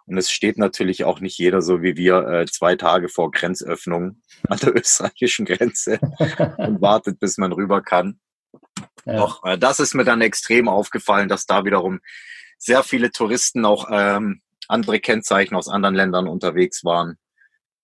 Und 0.06 0.18
es 0.18 0.32
steht 0.32 0.58
natürlich 0.58 1.04
auch 1.04 1.20
nicht 1.20 1.38
jeder 1.38 1.62
so 1.62 1.80
wie 1.80 1.96
wir 1.96 2.26
äh, 2.26 2.46
zwei 2.46 2.74
Tage 2.74 3.08
vor 3.08 3.30
Grenzöffnung 3.30 4.20
an 4.48 4.58
der 4.58 4.74
österreichischen 4.74 5.46
Grenze 5.46 6.00
und 6.58 6.82
wartet, 6.82 7.20
bis 7.20 7.38
man 7.38 7.52
rüber 7.52 7.82
kann. 7.82 8.18
Ja. 9.04 9.18
Doch, 9.18 9.44
äh, 9.44 9.56
das 9.56 9.78
ist 9.78 9.94
mir 9.94 10.04
dann 10.04 10.22
extrem 10.22 10.68
aufgefallen, 10.68 11.28
dass 11.28 11.46
da 11.46 11.64
wiederum 11.64 12.00
sehr 12.58 12.82
viele 12.82 13.12
Touristen 13.12 13.64
auch 13.64 13.88
ähm, 13.92 14.42
andere 14.68 15.00
Kennzeichen 15.00 15.56
aus 15.56 15.68
anderen 15.68 15.94
Ländern 15.94 16.28
unterwegs 16.28 16.84
waren. 16.84 17.16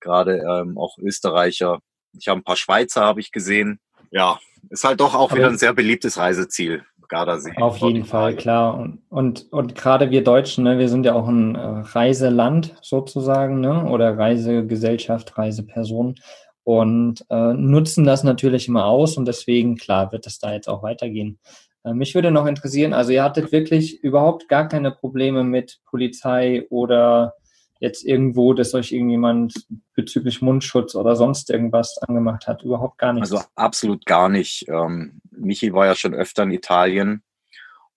Gerade 0.00 0.38
ähm, 0.38 0.78
auch 0.78 0.98
Österreicher, 0.98 1.80
ich 2.12 2.28
habe 2.28 2.40
ein 2.40 2.44
paar 2.44 2.56
Schweizer, 2.56 3.02
habe 3.02 3.20
ich 3.20 3.32
gesehen. 3.32 3.80
Ja, 4.10 4.38
ist 4.70 4.84
halt 4.84 5.00
doch 5.00 5.14
auch 5.14 5.30
Aber 5.30 5.38
wieder 5.38 5.48
ein 5.48 5.58
sehr 5.58 5.72
beliebtes 5.72 6.18
Reiseziel. 6.18 6.84
Gardasee. 7.08 7.52
Auf 7.60 7.78
jeden 7.78 8.04
Fall, 8.04 8.34
klar. 8.34 8.76
Und, 8.78 9.02
und, 9.08 9.52
und 9.52 9.74
gerade 9.74 10.10
wir 10.10 10.24
Deutschen, 10.24 10.64
ne, 10.64 10.78
wir 10.78 10.88
sind 10.88 11.04
ja 11.04 11.14
auch 11.14 11.28
ein 11.28 11.54
äh, 11.54 11.60
Reiseland 11.60 12.74
sozusagen, 12.80 13.60
ne, 13.60 13.84
oder 13.84 14.16
Reisegesellschaft, 14.16 15.36
Reiseperson 15.36 16.16
und 16.64 17.24
äh, 17.28 17.52
nutzen 17.52 18.04
das 18.04 18.24
natürlich 18.24 18.68
immer 18.68 18.86
aus 18.86 19.16
und 19.16 19.26
deswegen, 19.26 19.76
klar, 19.76 20.12
wird 20.12 20.26
es 20.26 20.38
da 20.38 20.52
jetzt 20.52 20.68
auch 20.68 20.82
weitergehen. 20.82 21.38
Äh, 21.84 21.94
mich 21.94 22.14
würde 22.14 22.30
noch 22.30 22.46
interessieren, 22.46 22.92
also 22.92 23.12
ihr 23.12 23.22
hattet 23.22 23.52
wirklich 23.52 24.02
überhaupt 24.02 24.48
gar 24.48 24.68
keine 24.68 24.90
Probleme 24.90 25.44
mit 25.44 25.80
Polizei 25.84 26.66
oder 26.70 27.34
jetzt 27.80 28.04
irgendwo, 28.04 28.54
dass 28.54 28.74
euch 28.74 28.92
irgendjemand 28.92 29.66
bezüglich 29.94 30.40
Mundschutz 30.40 30.94
oder 30.94 31.16
sonst 31.16 31.50
irgendwas 31.50 31.98
angemacht 31.98 32.46
hat. 32.46 32.62
Überhaupt 32.62 32.98
gar 32.98 33.12
nicht. 33.12 33.22
Also 33.22 33.40
absolut 33.54 34.06
gar 34.06 34.28
nicht. 34.28 34.66
Ähm, 34.68 35.20
Michi 35.30 35.72
war 35.72 35.86
ja 35.86 35.94
schon 35.94 36.14
öfter 36.14 36.44
in 36.44 36.50
Italien 36.50 37.22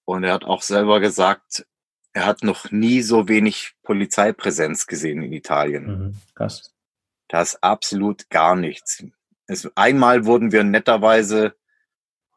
und 0.04 0.24
er 0.24 0.34
hat 0.34 0.44
auch 0.44 0.62
selber 0.62 1.00
gesagt, 1.00 1.66
er 2.14 2.26
hat 2.26 2.44
noch 2.44 2.72
nie 2.72 3.02
so 3.02 3.28
wenig 3.28 3.74
Polizeipräsenz 3.84 4.88
gesehen 4.88 5.22
in 5.22 5.34
Italien. 5.34 5.86
Mhm, 5.86 6.18
krass. 6.34 6.74
Das 7.28 7.54
ist 7.54 7.64
absolut 7.64 8.30
gar 8.30 8.56
nichts. 8.56 9.04
Es, 9.46 9.70
einmal 9.76 10.26
wurden 10.26 10.52
wir 10.52 10.64
netterweise 10.64 11.54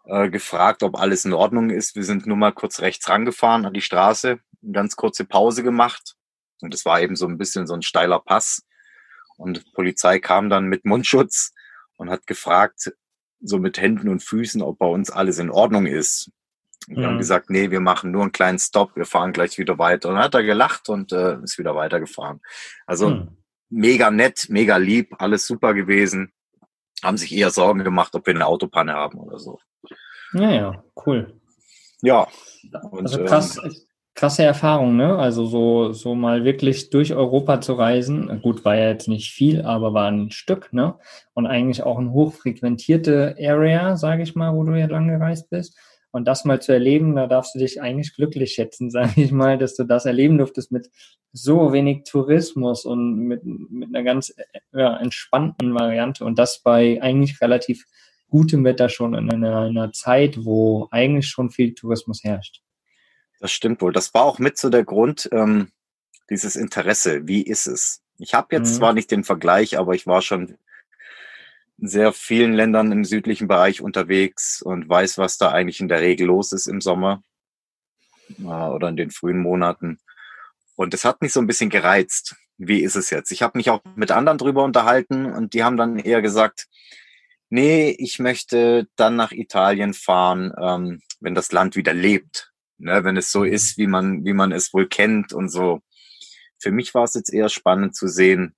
äh, 0.05 0.31
gefragt, 0.31 0.83
ob 0.83 0.99
alles 0.99 1.25
in 1.25 1.33
Ordnung 1.33 1.71
ist. 1.71 1.95
Wir 1.97 2.05
sind 2.05 2.27
nur 2.27 2.37
mal 2.37 2.53
kurz 2.53 2.81
rechts 2.81 3.09
rangefahren 3.09 3.67
an 3.67 3.75
die 3.75 3.81
Straße, 3.81 4.39
eine 4.63 4.73
ganz 4.73 4.97
kurze 4.97 5.25
Pause 5.25 5.63
gemacht 5.63 6.17
und 6.61 6.75
es 6.75 6.85
war 6.85 7.01
eben 7.01 7.17
so 7.17 7.27
ein 7.27 7.39
bisschen 7.39 7.67
so 7.67 7.75
ein 7.75 7.83
steiler 7.83 8.21
Pass. 8.21 8.63
Und 9.37 9.57
die 9.57 9.71
Polizei 9.73 10.19
kam 10.19 10.51
dann 10.51 10.67
mit 10.67 10.85
Mundschutz 10.85 11.53
und 11.97 12.11
hat 12.11 12.27
gefragt, 12.27 12.93
so 13.41 13.59
mit 13.59 13.81
Händen 13.81 14.09
und 14.09 14.23
Füßen, 14.23 14.61
ob 14.61 14.79
bei 14.79 14.87
uns 14.87 15.11
alles 15.11 15.39
in 15.39 15.51
Ordnung 15.51 15.87
ist. 15.87 16.31
Und 16.89 16.97
wir 16.97 17.05
mhm. 17.05 17.11
haben 17.13 17.19
gesagt, 17.19 17.51
nee, 17.51 17.71
wir 17.71 17.81
machen 17.81 18.11
nur 18.11 18.23
einen 18.23 18.33
kleinen 18.33 18.59
Stopp, 18.59 18.97
wir 18.97 19.07
fahren 19.07 19.33
gleich 19.33 19.59
wieder 19.59 19.79
weiter. 19.79 20.09
Und 20.09 20.17
dann 20.17 20.25
hat 20.25 20.35
er 20.35 20.43
gelacht 20.43 20.89
und 20.89 21.13
äh, 21.13 21.39
ist 21.43 21.59
wieder 21.59 21.75
weitergefahren. 21.75 22.41
Also 22.87 23.11
mhm. 23.11 23.37
mega 23.71 24.11
nett, 24.11 24.47
mega 24.51 24.77
lieb, 24.77 25.15
alles 25.19 25.47
super 25.47 25.73
gewesen. 25.73 26.33
Haben 27.03 27.17
sich 27.17 27.35
eher 27.35 27.51
Sorgen 27.51 27.85
gemacht, 27.85 28.15
ob 28.15 28.27
wir 28.27 28.35
eine 28.35 28.47
Autopanne 28.47 28.93
haben 28.93 29.19
oder 29.19 29.39
so. 29.39 29.59
Ja, 30.33 30.51
ja, 30.51 30.85
cool. 31.07 31.41
Ja. 32.03 32.29
Und, 32.91 33.03
also 33.03 33.25
krass, 33.25 33.59
ähm, 33.63 33.75
krasse 34.15 34.43
Erfahrung, 34.43 34.97
ne? 34.97 35.17
Also 35.17 35.47
so, 35.47 35.93
so 35.93 36.15
mal 36.15 36.45
wirklich 36.45 36.91
durch 36.91 37.15
Europa 37.15 37.61
zu 37.61 37.75
reisen. 37.75 38.41
Gut, 38.43 38.65
war 38.65 38.77
ja 38.77 38.89
jetzt 38.91 39.09
nicht 39.09 39.33
viel, 39.33 39.63
aber 39.63 39.95
war 39.95 40.11
ein 40.11 40.31
Stück, 40.31 40.73
ne? 40.73 40.97
Und 41.33 41.47
eigentlich 41.47 41.83
auch 41.83 41.99
ein 41.99 42.13
hochfrequentierte 42.13 43.37
Area, 43.41 43.97
sage 43.97 44.23
ich 44.23 44.35
mal, 44.35 44.55
wo 44.55 44.65
du 44.65 44.79
ja 44.79 44.87
lang 44.87 45.09
gereist 45.09 45.51
bist. 45.51 45.79
Und 46.13 46.27
das 46.27 46.45
mal 46.45 46.61
zu 46.61 46.73
erleben, 46.73 47.15
da 47.15 47.27
darfst 47.27 47.55
du 47.55 47.59
dich 47.59 47.81
eigentlich 47.81 48.15
glücklich 48.15 48.53
schätzen, 48.53 48.91
sage 48.91 49.23
ich 49.23 49.33
mal, 49.33 49.59
dass 49.59 49.77
du 49.77 49.85
das 49.85 50.07
erleben 50.07 50.39
durftest 50.39 50.73
mit 50.73 50.91
so 51.33 51.73
wenig 51.73 52.05
Tourismus 52.05 52.85
und 52.85 53.17
mit, 53.17 53.45
mit 53.45 53.89
einer 53.89 54.03
ganz 54.03 54.35
ja, 54.73 54.97
entspannten 54.97 55.75
Variante 55.75 56.25
und 56.25 56.39
das 56.39 56.61
bei 56.61 57.01
eigentlich 57.01 57.41
relativ 57.41 57.85
gutem 58.29 58.65
Wetter 58.65 58.89
schon 58.89 59.15
in 59.15 59.31
einer, 59.31 59.67
in 59.67 59.79
einer 59.79 59.93
Zeit, 59.93 60.45
wo 60.45 60.89
eigentlich 60.91 61.29
schon 61.29 61.51
viel 61.51 61.75
Tourismus 61.75 62.25
herrscht. 62.25 62.63
Das 63.41 63.53
stimmt 63.53 63.81
wohl. 63.81 63.93
Das 63.93 64.13
war 64.15 64.25
auch 64.25 64.39
mit 64.39 64.59
so 64.59 64.71
der 64.71 64.85
Grund, 64.85 65.29
ähm, 65.33 65.69
dieses 66.31 66.57
Interesse. 66.57 67.27
Wie 67.27 67.43
ist 67.43 67.67
es? 67.67 68.03
Ich 68.19 68.35
habe 68.35 68.55
jetzt 68.55 68.73
mhm. 68.73 68.77
zwar 68.77 68.93
nicht 68.93 69.11
den 69.11 69.25
Vergleich, 69.25 69.79
aber 69.79 69.95
ich 69.95 70.07
war 70.07 70.23
schon 70.23 70.57
sehr 71.81 72.13
vielen 72.13 72.53
Ländern 72.53 72.93
im 72.93 73.05
südlichen 73.05 73.49
Bereich 73.49 73.81
unterwegs 73.81 74.63
und 74.63 74.89
weiß, 74.89 75.19
was 75.19 75.39
da 75.39 75.51
eigentlich 75.51 75.81
in 75.81 75.89
der 75.89 76.01
Regel 76.01 76.27
los 76.27 76.53
ist 76.53 76.67
im 76.67 76.81
Sommer 76.81 77.23
äh, 78.39 78.45
oder 78.45 78.89
in 78.89 78.97
den 78.97 79.11
frühen 79.11 79.39
Monaten. 79.39 79.99
Und 80.77 80.95
es 80.95 81.05
hat 81.05 81.23
mich 81.23 81.33
so 81.33 81.41
ein 81.41 81.47
bisschen 81.47 81.71
gereizt. 81.71 82.37
Wie 82.59 82.83
ist 82.83 82.97
es 82.97 83.11
jetzt? 83.11 83.33
Ich 83.33 83.43
habe 83.43 83.59
mich 83.59 83.71
auch 83.71 83.81
mit 83.97 84.11
anderen 84.11 84.39
drüber 84.39 84.65
unterhalten 84.65 85.27
und 85.27 85.55
die 85.55 85.65
haben 85.65 85.77
dann 85.77 85.99
eher 85.99 86.23
gesagt, 86.23 86.69
nee, 87.49 87.91
ich 87.99 88.19
möchte 88.19 88.89
dann 88.97 89.17
nach 89.17 89.33
Italien 89.33 89.95
fahren, 89.95 90.53
ähm, 90.61 91.03
wenn 91.21 91.35
das 91.35 91.53
Land 91.53 91.77
wieder 91.77 91.95
lebt 91.95 92.51
ne, 92.81 93.05
wenn 93.05 93.17
es 93.17 93.31
so 93.31 93.41
mhm. 93.41 93.53
ist, 93.53 93.79
wie 93.79 93.87
man, 93.87 94.25
wie 94.25 94.33
man 94.33 94.53
es 94.53 94.73
wohl 94.75 94.89
kennt 94.89 95.33
und 95.33 95.51
so. 95.51 95.81
Für 96.59 96.73
mich 96.73 96.95
war 96.95 97.05
es 97.05 97.15
jetzt 97.15 97.33
eher 97.33 97.49
spannend 97.49 97.95
zu 97.95 98.09
sehen, 98.09 98.55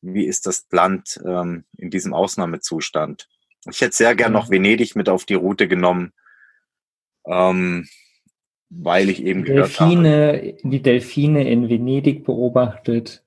wie 0.00 0.26
ist 0.26 0.46
das 0.46 0.66
Land 0.70 1.20
ähm, 1.26 1.64
in 1.76 1.90
diesem 1.90 2.14
Ausnahmezustand. 2.14 3.28
Ich 3.68 3.80
hätte 3.80 3.96
sehr 3.96 4.14
gern 4.14 4.32
noch 4.32 4.50
Venedig 4.50 4.96
mit 4.96 5.08
auf 5.08 5.24
die 5.24 5.34
Route 5.34 5.68
genommen, 5.68 6.12
ähm, 7.26 7.88
weil 8.70 9.08
ich 9.10 9.22
eben 9.22 9.44
Delfine, 9.44 10.32
gehört 10.32 10.54
habe. 10.62 10.68
Die 10.70 10.82
Delfine 10.82 11.50
in 11.50 11.68
Venedig 11.68 12.24
beobachtet. 12.24 13.24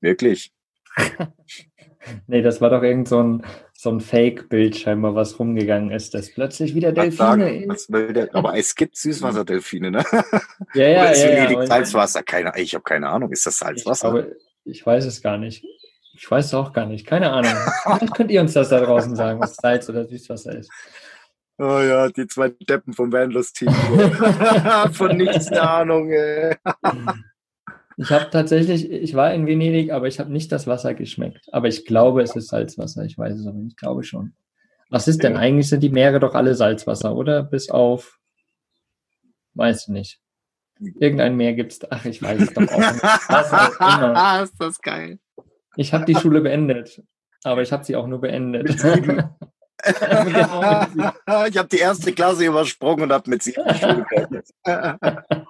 Wirklich? 0.00 0.52
nee, 2.26 2.42
das 2.42 2.60
war 2.60 2.70
doch 2.70 2.82
irgend 2.82 3.08
so 3.08 3.22
ein, 3.22 3.46
so 3.74 3.90
ein 3.90 4.00
Fake-Bild 4.00 4.76
scheinbar, 4.76 5.14
was 5.14 5.38
rumgegangen 5.38 5.90
ist, 5.90 6.14
dass 6.14 6.32
plötzlich 6.32 6.74
wieder 6.74 6.92
Delfine 6.92 7.16
sagen, 7.16 7.64
was 7.68 7.90
will 7.90 8.12
der, 8.12 8.34
aber 8.34 8.56
es 8.56 8.74
gibt 8.74 8.96
Süßwasserdelfine, 8.96 9.90
ne? 9.90 10.04
Ja, 10.74 10.88
ja, 10.88 11.00
Oder 11.02 11.12
ist 11.12 11.22
ja. 11.22 11.28
ja, 11.28 11.34
lediglich 11.34 11.56
aber- 11.56 11.66
Salzwasser? 11.66 12.22
Keine, 12.22 12.52
ich 12.56 12.74
habe 12.74 12.84
keine 12.84 13.08
Ahnung. 13.08 13.32
Ist 13.32 13.46
das 13.46 13.58
Salzwasser? 13.58 14.26
Ich, 14.64 14.84
weiß 14.84 15.04
es 15.06 15.22
gar 15.22 15.38
nicht. 15.38 15.64
Ich 16.14 16.30
weiß 16.30 16.46
es 16.46 16.54
auch 16.54 16.72
gar 16.72 16.86
nicht. 16.86 17.06
Keine 17.06 17.30
Ahnung. 17.32 17.52
Vielleicht 17.96 18.14
könnt 18.14 18.30
ihr 18.30 18.40
uns 18.40 18.52
das 18.52 18.68
da 18.68 18.80
draußen 18.80 19.16
sagen, 19.16 19.40
was 19.40 19.56
Salz 19.56 19.88
oder 19.88 20.04
Süßwasser 20.04 20.56
ist. 20.58 20.70
oh 21.58 21.80
ja, 21.80 22.08
die 22.08 22.26
zwei 22.26 22.50
Deppen 22.68 22.92
vom 22.92 23.12
Vanlust-Team. 23.12 23.72
Von 24.92 25.16
nichts 25.16 25.48
eine 25.48 25.62
Ahnung, 25.68 26.10
ey. 26.10 26.56
Ich 27.96 28.10
habe 28.10 28.28
tatsächlich, 28.30 28.90
ich 28.90 29.14
war 29.14 29.32
in 29.34 29.46
Venedig, 29.46 29.92
aber 29.92 30.08
ich 30.08 30.18
habe 30.20 30.32
nicht 30.32 30.50
das 30.52 30.66
Wasser 30.66 30.94
geschmeckt. 30.94 31.46
Aber 31.52 31.68
ich 31.68 31.84
glaube, 31.84 32.22
es 32.22 32.34
ist 32.34 32.48
Salzwasser. 32.48 33.04
Ich 33.04 33.16
weiß 33.18 33.38
es 33.38 33.46
aber 33.46 33.58
nicht. 33.58 33.72
Ich 33.72 33.76
glaube 33.76 34.04
schon. 34.04 34.32
Was 34.90 35.06
ist 35.06 35.22
denn 35.22 35.34
Ja. 35.34 35.38
eigentlich? 35.38 35.68
Sind 35.68 35.82
die 35.82 35.90
Meere 35.90 36.18
doch 36.18 36.34
alle 36.34 36.54
Salzwasser, 36.54 37.14
oder? 37.14 37.42
Bis 37.44 37.70
auf, 37.70 38.18
weiß 39.54 39.82
ich 39.82 39.88
nicht. 39.88 40.20
Irgendein 40.98 41.36
Meer 41.36 41.52
gibt's. 41.52 41.80
Ach, 41.90 42.04
ich 42.04 42.22
weiß 42.22 42.40
es 42.40 42.54
doch 42.54 42.62
auch 42.62 42.78
nicht. 42.78 43.02
Was 43.02 43.52
auch 43.52 43.80
immer. 43.80 44.42
ist 44.42 44.54
das 44.58 44.80
geil. 44.80 45.18
Ich 45.76 45.92
habe 45.92 46.04
die 46.04 46.14
Schule 46.14 46.40
beendet, 46.40 47.02
aber 47.44 47.62
ich 47.62 47.72
habe 47.72 47.84
sie 47.84 47.96
auch 47.96 48.06
nur 48.06 48.20
beendet. 48.20 48.76
Ich 49.82 49.96
habe 51.56 51.68
die 51.72 51.78
erste 51.78 52.12
Klasse 52.12 52.44
übersprungen 52.44 53.04
und 53.04 53.12
habe 53.12 53.30
mit 53.30 53.42
sieben 53.42 53.64
Schule 53.76 54.04
beendet. 54.10 54.46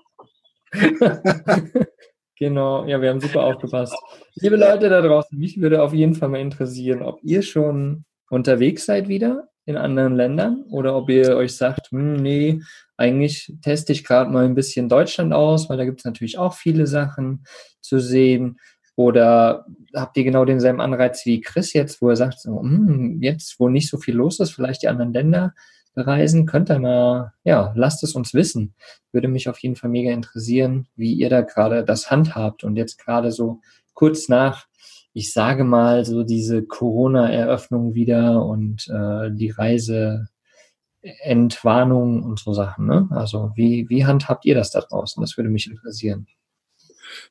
genau, 2.38 2.84
ja, 2.84 3.02
wir 3.02 3.10
haben 3.10 3.20
super 3.20 3.42
aufgepasst. 3.42 3.96
Liebe 4.36 4.54
Leute 4.54 4.88
da 4.88 5.00
draußen, 5.00 5.36
mich 5.36 5.60
würde 5.60 5.82
auf 5.82 5.92
jeden 5.92 6.14
Fall 6.14 6.28
mal 6.28 6.38
interessieren, 6.38 7.02
ob 7.02 7.18
ihr 7.24 7.42
schon 7.42 8.04
unterwegs 8.28 8.86
seid 8.86 9.08
wieder 9.08 9.49
in 9.70 9.76
anderen 9.76 10.14
Ländern 10.14 10.64
oder 10.70 10.96
ob 10.96 11.08
ihr 11.08 11.36
euch 11.36 11.56
sagt, 11.56 11.90
hm, 11.90 12.16
nee, 12.16 12.60
eigentlich 12.96 13.52
teste 13.62 13.92
ich 13.92 14.04
gerade 14.04 14.30
mal 14.30 14.44
ein 14.44 14.54
bisschen 14.54 14.88
Deutschland 14.88 15.32
aus, 15.32 15.70
weil 15.70 15.78
da 15.78 15.84
gibt 15.84 16.00
es 16.00 16.04
natürlich 16.04 16.38
auch 16.38 16.54
viele 16.54 16.86
Sachen 16.86 17.44
zu 17.80 17.98
sehen. 17.98 18.58
Oder 18.96 19.64
habt 19.94 20.16
ihr 20.18 20.24
genau 20.24 20.44
denselben 20.44 20.80
Anreiz 20.80 21.24
wie 21.24 21.40
Chris 21.40 21.72
jetzt, 21.72 22.02
wo 22.02 22.10
er 22.10 22.16
sagt, 22.16 22.40
so, 22.40 22.60
hm, 22.60 23.22
jetzt, 23.22 23.58
wo 23.58 23.68
nicht 23.68 23.88
so 23.88 23.96
viel 23.96 24.14
los 24.14 24.40
ist, 24.40 24.50
vielleicht 24.50 24.82
die 24.82 24.88
anderen 24.88 25.14
Länder 25.14 25.54
bereisen, 25.94 26.46
könnt 26.46 26.70
ihr 26.70 26.78
mal, 26.78 27.32
ja, 27.44 27.72
lasst 27.76 28.02
es 28.04 28.14
uns 28.14 28.34
wissen. 28.34 28.74
Würde 29.12 29.28
mich 29.28 29.48
auf 29.48 29.58
jeden 29.58 29.76
Fall 29.76 29.90
mega 29.90 30.10
interessieren, 30.12 30.86
wie 30.96 31.14
ihr 31.14 31.30
da 31.30 31.40
gerade 31.40 31.84
das 31.84 32.10
handhabt 32.10 32.64
und 32.64 32.76
jetzt 32.76 32.98
gerade 32.98 33.32
so 33.32 33.60
kurz 33.94 34.28
nach, 34.28 34.66
ich 35.12 35.32
sage 35.32 35.64
mal, 35.64 36.04
so 36.04 36.22
diese 36.22 36.62
Corona-Eröffnung 36.62 37.94
wieder 37.94 38.44
und 38.44 38.86
äh, 38.88 39.30
die 39.32 39.50
Reiseentwarnung 39.50 42.22
und 42.22 42.38
so 42.38 42.52
Sachen. 42.52 42.86
Ne? 42.86 43.08
Also 43.10 43.50
wie, 43.56 43.88
wie 43.88 44.06
handhabt 44.06 44.44
ihr 44.44 44.54
das 44.54 44.70
da 44.70 44.80
draußen? 44.80 45.20
Das 45.20 45.36
würde 45.36 45.50
mich 45.50 45.68
interessieren. 45.68 46.28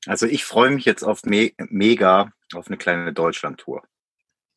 Also 0.05 0.25
ich 0.25 0.43
freue 0.43 0.71
mich 0.71 0.83
jetzt 0.85 1.03
auf 1.03 1.23
me 1.23 1.51
mega 1.69 2.33
auf 2.53 2.67
eine 2.67 2.77
kleine 2.77 3.13
Deutschland-Tour. 3.13 3.83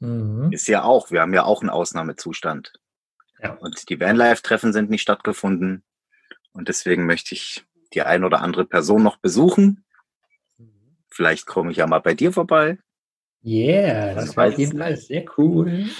Mhm. 0.00 0.50
Ist 0.50 0.66
ja 0.66 0.82
auch, 0.82 1.12
wir 1.12 1.20
haben 1.20 1.34
ja 1.34 1.44
auch 1.44 1.60
einen 1.60 1.70
Ausnahmezustand. 1.70 2.72
Ja. 3.40 3.52
Und 3.54 3.88
die 3.88 4.00
Vanlife-Treffen 4.00 4.72
sind 4.72 4.90
nicht 4.90 5.02
stattgefunden. 5.02 5.84
Und 6.52 6.68
deswegen 6.68 7.06
möchte 7.06 7.34
ich 7.34 7.64
die 7.94 8.02
ein 8.02 8.24
oder 8.24 8.40
andere 8.40 8.64
Person 8.64 9.02
noch 9.02 9.18
besuchen. 9.18 9.84
Vielleicht 11.08 11.46
komme 11.46 11.70
ich 11.70 11.76
ja 11.76 11.86
mal 11.86 12.00
bei 12.00 12.14
dir 12.14 12.32
vorbei. 12.32 12.78
Yeah, 13.44 14.14
das 14.14 14.36
war 14.36 14.48
auf 14.48 14.58
jeden 14.58 14.78
Fall 14.78 14.96
sehr 14.96 15.24
cool. 15.36 15.86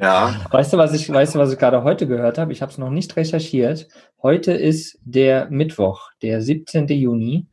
Ja. 0.00 0.44
Weißt 0.50 0.72
du, 0.72 0.76
was 0.76 0.92
ich, 0.92 1.10
weißt 1.10 1.34
du, 1.34 1.38
was 1.38 1.52
ich 1.52 1.58
gerade 1.58 1.82
heute 1.82 2.06
gehört 2.06 2.36
habe? 2.36 2.52
Ich 2.52 2.60
habe 2.60 2.72
es 2.72 2.78
noch 2.78 2.90
nicht 2.90 3.16
recherchiert. 3.16 3.88
Heute 4.22 4.52
ist 4.52 4.98
der 5.04 5.48
Mittwoch, 5.50 6.10
der 6.20 6.42
17. 6.42 6.88
Juni, 6.88 7.46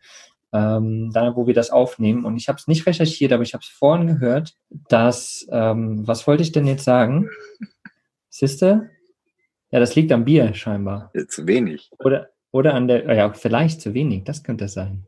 ähm, 0.52 1.12
da 1.14 1.36
wo 1.36 1.48
wir 1.48 1.54
das 1.54 1.70
aufnehmen. 1.70 2.26
Und 2.26 2.36
ich 2.38 2.50
habe 2.50 2.58
es 2.58 2.68
nicht 2.68 2.86
recherchiert, 2.86 3.32
aber 3.32 3.44
ich 3.44 3.54
habe 3.54 3.62
es 3.62 3.70
vorhin 3.70 4.08
gehört, 4.08 4.56
dass, 4.90 5.48
ähm, 5.52 6.06
was 6.06 6.28
wollte 6.28 6.44
ich 6.44 6.52
denn 6.52 6.66
jetzt 6.68 6.84
sagen? 6.84 7.30
Siehste? 8.30 8.90
Ja, 9.70 9.80
das 9.80 9.96
liegt 9.96 10.12
am 10.12 10.26
Bier 10.26 10.54
scheinbar. 10.54 11.12
Zu 11.30 11.48
wenig. 11.48 11.92
Oder, 12.00 12.30
oder 12.52 12.74
an 12.74 12.88
der, 12.88 13.14
ja, 13.14 13.32
vielleicht 13.34 13.82
zu 13.82 13.94
wenig, 13.94 14.24
das 14.26 14.44
könnte 14.44 14.66
es 14.66 14.74
sein. 14.74 15.06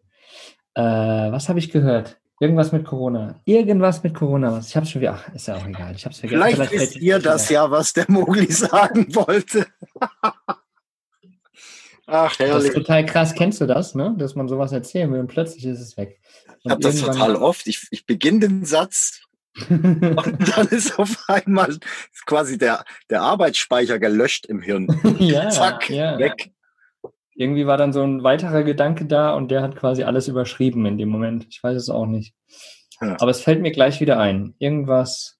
Äh, 0.75 0.81
was 0.81 1.49
habe 1.49 1.59
ich 1.59 1.71
gehört? 1.71 2.19
Irgendwas 2.43 2.73
mit 2.73 2.83
Corona. 2.83 3.39
Irgendwas 3.45 4.03
mit 4.03 4.13
Corona. 4.13 4.59
Ich 4.59 4.75
habe 4.75 4.85
schon 4.85 4.99
wieder, 4.99 5.13
ach, 5.13 5.33
ist 5.33 5.47
ja 5.47 5.55
auch 5.55 5.65
egal. 5.65 5.95
Ich 5.95 6.03
habe 6.03 6.11
es 6.13 6.19
vergessen. 6.19 6.41
Vielleicht 6.43 6.57
fällt 6.57 6.71
wisst 6.73 6.95
ihr 6.97 7.19
wieder. 7.19 7.19
das 7.19 7.47
ja, 7.47 7.71
was 7.71 7.93
der 7.93 8.03
Mogli 8.09 8.51
sagen 8.51 9.15
wollte. 9.15 9.65
Ach, 12.05 12.35
Das 12.35 12.47
ist 12.47 12.49
herrlich. 12.51 12.73
total 12.73 13.05
krass. 13.05 13.33
Kennst 13.33 13.61
du 13.61 13.65
das, 13.65 13.95
ne? 13.95 14.13
Dass 14.17 14.35
man 14.35 14.49
sowas 14.49 14.73
erzählen 14.73 15.09
will 15.13 15.21
und 15.21 15.27
plötzlich 15.27 15.63
ist 15.65 15.79
es 15.79 15.95
weg. 15.95 16.19
Ich 16.65 16.69
habe 16.69 16.81
das 16.81 16.99
total 16.99 17.37
oft. 17.37 17.65
Ich, 17.65 17.87
ich 17.91 18.05
beginne 18.05 18.39
den 18.41 18.65
Satz 18.65 19.21
und 19.69 20.01
dann 20.01 20.67
ist 20.67 20.99
auf 20.99 21.15
einmal 21.29 21.77
quasi 22.25 22.57
der, 22.57 22.83
der 23.09 23.21
Arbeitsspeicher 23.21 23.99
gelöscht 23.99 24.47
im 24.47 24.61
Hirn. 24.61 24.87
ja, 25.19 25.47
Zack, 25.49 25.89
ja. 25.89 26.17
weg. 26.19 26.51
Irgendwie 27.35 27.65
war 27.65 27.77
dann 27.77 27.93
so 27.93 28.03
ein 28.03 28.23
weiterer 28.23 28.63
Gedanke 28.63 29.05
da 29.05 29.33
und 29.33 29.49
der 29.49 29.61
hat 29.63 29.75
quasi 29.75 30.03
alles 30.03 30.27
überschrieben 30.27 30.85
in 30.85 30.97
dem 30.97 31.09
Moment. 31.09 31.47
Ich 31.49 31.63
weiß 31.63 31.75
es 31.75 31.89
auch 31.89 32.05
nicht. 32.05 32.33
Ja. 33.01 33.17
Aber 33.19 33.31
es 33.31 33.41
fällt 33.41 33.61
mir 33.61 33.71
gleich 33.71 33.99
wieder 34.01 34.19
ein. 34.19 34.53
Irgendwas, 34.59 35.39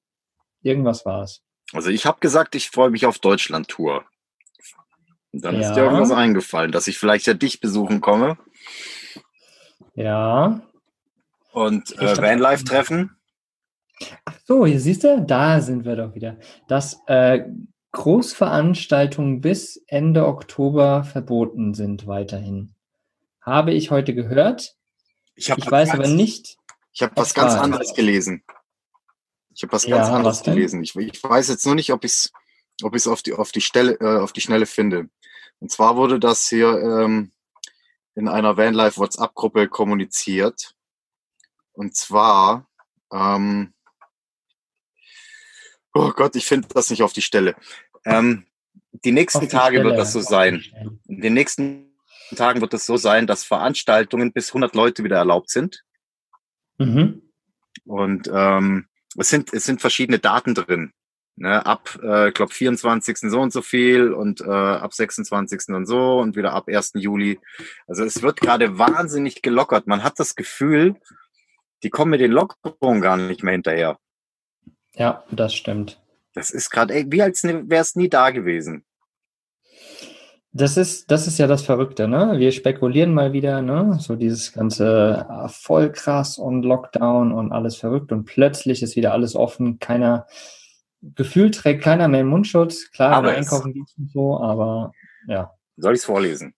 irgendwas 0.61 1.05
war 1.05 1.23
es. 1.23 1.41
Also 1.71 1.89
ich 1.89 2.05
habe 2.05 2.19
gesagt, 2.19 2.55
ich 2.55 2.69
freue 2.69 2.89
mich 2.89 3.05
auf 3.05 3.19
Deutschland-Tour. 3.19 4.05
Dann 5.33 5.55
ist 5.59 5.69
Ja. 5.69 5.73
dir 5.75 5.83
irgendwas 5.83 6.11
eingefallen, 6.11 6.71
dass 6.71 6.87
ich 6.87 6.97
vielleicht 6.97 7.25
ja 7.27 7.33
dich 7.33 7.59
besuchen 7.59 8.01
komme 8.01 8.37
Ja. 9.95 10.61
und 11.51 11.91
äh, 11.93 11.95
dachte- 12.05 12.21
Vanlife-Treffen. 12.21 13.15
Ach 14.25 14.35
so, 14.45 14.65
hier 14.65 14.79
siehst 14.79 15.03
du, 15.03 15.21
da 15.25 15.61
sind 15.61 15.85
wir 15.85 15.95
doch 15.95 16.13
wieder. 16.15 16.37
Dass 16.67 16.99
äh, 17.07 17.45
Großveranstaltungen 17.93 19.41
bis 19.41 19.77
Ende 19.87 20.27
Oktober 20.27 21.03
verboten 21.03 21.73
sind 21.73 22.05
weiterhin. 22.07 22.75
Habe 23.41 23.73
ich 23.73 23.91
heute 23.91 24.13
gehört. 24.13 24.75
Ich, 25.35 25.49
Ich 25.49 25.57
was 25.57 25.71
weiß 25.71 25.89
ganz, 25.91 25.99
aber 25.99 26.07
nicht. 26.09 26.57
Ich 26.91 27.01
habe 27.01 27.13
was 27.15 27.29
was 27.29 27.33
ganz 27.33 27.53
war. 27.53 27.61
anderes 27.61 27.93
gelesen. 27.93 28.43
Ich 29.55 29.63
habe 29.63 29.73
was 29.73 29.85
Ja, 29.85 29.97
ganz 29.97 30.09
was 30.09 30.15
anderes 30.15 30.41
denn? 30.43 30.55
gelesen. 30.55 30.83
Ich, 30.83 30.95
ich 30.95 31.23
weiß 31.23 31.47
jetzt 31.49 31.65
nur 31.65 31.75
nicht, 31.75 31.91
ob 31.93 32.03
ich 32.03 32.11
es 32.11 32.31
ob 32.81 32.95
ich's 32.95 33.07
auf, 33.07 33.21
die, 33.21 33.33
auf, 33.33 33.51
die 33.51 33.61
Stelle, 33.61 33.93
äh, 34.01 34.19
auf 34.19 34.33
die 34.33 34.41
Schnelle 34.41 34.65
finde. 34.65 35.07
Und 35.59 35.71
zwar 35.71 35.95
wurde 35.95 36.19
das 36.19 36.47
hier 36.49 36.69
ähm, 36.81 37.31
in 38.15 38.27
einer 38.27 38.57
Vanlife 38.57 38.97
WhatsApp-Gruppe 38.97 39.69
kommuniziert. 39.69 40.75
Und 41.73 41.95
zwar, 41.95 42.67
ähm, 43.11 43.73
oh 45.93 46.11
Gott, 46.11 46.35
ich 46.35 46.45
finde 46.45 46.67
das 46.73 46.89
nicht 46.89 47.03
auf 47.03 47.13
die 47.13 47.21
Stelle. 47.21 47.55
Ähm, 48.05 48.45
die 48.91 49.11
nächsten 49.11 49.41
die 49.41 49.47
Tage 49.47 49.77
Stelle. 49.77 49.89
wird 49.89 49.99
das 49.99 50.13
so 50.13 50.21
sein. 50.21 50.63
In 51.07 51.21
den 51.21 51.33
nächsten 51.33 51.93
Tagen 52.35 52.61
wird 52.61 52.73
es 52.73 52.85
so 52.85 52.97
sein, 52.97 53.27
dass 53.27 53.43
Veranstaltungen 53.43 54.33
bis 54.33 54.49
100 54.49 54.75
Leute 54.75 55.03
wieder 55.03 55.17
erlaubt 55.17 55.49
sind. 55.49 55.83
Mhm. 56.77 57.21
Und 57.85 58.29
ähm, 58.33 58.87
es 59.17 59.29
sind 59.29 59.53
es 59.53 59.65
sind 59.65 59.81
verschiedene 59.81 60.19
Daten 60.19 60.55
drin. 60.55 60.93
Ne, 61.35 61.65
ab, 61.65 61.97
äh, 62.03 62.31
glaube 62.31 62.53
24. 62.53 63.17
so 63.31 63.39
und 63.39 63.51
so 63.51 63.63
viel 63.63 64.13
und 64.13 64.41
äh, 64.41 64.51
ab 64.51 64.93
26. 64.93 65.69
und 65.69 65.87
so 65.87 66.19
und 66.19 66.35
wieder 66.35 66.53
ab 66.53 66.67
1. 66.67 66.91
Juli. 66.93 67.39
Also 67.87 68.03
es 68.03 68.21
wird 68.21 68.39
gerade 68.39 68.77
wahnsinnig 68.77 69.41
gelockert. 69.41 69.87
Man 69.87 70.03
hat 70.03 70.19
das 70.19 70.35
Gefühl, 70.35 70.95
die 71.81 71.89
kommen 71.89 72.11
mit 72.11 72.21
den 72.21 72.31
Lockerungen 72.31 73.01
gar 73.01 73.17
nicht 73.17 73.41
mehr 73.41 73.53
hinterher. 73.53 73.97
Ja, 74.95 75.23
das 75.31 75.53
stimmt. 75.53 75.99
Das 76.33 76.49
ist 76.49 76.69
gerade 76.69 77.05
wie 77.11 77.21
als 77.21 77.43
wäre 77.43 77.81
es 77.81 77.95
nie 77.95 78.09
da 78.09 78.31
gewesen. 78.31 78.83
Das 80.55 80.77
ist, 80.77 81.09
das 81.09 81.25
ist 81.25 81.39
ja 81.39 81.47
das 81.47 81.63
Verrückte, 81.63 82.07
ne? 82.07 82.35
Wir 82.37 82.51
spekulieren 82.51 83.11
mal 83.11 83.33
wieder, 83.33 83.63
ne? 83.63 83.97
So 83.99 84.15
dieses 84.15 84.53
ganze 84.53 85.25
ah, 85.27 85.47
voll 85.47 85.91
krass 85.91 86.37
und 86.37 86.61
Lockdown 86.61 87.31
und 87.31 87.51
alles 87.51 87.75
verrückt 87.75 88.11
und 88.11 88.25
plötzlich 88.25 88.83
ist 88.83 88.95
wieder 88.95 89.13
alles 89.13 89.35
offen. 89.35 89.79
Keiner, 89.79 90.27
gefühlt 91.01 91.55
trägt 91.55 91.83
keiner 91.83 92.07
mehr 92.07 92.23
Mundschutz. 92.23 92.91
Klar, 92.91 93.13
Aber 93.13 93.31
einkaufen 93.31 93.73
gehst 93.73 93.97
und 93.97 94.11
so, 94.11 94.39
aber 94.39 94.91
ja. 95.27 95.51
Soll 95.77 95.93
ich 95.93 96.01
es 96.01 96.05
vorlesen? 96.05 96.53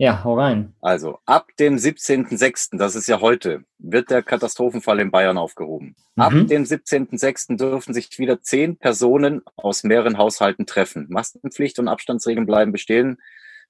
Ja, 0.00 0.22
hau 0.22 0.34
rein. 0.38 0.74
Also 0.80 1.18
ab 1.26 1.48
dem 1.58 1.76
17.06., 1.76 2.78
das 2.78 2.94
ist 2.94 3.08
ja 3.08 3.20
heute, 3.20 3.64
wird 3.78 4.10
der 4.10 4.22
Katastrophenfall 4.22 5.00
in 5.00 5.10
Bayern 5.10 5.36
aufgehoben. 5.36 5.96
Ab 6.14 6.32
Mhm. 6.32 6.46
dem 6.46 6.64
17.06. 6.64 7.56
dürfen 7.56 7.92
sich 7.92 8.16
wieder 8.18 8.40
zehn 8.40 8.76
Personen 8.76 9.42
aus 9.56 9.82
mehreren 9.82 10.16
Haushalten 10.16 10.66
treffen. 10.66 11.06
Maskenpflicht 11.10 11.80
und 11.80 11.88
Abstandsregeln 11.88 12.46
bleiben 12.46 12.70
bestehen. 12.70 13.18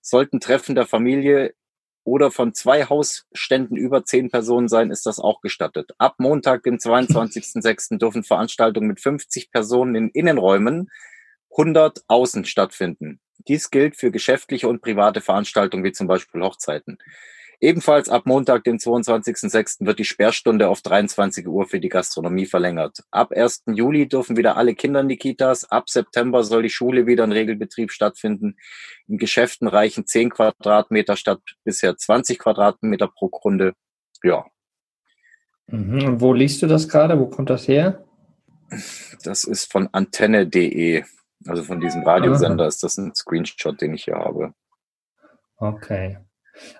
Sollten 0.02 0.38
Treffen 0.38 0.74
der 0.74 0.86
Familie 0.86 1.54
oder 2.04 2.30
von 2.30 2.52
zwei 2.52 2.84
Hausständen 2.84 3.76
über 3.78 4.04
zehn 4.04 4.30
Personen 4.30 4.68
sein, 4.68 4.90
ist 4.90 5.06
das 5.06 5.18
auch 5.18 5.40
gestattet. 5.40 5.92
Ab 5.96 6.16
Montag, 6.18 6.62
dem 6.62 6.78
22.06. 6.78 7.96
dürfen 7.98 8.22
Veranstaltungen 8.22 8.86
mit 8.88 9.00
50 9.00 9.50
Personen 9.50 9.94
in 9.94 10.08
Innenräumen, 10.10 10.90
100 11.50 12.02
außen 12.06 12.44
stattfinden. 12.44 13.20
Dies 13.38 13.70
gilt 13.70 13.96
für 13.96 14.10
geschäftliche 14.10 14.68
und 14.68 14.82
private 14.82 15.20
Veranstaltungen 15.20 15.84
wie 15.84 15.92
zum 15.92 16.06
Beispiel 16.06 16.42
Hochzeiten. 16.42 16.98
Ebenfalls 17.60 18.08
ab 18.08 18.24
Montag, 18.24 18.62
den 18.62 18.78
22.06. 18.78 19.84
wird 19.84 19.98
die 19.98 20.04
Sperrstunde 20.04 20.68
auf 20.68 20.80
23 20.80 21.48
Uhr 21.48 21.66
für 21.66 21.80
die 21.80 21.88
Gastronomie 21.88 22.46
verlängert. 22.46 23.02
Ab 23.10 23.32
1. 23.32 23.64
Juli 23.66 24.08
dürfen 24.08 24.36
wieder 24.36 24.56
alle 24.56 24.76
Kinder 24.76 25.00
in 25.00 25.08
die 25.08 25.16
Kitas. 25.16 25.68
Ab 25.68 25.90
September 25.90 26.44
soll 26.44 26.62
die 26.62 26.70
Schule 26.70 27.06
wieder 27.08 27.24
in 27.24 27.32
Regelbetrieb 27.32 27.90
stattfinden. 27.90 28.56
In 29.08 29.18
Geschäften 29.18 29.66
reichen 29.66 30.06
10 30.06 30.30
Quadratmeter 30.30 31.16
statt 31.16 31.40
bisher 31.64 31.96
20 31.96 32.38
Quadratmeter 32.38 33.08
pro 33.08 33.28
Kunde. 33.28 33.72
Ja. 34.22 34.46
Mhm. 35.66 36.04
Und 36.04 36.20
wo 36.20 36.32
liest 36.32 36.62
du 36.62 36.68
das 36.68 36.88
gerade? 36.88 37.18
Wo 37.18 37.26
kommt 37.26 37.50
das 37.50 37.66
her? 37.66 38.04
Das 39.24 39.42
ist 39.42 39.72
von 39.72 39.88
antenne.de. 39.90 41.02
Also 41.46 41.62
von 41.62 41.80
diesem 41.80 42.02
Radiosender 42.02 42.66
ist 42.66 42.82
das 42.82 42.96
ein 42.98 43.14
Screenshot, 43.14 43.80
den 43.80 43.94
ich 43.94 44.04
hier 44.04 44.16
habe. 44.16 44.52
Okay. 45.56 46.18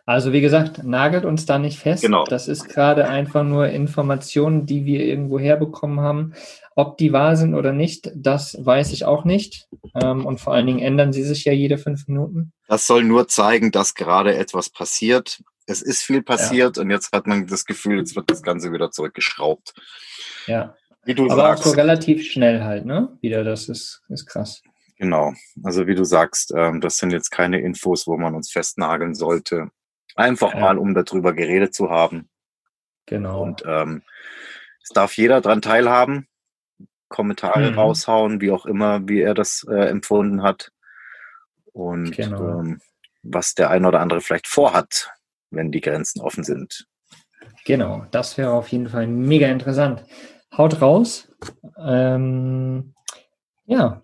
Also 0.06 0.32
wie 0.32 0.40
gesagt, 0.40 0.84
nagelt 0.84 1.24
uns 1.24 1.46
da 1.46 1.59
nicht 1.59 1.78
fest. 1.78 2.02
Genau. 2.02 2.24
Das 2.24 2.48
ist 2.48 2.68
gerade 2.68 3.09
einfach 3.09 3.44
nur 3.44 3.68
Informationen, 3.68 4.66
die 4.66 4.84
wir 4.84 5.04
irgendwo 5.04 5.38
herbekommen 5.38 6.00
haben. 6.00 6.34
Ob 6.74 6.96
die 6.96 7.12
wahr 7.12 7.36
sind 7.36 7.54
oder 7.54 7.72
nicht, 7.72 8.11
das 8.14 8.56
weiß 8.61 8.92
ich 8.92 9.04
auch 9.04 9.24
nicht. 9.24 9.68
Ähm, 9.94 10.26
und 10.26 10.40
vor 10.40 10.54
allen 10.54 10.66
Dingen 10.66 10.80
ändern 10.80 11.12
sie 11.12 11.24
sich 11.24 11.44
ja 11.44 11.52
jede 11.52 11.78
fünf 11.78 12.09
Minuten. 12.09 12.52
Das 12.66 12.86
soll 12.86 13.04
nur 13.04 13.28
zeigen, 13.28 13.70
dass 13.70 13.94
gerade 13.94 14.36
etwas 14.36 14.70
passiert. 14.70 15.42
Es 15.66 15.82
ist 15.82 16.02
viel 16.02 16.22
passiert 16.22 16.76
ja. 16.76 16.82
und 16.82 16.90
jetzt 16.90 17.12
hat 17.12 17.26
man 17.26 17.46
das 17.46 17.64
Gefühl, 17.64 17.98
jetzt 17.98 18.16
wird 18.16 18.30
das 18.30 18.42
Ganze 18.42 18.72
wieder 18.72 18.90
zurückgeschraubt. 18.90 19.74
Ja. 20.46 20.74
Wie 21.09 21.14
du 21.14 21.24
Aber 21.24 21.36
sagst. 21.36 21.62
auch 21.64 21.70
so 21.70 21.74
relativ 21.74 22.22
schnell 22.22 22.64
halt, 22.64 22.84
ne? 22.84 23.16
Wieder, 23.22 23.42
das 23.42 23.70
ist, 23.70 24.02
ist 24.11 24.26
krass. 24.26 24.62
Genau. 24.98 25.32
Also 25.62 25.86
wie 25.86 25.94
du 25.94 26.04
sagst, 26.04 26.52
ähm, 26.54 26.82
das 26.82 26.98
sind 26.98 27.12
jetzt 27.12 27.30
keine 27.30 27.62
Infos, 27.62 28.06
wo 28.06 28.18
man 28.18 28.34
uns 28.34 28.50
festnageln 28.50 29.14
sollte. 29.14 29.70
Einfach 30.16 30.52
ja. 30.52 30.61
mal, 30.61 30.76
um 30.76 30.92
darüber 30.92 31.32
geredet 31.32 31.74
zu 31.74 31.88
haben. 31.88 32.28
Genau. 33.06 33.42
Und 33.42 33.62
ähm, 33.66 34.02
es 34.82 34.90
darf 34.90 35.16
jeder 35.16 35.40
dran 35.40 35.62
teilhaben, 35.62 36.28
Kommentare 37.09 37.70
mhm. 37.70 37.78
raushauen, 37.78 38.42
wie 38.42 38.50
auch 38.50 38.66
immer, 38.66 39.09
wie 39.09 39.22
er 39.22 39.32
das 39.32 39.66
äh, 39.66 39.88
empfunden 39.88 40.42
hat. 40.42 40.72
Und 41.72 42.14
genau. 42.14 42.61
ähm, 42.61 42.82
was 43.22 43.54
der 43.54 43.70
eine 43.70 43.88
oder 43.88 44.00
andere 44.00 44.20
vielleicht 44.20 44.46
vorhat, 44.46 45.11
wenn 45.48 45.72
die 45.72 45.80
Grenzen 45.80 46.20
offen 46.20 46.44
sind. 46.44 46.86
Genau, 47.64 48.04
das 48.11 48.36
wäre 48.36 48.50
auf 48.50 48.68
jeden 48.68 48.90
Fall 48.90 49.06
mega 49.06 49.48
interessant. 49.48 50.04
Haut 50.57 50.80
raus. 50.80 51.28
Ähm, 51.78 52.94
ja, 53.66 54.03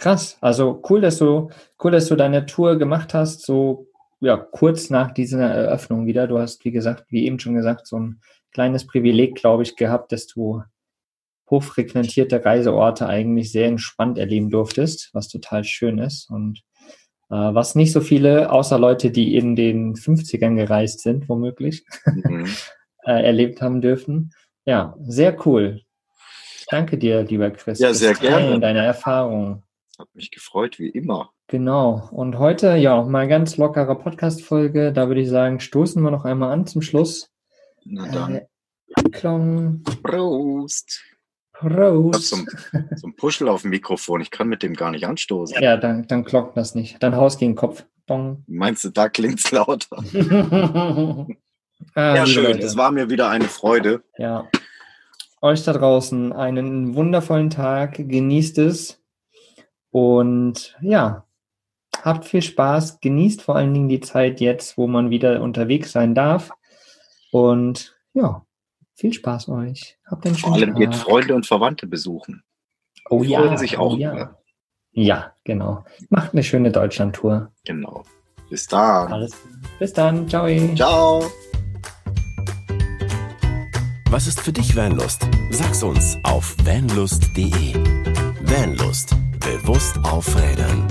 Krass. 0.00 0.38
Also 0.40 0.82
cool, 0.88 1.02
dass 1.02 1.18
du, 1.18 1.50
cool, 1.84 1.90
dass 1.90 2.08
du 2.08 2.16
deine 2.16 2.46
Tour 2.46 2.78
gemacht 2.78 3.12
hast, 3.12 3.44
so 3.44 3.86
ja, 4.20 4.38
kurz 4.38 4.88
nach 4.88 5.12
dieser 5.12 5.42
Eröffnung 5.42 6.06
wieder. 6.06 6.26
Du 6.26 6.38
hast, 6.38 6.64
wie 6.64 6.70
gesagt, 6.70 7.04
wie 7.10 7.26
eben 7.26 7.38
schon 7.38 7.54
gesagt, 7.54 7.86
so 7.86 7.98
ein 7.98 8.20
kleines 8.50 8.86
Privileg, 8.86 9.34
glaube 9.34 9.62
ich, 9.62 9.76
gehabt, 9.76 10.12
dass 10.12 10.26
du 10.26 10.62
hochfrequentierte 11.50 12.42
Reiseorte 12.42 13.08
eigentlich 13.08 13.52
sehr 13.52 13.66
entspannt 13.66 14.16
erleben 14.16 14.48
durftest, 14.48 15.10
was 15.12 15.28
total 15.28 15.64
schön 15.64 15.98
ist 15.98 16.30
und 16.30 16.62
äh, 17.28 17.34
was 17.34 17.74
nicht 17.74 17.92
so 17.92 18.00
viele, 18.00 18.50
außer 18.50 18.78
Leute, 18.78 19.10
die 19.10 19.36
in 19.36 19.54
den 19.54 19.96
50ern 19.96 20.56
gereist 20.56 21.00
sind, 21.00 21.28
womöglich, 21.28 21.84
mhm. 22.06 22.46
äh, 23.04 23.22
erlebt 23.22 23.60
haben 23.60 23.82
dürfen. 23.82 24.32
Ja, 24.70 24.94
sehr 25.00 25.36
cool. 25.46 25.80
Danke 26.68 26.96
dir, 26.96 27.24
lieber 27.24 27.50
Chris. 27.50 27.80
Ja, 27.80 27.92
sehr 27.92 28.14
gerne. 28.14 28.60
Deine 28.60 28.84
Erfahrungen. 28.84 29.64
Hat 29.98 30.06
mich 30.14 30.30
gefreut, 30.30 30.78
wie 30.78 30.90
immer. 30.90 31.32
Genau. 31.48 32.08
Und 32.12 32.38
heute, 32.38 32.76
ja, 32.76 33.02
mal 33.02 33.26
ganz 33.26 33.56
lockere 33.56 33.98
Podcast-Folge. 33.98 34.92
Da 34.92 35.08
würde 35.08 35.22
ich 35.22 35.28
sagen, 35.28 35.58
stoßen 35.58 36.00
wir 36.00 36.12
noch 36.12 36.24
einmal 36.24 36.52
an 36.52 36.68
zum 36.68 36.82
Schluss. 36.82 37.32
Na 37.84 38.06
dann. 38.12 38.36
Äh, 38.36 38.46
Klong. 39.10 39.82
Prost. 40.04 41.02
Prost. 41.52 42.28
So 42.28 42.36
ein, 42.36 42.90
so 42.94 43.08
ein 43.08 43.16
Puschel 43.16 43.48
auf 43.48 43.62
dem 43.62 43.70
Mikrofon. 43.70 44.20
Ich 44.20 44.30
kann 44.30 44.46
mit 44.46 44.62
dem 44.62 44.74
gar 44.74 44.92
nicht 44.92 45.04
anstoßen. 45.04 45.60
Ja, 45.60 45.78
dann, 45.78 46.06
dann 46.06 46.24
klockt 46.24 46.56
das 46.56 46.76
nicht. 46.76 47.02
Dann 47.02 47.16
haust 47.16 47.40
gegen 47.40 47.54
den 47.54 47.56
Kopf. 47.56 47.86
Dong. 48.06 48.44
Meinst 48.46 48.84
du, 48.84 48.90
da 48.90 49.08
klingt 49.08 49.40
es 49.40 49.50
lauter? 49.50 49.96
ah, 51.94 52.16
ja, 52.16 52.26
schön. 52.26 52.58
Es 52.58 52.76
war 52.76 52.90
mir 52.90 53.10
wieder 53.10 53.28
eine 53.28 53.44
Freude. 53.44 54.02
Ja. 54.18 54.48
Euch 55.40 55.64
da 55.64 55.72
draußen 55.72 56.32
einen 56.32 56.94
wundervollen 56.94 57.50
Tag. 57.50 57.96
Genießt 57.96 58.58
es. 58.58 59.00
Und 59.90 60.76
ja, 60.80 61.24
habt 62.02 62.24
viel 62.24 62.42
Spaß, 62.42 63.00
genießt 63.00 63.42
vor 63.42 63.56
allen 63.56 63.74
Dingen 63.74 63.88
die 63.88 64.00
Zeit 64.00 64.40
jetzt, 64.40 64.78
wo 64.78 64.86
man 64.86 65.10
wieder 65.10 65.40
unterwegs 65.42 65.92
sein 65.92 66.14
darf. 66.14 66.50
Und 67.32 67.96
ja, 68.12 68.44
viel 68.94 69.12
Spaß 69.12 69.48
euch. 69.48 69.98
Habt 70.06 70.26
einen 70.26 70.36
schönen 70.36 70.54
Vor 70.54 70.62
allem 70.62 70.74
geht 70.74 70.94
Freunde 70.94 71.34
und 71.34 71.46
Verwandte 71.46 71.86
besuchen. 71.86 72.42
Oh 73.08 73.22
Die 73.22 73.30
ja. 73.30 73.56
sich 73.56 73.78
auch. 73.78 73.94
Oh, 73.94 73.96
ja. 73.96 74.36
ja, 74.92 75.34
genau. 75.44 75.84
Macht 76.08 76.32
eine 76.32 76.42
schöne 76.42 76.70
Deutschlandtour. 76.70 77.52
Genau. 77.64 78.04
Bis 78.48 78.66
dann. 78.66 79.12
Alles. 79.12 79.32
Bis 79.78 79.92
dann. 79.92 80.28
Ciao. 80.28 80.48
Ciao. 80.74 81.24
Was 84.10 84.26
ist 84.26 84.40
für 84.40 84.52
dich 84.52 84.74
Vanlust? 84.74 85.28
Sag's 85.50 85.84
uns 85.84 86.18
auf 86.24 86.56
vanlust.de. 86.64 87.74
Vanlust 88.42 89.14
Bewusst 89.38 89.98
aufrädern. 90.02 90.84